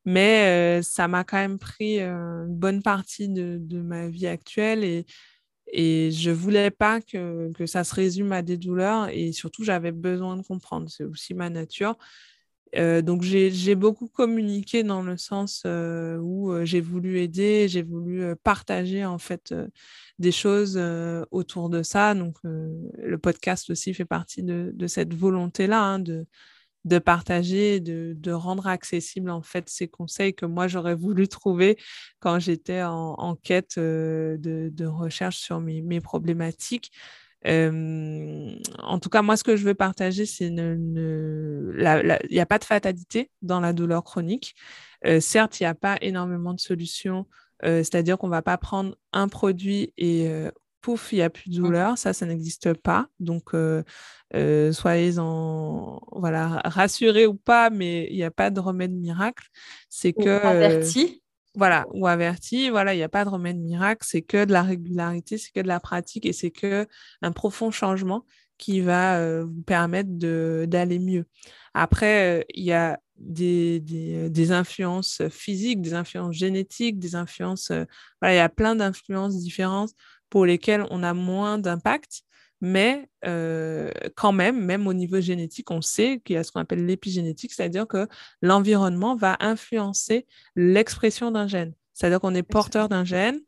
mais 0.05 0.79
euh, 0.79 0.81
ça 0.81 1.07
m'a 1.07 1.23
quand 1.23 1.37
même 1.37 1.59
pris 1.59 1.99
euh, 2.01 2.45
une 2.45 2.55
bonne 2.55 2.81
partie 2.81 3.29
de, 3.29 3.57
de, 3.59 3.81
ma 3.81 4.07
vie 4.09 4.27
actuelle 4.27 4.83
et, 4.83 5.05
et 5.67 6.11
je 6.11 6.31
voulais 6.31 6.71
pas 6.71 7.01
que, 7.01 7.51
que 7.53 7.65
ça 7.65 7.83
se 7.83 7.95
résume 7.95 8.31
à 8.33 8.41
des 8.41 8.57
douleurs 8.57 9.09
et 9.09 9.31
surtout 9.31 9.63
j'avais 9.63 9.91
besoin 9.91 10.35
de 10.35 10.43
comprendre. 10.43 10.89
C'est 10.89 11.05
aussi 11.05 11.33
ma 11.33 11.49
nature. 11.49 11.97
Euh, 12.77 13.01
donc 13.01 13.21
j'ai 13.21 13.75
beaucoup 13.75 14.07
communiqué 14.07 14.83
dans 14.83 15.01
le 15.01 15.17
sens 15.17 15.63
euh, 15.65 16.17
où 16.19 16.51
euh, 16.51 16.63
j'ai 16.63 16.79
voulu 16.79 17.19
aider, 17.19 17.67
j'ai 17.67 17.81
voulu 17.81 18.35
partager 18.43 19.03
en 19.05 19.17
fait 19.17 19.53
des 20.19 20.31
choses 20.31 20.79
autour 21.31 21.69
de 21.69 21.83
ça. 21.83 22.13
Donc 22.13 22.37
le 22.43 23.17
podcast 23.17 23.69
aussi 23.69 23.93
fait 23.93 24.05
partie 24.05 24.43
de, 24.43 24.87
cette 24.87 25.13
volonté-là 25.13 25.81
hein, 25.81 25.99
de, 25.99 26.99
partager, 26.99 27.79
de, 27.79 28.31
rendre 28.31 28.67
accessible 28.67 29.29
en 29.29 29.41
fait 29.41 29.69
ces 29.69 29.87
conseils 29.87 30.33
que 30.33 30.45
moi 30.45 30.67
j'aurais 30.67 30.95
voulu 30.95 31.27
trouver 31.27 31.77
quand 32.19 32.39
j'étais 32.39 32.83
en, 32.83 33.35
quête 33.43 33.77
de, 33.77 34.85
recherche 34.85 35.37
sur 35.37 35.59
mes 35.59 36.01
problématiques 36.01 36.91
en 37.45 38.99
tout 38.99 39.09
cas, 39.09 39.21
moi, 39.21 39.37
ce 39.37 39.43
que 39.43 39.55
je 39.55 39.65
veux 39.65 39.73
partager, 39.73 40.25
c'est 40.25 40.47
il 40.47 42.27
n'y 42.31 42.39
a 42.39 42.45
pas 42.45 42.59
de 42.59 42.63
fatalité 42.63 43.31
dans 43.41 43.59
la 43.59 43.73
douleur 43.73 44.03
chronique. 44.03 44.55
Euh, 45.05 45.19
certes, 45.19 45.59
il 45.59 45.63
n'y 45.63 45.67
a 45.67 45.75
pas 45.75 45.97
énormément 46.01 46.53
de 46.53 46.59
solutions, 46.59 47.25
euh, 47.63 47.79
c'est-à-dire 47.79 48.17
qu'on 48.17 48.27
ne 48.27 48.31
va 48.31 48.41
pas 48.41 48.57
prendre 48.57 48.95
un 49.13 49.27
produit 49.27 49.93
et 49.97 50.27
euh, 50.27 50.51
pouf, 50.81 51.11
il 51.11 51.15
n'y 51.15 51.21
a 51.21 51.29
plus 51.29 51.49
de 51.49 51.59
mmh. 51.59 51.63
douleur. 51.63 51.97
Ça, 51.97 52.13
ça 52.13 52.25
n'existe 52.25 52.73
pas. 52.73 53.07
Donc, 53.19 53.51
soyez 54.71 55.19
en 55.19 55.99
voilà, 56.11 56.61
rassurés 56.65 57.25
ou 57.25 57.35
pas, 57.35 57.69
mais 57.69 58.07
il 58.11 58.15
n'y 58.15 58.23
a 58.23 58.31
pas 58.31 58.49
de 58.49 58.59
remède 58.59 58.91
miracle. 58.91 59.47
C'est 59.89 60.13
que. 60.13 60.45
Averti 60.45 61.21
voilà, 61.55 61.85
ou 61.93 62.07
averti, 62.07 62.69
voilà, 62.69 62.93
il 62.93 62.97
n'y 62.97 63.03
a 63.03 63.09
pas 63.09 63.25
de 63.25 63.29
remède 63.29 63.57
miracle, 63.57 64.05
c'est 64.07 64.21
que 64.21 64.45
de 64.45 64.53
la 64.53 64.63
régularité, 64.63 65.37
c'est 65.37 65.51
que 65.51 65.59
de 65.59 65.67
la 65.67 65.79
pratique 65.79 66.25
et 66.25 66.33
c'est 66.33 66.51
que 66.51 66.87
un 67.21 67.31
profond 67.31 67.71
changement 67.71 68.25
qui 68.57 68.79
va 68.81 69.17
euh, 69.19 69.45
vous 69.45 69.63
permettre 69.63 70.09
d'aller 70.65 70.99
mieux. 70.99 71.25
Après, 71.73 72.41
euh, 72.41 72.43
il 72.53 72.63
y 72.63 72.73
a 72.73 72.99
des, 73.17 73.79
des, 73.79 74.51
influences 74.51 75.21
physiques, 75.29 75.81
des 75.81 75.93
influences 75.93 76.35
génétiques, 76.35 76.99
des 76.99 77.15
influences, 77.15 77.71
euh, 77.71 77.85
voilà, 78.21 78.35
il 78.35 78.37
y 78.37 78.39
a 78.39 78.49
plein 78.49 78.75
d'influences 78.75 79.37
différentes 79.37 79.91
pour 80.29 80.45
lesquelles 80.45 80.85
on 80.89 81.03
a 81.03 81.13
moins 81.13 81.57
d'impact. 81.57 82.23
Mais 82.61 83.09
quand 84.15 84.31
même, 84.31 84.63
même 84.63 84.87
au 84.87 84.93
niveau 84.93 85.19
génétique, 85.19 85.71
on 85.71 85.81
sait 85.81 86.21
qu'il 86.23 86.35
y 86.35 86.37
a 86.37 86.43
ce 86.43 86.51
qu'on 86.51 86.61
appelle 86.61 86.85
l'épigénétique, 86.85 87.53
c'est-à-dire 87.53 87.87
que 87.87 88.07
l'environnement 88.41 89.15
va 89.15 89.37
influencer 89.39 90.27
l'expression 90.55 91.31
d'un 91.31 91.47
gène. 91.47 91.73
C'est-à-dire 91.93 92.19
qu'on 92.19 92.35
est 92.35 92.43
porteur 92.43 92.87
d'un 92.87 93.03
gène. 93.03 93.39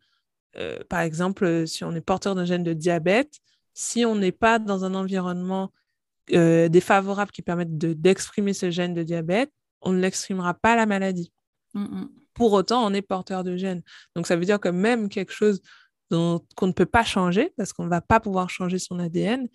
par 0.90 1.02
exemple, 1.02 1.68
si 1.68 1.84
on 1.84 1.92
est 1.94 2.02
porteur 2.02 2.36
d'un 2.36 2.46
gène 2.46 2.64
de 2.64 2.74
diabète, 2.74 3.40
si 3.74 4.06
on 4.06 4.16
n'est 4.16 4.32
pas 4.32 4.60
dans 4.60 4.84
un 4.86 4.94
environnement 4.96 5.72
défavorable 6.28 7.32
qui 7.32 7.42
permette 7.42 7.78
d'exprimer 7.78 8.54
ce 8.54 8.72
gène 8.72 8.94
de 8.94 9.04
diabète, 9.04 9.52
on 9.82 9.92
ne 9.92 10.00
l'exprimera 10.00 10.54
pas 10.54 10.76
la 10.76 10.86
maladie. 10.86 11.34
Mmh 11.74 12.06
Pour 12.34 12.54
autant, 12.54 12.86
on 12.86 12.94
est 12.94 13.02
porteur 13.02 13.44
de 13.44 13.58
gène. 13.58 13.82
Donc, 14.16 14.28
ça 14.28 14.36
veut 14.36 14.46
dire 14.46 14.60
que 14.60 14.70
même 14.70 15.10
quelque 15.10 15.34
chose 15.34 15.62
qu'on 16.10 16.68
ne 16.68 16.72
peut 16.72 16.86
pas 16.86 17.04
changer 17.04 17.54
parce 17.58 17.74
qu'on 17.74 17.86
ne 17.86 17.90
va 17.90 18.02
pas 18.02 18.20
pouvoir 18.20 18.50
changer 18.50 18.80
son 18.80 19.00
ADN, 19.00 19.48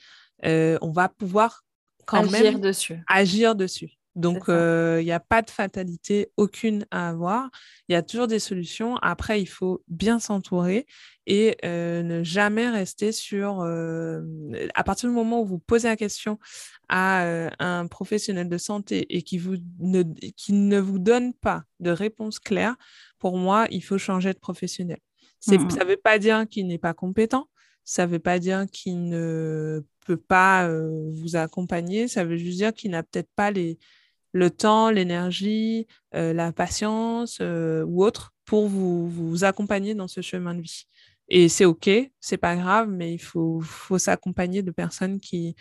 euh, 0.44 0.78
on 0.82 0.90
va 0.90 1.08
pouvoir 1.08 1.64
quand 2.06 2.22
agir 2.22 2.52
même 2.52 2.61
dessus. 2.61 3.02
agir 3.06 3.54
dessus. 3.54 3.90
Donc, 4.14 4.44
il 4.48 4.54
n'y 5.04 5.12
euh, 5.12 5.14
a 5.14 5.20
pas 5.20 5.42
de 5.42 5.50
fatalité 5.50 6.32
aucune 6.37 6.87
à 6.90 7.11
avoir. 7.11 7.50
Il 7.88 7.92
y 7.92 7.94
a 7.94 8.02
toujours 8.02 8.26
des 8.26 8.40
solutions. 8.40 8.96
Après, 8.96 9.40
il 9.40 9.46
faut 9.46 9.85
bien 9.87 10.18
s'entourer 10.18 10.87
et 11.27 11.56
euh, 11.64 12.02
ne 12.02 12.25
jamais 12.25 12.68
rester 12.68 13.12
sur... 13.12 13.62
à 13.62 14.85
partir 14.85 15.08
du 15.08 15.14
moment 15.14 15.42
où 15.42 15.46
vous 15.46 15.60
posez 15.60 15.87
la 15.87 15.96
question 15.96 16.40
à 16.88 17.23
un 17.60 17.87
professionnel 17.87 18.48
de 18.48 18.58
santé 18.58 19.06
et 19.14 19.23
qui, 19.23 19.38
vous 19.38 19.56
ne, 19.79 20.02
qui 20.37 20.52
ne 20.52 20.81
vous 20.81 20.98
donne 20.98 21.33
pas 21.33 21.62
de 21.79 21.90
réponse 21.90 22.40
claire, 22.40 22.75
pour 23.20 23.37
moi, 23.37 23.68
il 23.70 23.85
faut 23.85 23.98
changer 23.98 24.33
de 24.33 24.38
professionnel. 24.38 24.98
Ça 25.40 25.56
ne 25.56 25.84
veut 25.84 25.96
pas 25.96 26.18
dire 26.18 26.46
qu'il 26.48 26.66
n'est 26.66 26.78
pas 26.78 26.94
compétent, 26.94 27.48
ça 27.84 28.06
ne 28.06 28.12
veut 28.12 28.18
pas 28.18 28.38
dire 28.38 28.66
qu'il 28.70 29.08
ne 29.08 29.84
peut 30.06 30.16
pas 30.16 30.68
euh, 30.68 31.10
vous 31.12 31.36
accompagner, 31.36 32.08
ça 32.08 32.24
veut 32.24 32.36
juste 32.36 32.58
dire 32.58 32.72
qu'il 32.72 32.90
n'a 32.90 33.02
peut-être 33.02 33.30
pas 33.36 33.50
les, 33.50 33.78
le 34.32 34.50
temps, 34.50 34.90
l'énergie, 34.90 35.86
euh, 36.14 36.32
la 36.32 36.52
patience 36.52 37.38
euh, 37.40 37.84
ou 37.84 38.04
autre 38.04 38.34
pour 38.44 38.68
vous, 38.68 39.08
vous 39.08 39.44
accompagner 39.44 39.94
dans 39.94 40.08
ce 40.08 40.20
chemin 40.20 40.54
de 40.54 40.62
vie. 40.62 40.84
Et 41.28 41.48
c'est 41.48 41.66
OK, 41.66 41.90
c'est 42.20 42.38
pas 42.38 42.56
grave, 42.56 42.88
mais 42.88 43.12
il 43.12 43.18
faut, 43.18 43.60
faut 43.60 43.98
s'accompagner 43.98 44.62
de 44.62 44.70
personnes 44.70 45.20
qui, 45.20 45.54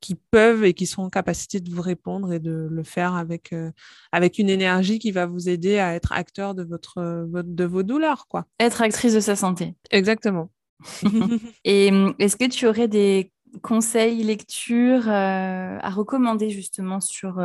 qui 0.00 0.14
peuvent 0.14 0.64
et 0.64 0.74
qui 0.74 0.86
sont 0.86 1.02
en 1.02 1.10
capacité 1.10 1.60
de 1.60 1.70
vous 1.70 1.82
répondre 1.82 2.32
et 2.32 2.38
de 2.40 2.68
le 2.70 2.82
faire 2.82 3.14
avec, 3.14 3.52
euh, 3.52 3.70
avec 4.12 4.38
une 4.38 4.50
énergie 4.50 4.98
qui 4.98 5.10
va 5.10 5.26
vous 5.26 5.48
aider 5.48 5.78
à 5.78 5.94
être 5.94 6.12
acteur 6.12 6.54
de, 6.54 6.62
votre, 6.62 7.26
de 7.30 7.64
vos 7.64 7.82
douleurs. 7.82 8.26
Quoi. 8.28 8.46
Être 8.58 8.82
actrice 8.82 9.14
de 9.14 9.20
sa 9.20 9.36
santé. 9.36 9.74
Exactement. 9.90 10.50
et 11.64 11.90
hum, 11.90 12.14
est-ce 12.18 12.36
que 12.36 12.48
tu 12.48 12.66
aurais 12.66 12.88
des, 12.88 13.32
conseils, 13.62 14.22
lectures 14.22 15.08
à 15.08 15.90
recommander 15.90 16.50
justement 16.50 17.00
sur, 17.00 17.42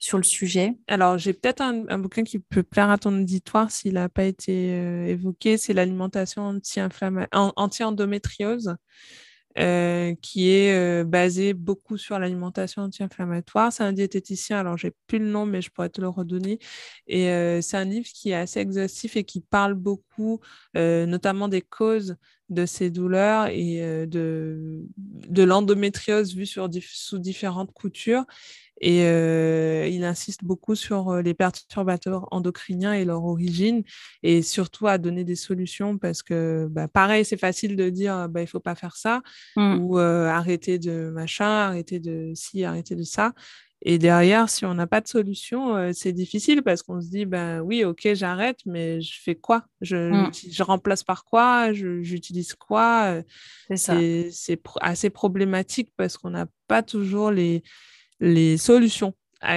sur 0.00 0.18
le 0.18 0.24
sujet? 0.24 0.76
Alors, 0.88 1.18
j'ai 1.18 1.32
peut-être 1.32 1.60
un, 1.60 1.98
bouquin 1.98 2.24
qui 2.24 2.38
peut 2.38 2.64
plaire 2.64 2.90
à 2.90 2.98
ton 2.98 3.16
auditoire 3.20 3.70
s'il 3.70 3.94
n'a 3.94 4.08
pas 4.08 4.24
été 4.24 4.50
évoqué, 5.08 5.56
c'est 5.56 5.72
l'alimentation 5.74 6.60
anti-endométriose. 7.32 8.74
Euh, 9.58 10.14
qui 10.22 10.50
est 10.50 10.72
euh, 10.72 11.02
basé 11.04 11.52
beaucoup 11.52 11.96
sur 11.96 12.16
l'alimentation 12.16 12.82
anti-inflammatoire. 12.82 13.72
C'est 13.72 13.82
un 13.82 13.92
diététicien, 13.92 14.60
alors 14.60 14.76
j'ai 14.78 14.92
plus 15.08 15.18
le 15.18 15.26
nom, 15.26 15.46
mais 15.46 15.62
je 15.62 15.70
pourrais 15.70 15.88
te 15.88 16.00
le 16.00 16.08
redonner. 16.08 16.60
Et 17.08 17.30
euh, 17.30 17.60
c'est 17.60 17.76
un 17.76 17.84
livre 17.84 18.06
qui 18.06 18.30
est 18.30 18.36
assez 18.36 18.60
exhaustif 18.60 19.16
et 19.16 19.24
qui 19.24 19.40
parle 19.40 19.74
beaucoup, 19.74 20.40
notamment 20.74 21.48
des 21.48 21.62
causes 21.62 22.16
de 22.50 22.66
ces 22.66 22.90
douleurs 22.90 23.48
et 23.48 24.06
de, 24.06 24.86
l'endométriose 25.36 26.34
vue 26.34 26.46
sous 26.46 27.18
différentes 27.18 27.72
coutures. 27.72 28.24
Et 28.80 29.02
euh, 29.04 29.88
il 29.88 30.04
insiste 30.04 30.44
beaucoup 30.44 30.74
sur 30.74 31.10
euh, 31.10 31.22
les 31.22 31.34
perturbateurs 31.34 32.28
endocriniens 32.30 32.92
et 32.92 33.04
leur 33.04 33.24
origine, 33.24 33.82
et 34.22 34.42
surtout 34.42 34.86
à 34.86 34.98
donner 34.98 35.24
des 35.24 35.34
solutions 35.34 35.98
parce 35.98 36.22
que, 36.22 36.68
bah, 36.70 36.86
pareil, 36.86 37.24
c'est 37.24 37.36
facile 37.36 37.76
de 37.76 37.90
dire 37.90 38.28
bah, 38.28 38.40
il 38.40 38.46
faut 38.46 38.60
pas 38.60 38.74
faire 38.74 38.96
ça, 38.96 39.22
mmh. 39.56 39.78
ou 39.80 39.98
euh, 39.98 40.26
arrêter 40.26 40.78
de 40.78 41.10
machin, 41.10 41.46
arrêter 41.46 41.98
de 41.98 42.32
ci, 42.34 42.64
arrêter 42.64 42.94
de 42.94 43.02
ça. 43.02 43.32
Et 43.82 43.98
derrière, 43.98 44.48
si 44.48 44.64
on 44.64 44.74
n'a 44.74 44.88
pas 44.88 45.00
de 45.00 45.06
solution, 45.06 45.92
c'est 45.92 46.12
difficile 46.12 46.64
parce 46.64 46.82
qu'on 46.82 47.00
se 47.00 47.10
dit, 47.10 47.26
ben 47.26 47.60
oui, 47.60 47.84
ok, 47.84 48.08
j'arrête, 48.14 48.58
mais 48.66 49.00
je 49.00 49.22
fais 49.22 49.36
quoi? 49.36 49.66
Je, 49.82 50.10
mmh. 50.10 50.32
je, 50.50 50.62
remplace 50.64 51.04
par 51.04 51.24
quoi? 51.24 51.72
J'utilise 51.72 52.54
quoi? 52.54 53.22
C'est 53.76 54.60
assez 54.80 55.10
problématique 55.10 55.92
parce 55.96 56.18
qu'on 56.18 56.30
n'a 56.30 56.46
pas 56.66 56.82
toujours 56.82 57.30
les, 57.30 57.62
les 58.20 58.56
solutions 58.56 59.14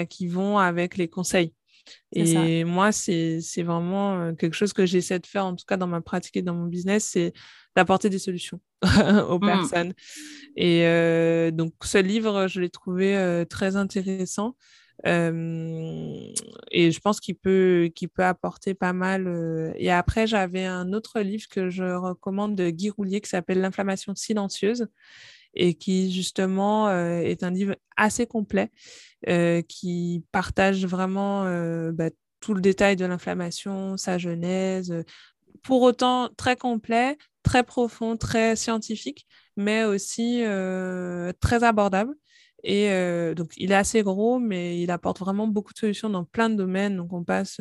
qui 0.10 0.28
vont 0.28 0.58
avec 0.58 0.98
les 0.98 1.08
conseils. 1.08 1.54
Et 2.14 2.64
moi, 2.64 2.92
c'est 2.92 3.42
vraiment 3.64 4.20
euh, 4.20 4.34
quelque 4.34 4.54
chose 4.56 4.74
que 4.74 4.86
j'essaie 4.86 5.20
de 5.20 5.26
faire, 5.26 5.46
en 5.46 5.56
tout 5.56 5.66
cas 5.68 5.78
dans 5.78 5.88
ma 5.88 6.02
pratique 6.02 6.38
et 6.38 6.42
dans 6.42 6.54
mon 6.54 6.66
business, 6.66 7.06
c'est 7.06 7.34
d'apporter 7.76 8.10
des 8.10 8.20
solutions 8.20 8.60
aux 9.30 9.40
mmh. 9.40 9.46
personnes. 9.46 9.94
Et 10.56 10.86
euh, 10.86 11.52
donc, 11.52 11.74
ce 11.84 11.98
livre, 11.98 12.48
je 12.48 12.60
l'ai 12.60 12.70
trouvé 12.70 13.16
euh, 13.16 13.46
très 13.46 13.76
intéressant. 13.76 14.56
et 15.06 15.12
je 16.92 17.00
pense 17.00 17.20
qu'il 17.20 17.36
peut, 17.36 17.90
qu'il 17.96 18.10
peut 18.10 18.26
apporter 18.26 18.74
pas 18.74 18.94
mal. 18.94 19.74
Et 19.78 19.90
après, 19.90 20.28
j'avais 20.28 20.66
un 20.66 20.94
autre 20.94 21.22
livre 21.22 21.48
que 21.50 21.70
je 21.70 21.86
recommande 21.86 22.56
de 22.56 22.70
Guy 22.70 22.90
Roulier 22.90 23.22
qui 23.22 23.30
s'appelle 23.30 23.62
L'inflammation 23.62 24.14
silencieuse 24.16 24.88
et 25.54 25.74
qui 25.74 26.12
justement 26.12 26.88
euh, 26.90 27.20
est 27.20 27.44
un 27.44 27.52
livre 27.52 27.76
assez 27.98 28.26
complet 28.26 28.72
euh, 29.30 29.62
qui 29.62 30.24
partage 30.32 30.86
vraiment 30.86 31.46
euh, 31.46 31.92
bah, 31.92 32.10
tout 32.40 32.54
le 32.54 32.62
détail 32.62 32.96
de 32.96 33.06
l'inflammation, 33.06 33.98
sa 33.98 34.18
genèse, 34.18 35.04
pour 35.64 35.84
autant 35.84 36.30
très 36.38 36.56
complet, 36.56 37.18
très 37.44 37.64
profond, 37.64 38.18
très 38.18 38.56
scientifique, 38.56 39.28
mais 39.58 39.84
aussi 39.84 40.44
très 41.40 41.64
abordable. 41.64 42.16
Et 42.64 42.92
euh, 42.92 43.34
donc, 43.34 43.54
il 43.58 43.72
est 43.72 43.76
assez 43.76 44.04
gros, 44.04 44.40
mais 44.40 44.80
il 44.80 44.92
apporte 44.92 45.20
vraiment 45.20 45.48
beaucoup 45.48 45.74
de 45.74 45.80
solutions 45.80 46.10
dans 46.10 46.26
plein 46.26 46.50
de 46.50 46.56
domaines. 46.56 46.96
Donc, 46.98 47.12
on 47.14 47.24
passe 47.24 47.60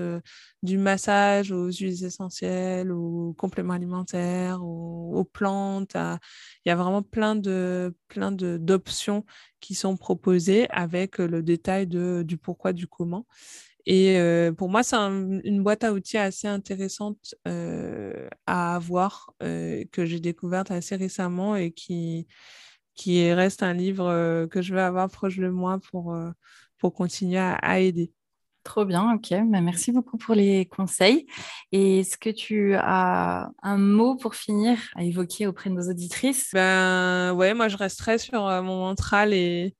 du 0.62 0.76
massage 0.78 1.52
aux 1.52 1.70
huiles 1.70 2.04
essentielles, 2.04 2.92
aux 2.92 3.34
compléments 3.38 3.72
alimentaires, 3.74 4.62
aux, 4.62 5.24
plantes. 5.24 5.94
Il 5.94 6.68
y 6.68 6.70
a 6.70 6.76
vraiment 6.76 7.02
plein 7.02 7.34
de 7.36 7.94
plein 8.08 8.32
d'options 8.32 9.24
qui 9.60 9.74
sont 9.74 9.96
proposées 9.96 10.68
avec 10.70 11.18
le 11.18 11.42
détail 11.42 11.86
du 11.86 12.36
pourquoi, 12.36 12.72
du 12.72 12.86
comment. 12.86 13.26
Et 13.86 14.18
euh, 14.18 14.52
pour 14.52 14.68
moi, 14.68 14.82
c'est 14.82 14.96
une 14.96 15.62
boîte 15.62 15.84
à 15.84 15.92
outils 15.92 16.18
assez 16.18 16.46
intéressante 16.46 17.34
à 17.46 18.74
avoir, 18.76 19.32
que 19.40 20.04
j'ai 20.04 20.20
découverte 20.20 20.70
assez 20.70 20.96
récemment 20.96 21.56
et 21.56 21.72
qui, 21.72 22.26
qui 23.00 23.32
reste 23.32 23.62
un 23.62 23.72
livre 23.72 24.06
euh, 24.06 24.46
que 24.46 24.60
je 24.60 24.74
vais 24.74 24.82
avoir 24.82 25.08
proche 25.08 25.38
de 25.38 25.48
moi 25.48 25.78
pour, 25.90 26.12
euh, 26.12 26.30
pour 26.76 26.92
continuer 26.92 27.38
à, 27.38 27.80
aider. 27.80 28.12
Trop 28.62 28.84
bien, 28.84 29.14
ok. 29.14 29.30
Bah, 29.46 29.62
merci 29.62 29.90
beaucoup 29.90 30.18
pour 30.18 30.34
les 30.34 30.66
conseils. 30.66 31.26
Et 31.72 32.00
est-ce 32.00 32.18
que 32.18 32.28
tu 32.28 32.74
as 32.74 33.50
un 33.62 33.78
mot 33.78 34.16
pour 34.16 34.34
finir 34.34 34.78
à 34.96 35.02
évoquer 35.02 35.46
auprès 35.46 35.70
de 35.70 35.76
nos 35.76 35.88
auditrices? 35.88 36.50
Ben 36.52 37.32
ouais, 37.32 37.54
moi 37.54 37.68
je 37.68 37.78
resterai 37.78 38.18
sur 38.18 38.46
euh, 38.46 38.60
mon 38.60 38.80
mantra 38.80 39.24
les, 39.24 39.74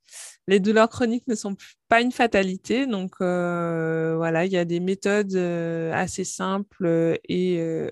les 0.47 0.59
douleurs 0.59 0.89
chroniques 0.89 1.29
ne 1.29 1.35
sont 1.35 1.57
pas 1.91 2.01
une 2.01 2.13
fatalité. 2.13 2.87
Donc 2.87 3.17
voilà, 3.19 4.47
il 4.47 4.53
y 4.53 4.57
a 4.57 4.65
des 4.65 4.81
méthodes 4.81 5.37
assez 5.37 6.25
simples 6.25 7.19
et 7.29 7.91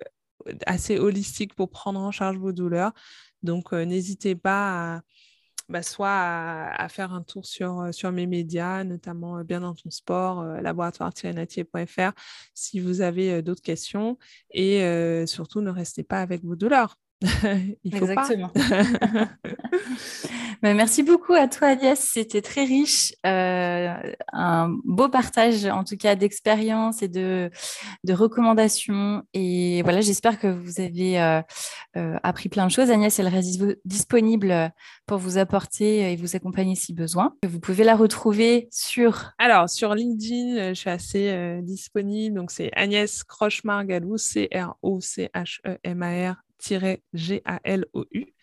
assez 0.65 0.99
holistiques 0.99 1.55
pour 1.55 1.69
prendre 1.69 2.01
en 2.01 2.13
charge 2.13 2.39
vos 2.39 2.53
douleurs. 2.53 2.93
Donc, 3.43 3.73
n'hésitez 3.73 4.35
pas 4.35 4.97
à, 4.97 5.01
bah, 5.69 5.83
soit 5.83 6.09
à, 6.11 6.89
faire 6.89 7.13
un 7.13 7.23
tour 7.23 7.45
sur, 7.47 7.81
euh, 7.81 7.93
sur 7.93 8.11
mes 8.13 8.27
médias, 8.27 8.85
notamment 8.85 9.39
euh, 9.39 9.43
Bien 9.45 9.61
dans 9.61 9.75
ton 9.75 9.91
sport, 9.91 10.41
euh, 10.41 10.61
laboratoire-natier.fr, 10.61 12.13
si 12.55 12.81
vous 12.81 13.01
avez 13.01 13.43
d'autres 13.43 13.63
questions. 13.63 14.19
Et 14.51 14.81
surtout, 15.27 15.61
ne 15.61 15.71
restez 15.71 16.03
pas 16.03 16.21
avec 16.21 16.45
vos 16.45 16.57
douleurs. 16.57 16.97
Il 17.85 17.97
faut 17.97 18.07
Exactement. 18.07 18.51
Bah, 20.61 20.75
merci 20.75 21.05
beaucoup 21.05 21.35
à 21.35 21.47
toi, 21.47 21.69
Alias. 21.69 22.01
C'était 22.13 22.43
très 22.43 22.65
riche. 22.65 23.15
un 23.23 24.77
beau 24.85 25.09
partage, 25.09 25.67
en 25.67 25.85
tout 25.85 25.97
cas, 25.97 26.17
d'expériences 26.17 27.01
et 27.01 27.07
de, 27.07 27.49
de, 28.03 28.13
recommandations. 28.13 29.23
Et 29.35 29.83
voilà, 29.83 30.01
j'espère 30.01 30.41
que 30.41 30.49
vous 30.49 30.81
avez 30.81 31.17
appris 31.95 32.49
plein 32.49 32.67
de 32.67 32.73
choses. 32.73 32.91
Agnès, 32.91 33.17
elle 33.21 33.29
reste 33.29 33.63
disponible 33.85 34.73
pour 35.07 35.19
vous 35.19 35.39
apporter 35.39 36.13
et 36.13 36.17
vous 36.17 36.35
accompagner 36.35 36.75
si 36.75 36.93
besoin. 36.93 37.37
Vous 37.47 37.61
pouvez 37.61 37.85
la 37.85 37.95
retrouver 37.95 38.67
sur... 38.73 39.31
Alors, 39.39 39.71
sur 39.71 39.95
LinkedIn, 39.95 40.71
je 40.71 40.75
suis 40.75 40.91
assez 40.91 41.61
disponible. 41.63 42.35
Donc, 42.35 42.51
c'est 42.51 42.73
Agnès 42.75 43.23
Crochemar-Galou, 43.23 44.19
C-R-O-C-H-E-M-A-R 44.19 44.75
G-A-L-O-U. 47.13 48.35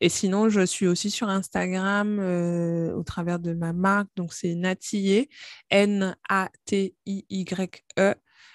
Et 0.00 0.08
sinon, 0.08 0.48
je 0.48 0.64
suis 0.64 0.86
aussi 0.86 1.10
sur 1.10 1.28
Instagram 1.28 2.18
euh, 2.20 2.94
au 2.94 3.02
travers 3.02 3.38
de 3.38 3.52
ma 3.52 3.72
marque. 3.72 4.08
Donc, 4.16 4.32
c'est 4.32 4.54
Natille, 4.54 5.28
N-A-T-I-Y-E, 5.70 6.14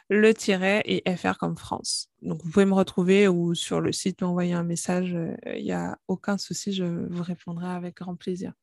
le 0.10 0.34
tiret 0.34 0.82
et 0.86 1.04
FR 1.16 1.38
comme 1.38 1.58
France. 1.58 2.10
Donc, 2.22 2.42
vous 2.44 2.52
pouvez 2.52 2.66
me 2.66 2.74
retrouver 2.74 3.28
ou 3.28 3.54
sur 3.56 3.82
le 3.82 3.92
site 3.92 4.22
m'envoyer 4.22 4.54
un 4.54 4.64
message. 4.64 5.10
Il 5.10 5.38
euh, 5.48 5.62
n'y 5.62 5.72
a 5.72 5.98
aucun 6.08 6.38
souci, 6.38 6.74
je 6.74 6.84
vous 6.84 7.24
répondrai 7.24 7.68
avec 7.68 7.98
grand 7.98 8.16
plaisir. 8.16 8.54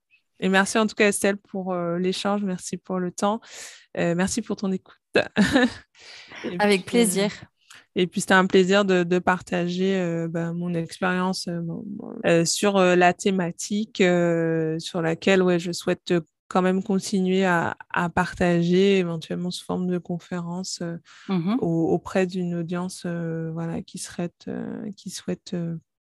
Et 0.41 0.49
merci 0.49 0.79
en 0.79 0.87
tout 0.87 0.97
cas, 0.97 1.09
Estelle, 1.09 1.37
pour 1.37 1.73
euh, 1.73 1.99
l'échange. 1.99 2.43
Merci 2.43 2.77
pour 2.77 2.99
le 2.99 3.13
temps. 3.13 3.41
merci 3.95 4.43
pour 4.43 4.57
ton 4.57 4.73
écoute. 4.73 4.99
avec 6.59 6.85
plaisir. 6.85 7.31
Et 7.97 8.07
puis, 8.07 8.21
c'était 8.21 8.35
un 8.35 8.47
plaisir 8.47 8.85
de, 8.85 9.19
partager 9.19 9.97
euh, 9.97 10.29
bah, 10.29 10.53
mon 10.53 10.75
expérience 10.75 11.47
euh, 11.49 11.61
euh, 12.27 12.45
sur 12.45 12.79
la 12.79 13.13
thématique 13.13 13.99
sur 13.99 15.03
laquelle 15.03 15.43
ouais, 15.43 15.59
je 15.59 15.73
souhaite 15.73 16.15
quand 16.49 16.63
même 16.63 16.83
continuer 16.83 17.45
à, 17.45 17.77
partager, 18.15 18.99
éventuellement 18.99 19.51
sous 19.51 19.65
forme 19.65 19.89
de 19.89 19.99
conférence 19.99 20.83
mmh 21.29 21.57
auprès 21.61 22.27
d'une 22.27 22.55
audience 22.55 23.07
voilà, 23.07 23.83
qui, 23.83 23.99
serait, 23.99 24.31
qui 24.97 25.11
souhaite 25.11 25.57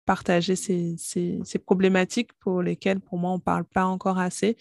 partager 0.05 0.55
ces, 0.55 0.95
ces, 0.97 1.39
ces, 1.43 1.59
problématiques 1.59 2.33
pour 2.39 2.61
lesquelles, 2.61 2.99
pour 2.99 3.17
moi, 3.17 3.31
on 3.31 3.37
ne 3.37 3.41
parle 3.41 3.63
pas 3.63 3.85
encore 3.85 4.17
assez 4.17 4.57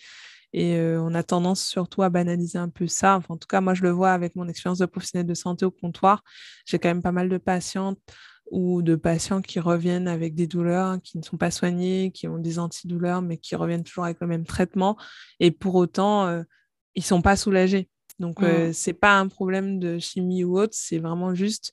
et 0.52 0.78
on 0.98 1.14
a 1.14 1.22
tendance 1.22 1.64
surtout 1.64 2.02
à 2.02 2.10
banaliser 2.10 2.58
un 2.58 2.68
peu 2.68 2.86
ça. 2.86 3.20
en 3.28 3.36
tout 3.36 3.48
cas, 3.48 3.60
moi, 3.60 3.74
je 3.74 3.82
le 3.82 3.90
vois 3.90 4.12
avec 4.12 4.36
mon 4.36 4.48
expérience 4.48 4.78
de 4.78 4.86
professionnel 4.86 5.26
de 5.26 5.34
santé 5.34 5.64
au 5.64 5.70
comptoir. 5.70 6.22
J'ai 6.66 6.78
quand 6.78 6.88
même 6.88 7.02
pas 7.02 7.12
mal 7.12 7.28
de 7.28 7.38
patientes 7.38 7.98
ou 8.50 8.82
de 8.82 8.96
patients 8.96 9.40
qui 9.40 9.60
reviennent 9.60 10.08
avec 10.08 10.34
des 10.34 10.46
douleurs 10.46 10.86
hein, 10.86 10.98
qui 11.00 11.16
ne 11.16 11.22
sont 11.22 11.38
pas 11.38 11.50
soignées, 11.50 12.10
qui 12.12 12.28
ont 12.28 12.38
des 12.38 12.58
antidouleurs, 12.58 13.22
mais 13.22 13.38
qui 13.38 13.56
reviennent 13.56 13.84
toujours 13.84 14.04
avec 14.04 14.20
le 14.20 14.26
même 14.26 14.44
traitement. 14.44 14.98
Et 15.40 15.50
pour 15.50 15.74
autant, 15.74 16.42
ils 16.94 17.00
ne 17.00 17.04
sont 17.04 17.22
pas 17.22 17.36
soulagés. 17.36 17.88
Donc, 18.18 18.40
ce 18.40 18.68
mmh. 18.68 18.72
c'est 18.74 18.92
pas 18.92 19.18
un 19.18 19.28
problème 19.28 19.78
de 19.78 19.98
chimie 19.98 20.44
ou 20.44 20.58
autre, 20.58 20.74
c'est 20.76 20.98
vraiment 20.98 21.34
juste, 21.34 21.72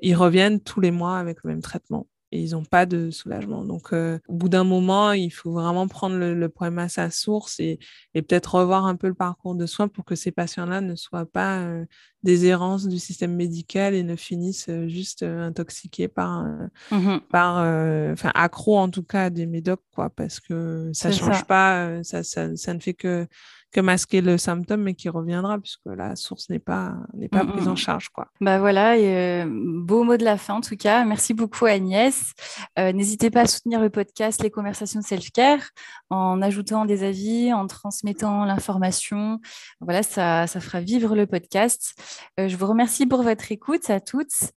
ils 0.00 0.16
reviennent 0.16 0.60
tous 0.60 0.80
les 0.80 0.90
mois 0.90 1.18
avec 1.18 1.44
le 1.44 1.50
même 1.50 1.62
traitement 1.62 2.08
et 2.32 2.40
ils 2.40 2.52
n'ont 2.52 2.64
pas 2.64 2.86
de 2.86 3.10
soulagement. 3.10 3.64
Donc, 3.64 3.92
euh, 3.92 4.18
au 4.28 4.34
bout 4.34 4.48
d'un 4.48 4.64
moment, 4.64 5.12
il 5.12 5.30
faut 5.30 5.52
vraiment 5.52 5.86
prendre 5.88 6.16
le, 6.16 6.48
problème 6.48 6.78
à 6.78 6.88
sa 6.88 7.10
source 7.10 7.60
et, 7.60 7.78
peut-être 8.14 8.56
revoir 8.56 8.86
un 8.86 8.96
peu 8.96 9.08
le 9.08 9.14
parcours 9.14 9.54
de 9.54 9.66
soins 9.66 9.88
pour 9.88 10.04
que 10.04 10.14
ces 10.14 10.32
patients-là 10.32 10.80
ne 10.80 10.94
soient 10.96 11.26
pas 11.26 11.60
euh, 11.60 11.84
des 12.22 12.46
errances 12.46 12.88
du 12.88 12.98
système 12.98 13.34
médical 13.34 13.94
et 13.94 14.02
ne 14.02 14.16
finissent 14.16 14.70
juste 14.86 15.22
intoxiqués 15.22 16.08
par, 16.08 16.44
mmh 16.90 17.18
par 17.30 17.58
enfin 18.12 18.32
accro 18.34 18.78
en 18.78 18.88
tout 18.90 19.02
cas 19.02 19.24
à 19.24 19.30
des 19.30 19.46
médocs, 19.46 19.82
quoi, 19.92 20.10
parce 20.10 20.40
que 20.40 20.90
ça 20.92 21.12
change 21.12 21.44
pas, 21.44 22.02
ça, 22.02 22.22
ça, 22.22 22.56
ça, 22.56 22.74
ne 22.74 22.80
fait 22.80 22.94
que 22.94 23.26
que 23.76 23.80
masquer 23.82 24.22
le 24.22 24.38
symptôme, 24.38 24.82
mais 24.82 24.94
qui 24.94 25.10
reviendra 25.10 25.58
puisque 25.58 25.84
la 25.84 26.16
source 26.16 26.48
n'est 26.48 26.58
pas, 26.58 26.94
n'est 27.12 27.28
pas 27.28 27.44
prise 27.44 27.68
en 27.68 27.76
charge. 27.76 28.08
Quoi. 28.08 28.28
Bah 28.40 28.58
voilà, 28.58 28.96
et, 28.96 29.44
euh, 29.44 29.46
beau 29.46 30.02
mot 30.02 30.16
de 30.16 30.24
la 30.24 30.38
fin 30.38 30.54
en 30.54 30.60
tout 30.62 30.76
cas. 30.76 31.04
Merci 31.04 31.34
beaucoup 31.34 31.66
Agnès. 31.66 32.32
Euh, 32.78 32.92
n'hésitez 32.92 33.30
pas 33.30 33.42
à 33.42 33.46
soutenir 33.46 33.80
le 33.80 33.90
podcast 33.90 34.42
Les 34.42 34.50
conversations 34.50 35.02
self-care 35.02 35.60
en 36.08 36.40
ajoutant 36.40 36.86
des 36.86 37.04
avis, 37.04 37.52
en 37.52 37.66
transmettant 37.66 38.46
l'information. 38.46 39.40
Voilà, 39.82 40.02
ça, 40.02 40.46
ça 40.46 40.60
fera 40.60 40.80
vivre 40.80 41.14
le 41.14 41.26
podcast. 41.26 41.94
Euh, 42.40 42.48
je 42.48 42.56
vous 42.56 42.66
remercie 42.66 43.04
pour 43.04 43.22
votre 43.22 43.52
écoute 43.52 43.90
à 43.90 44.00
toutes. 44.00 44.52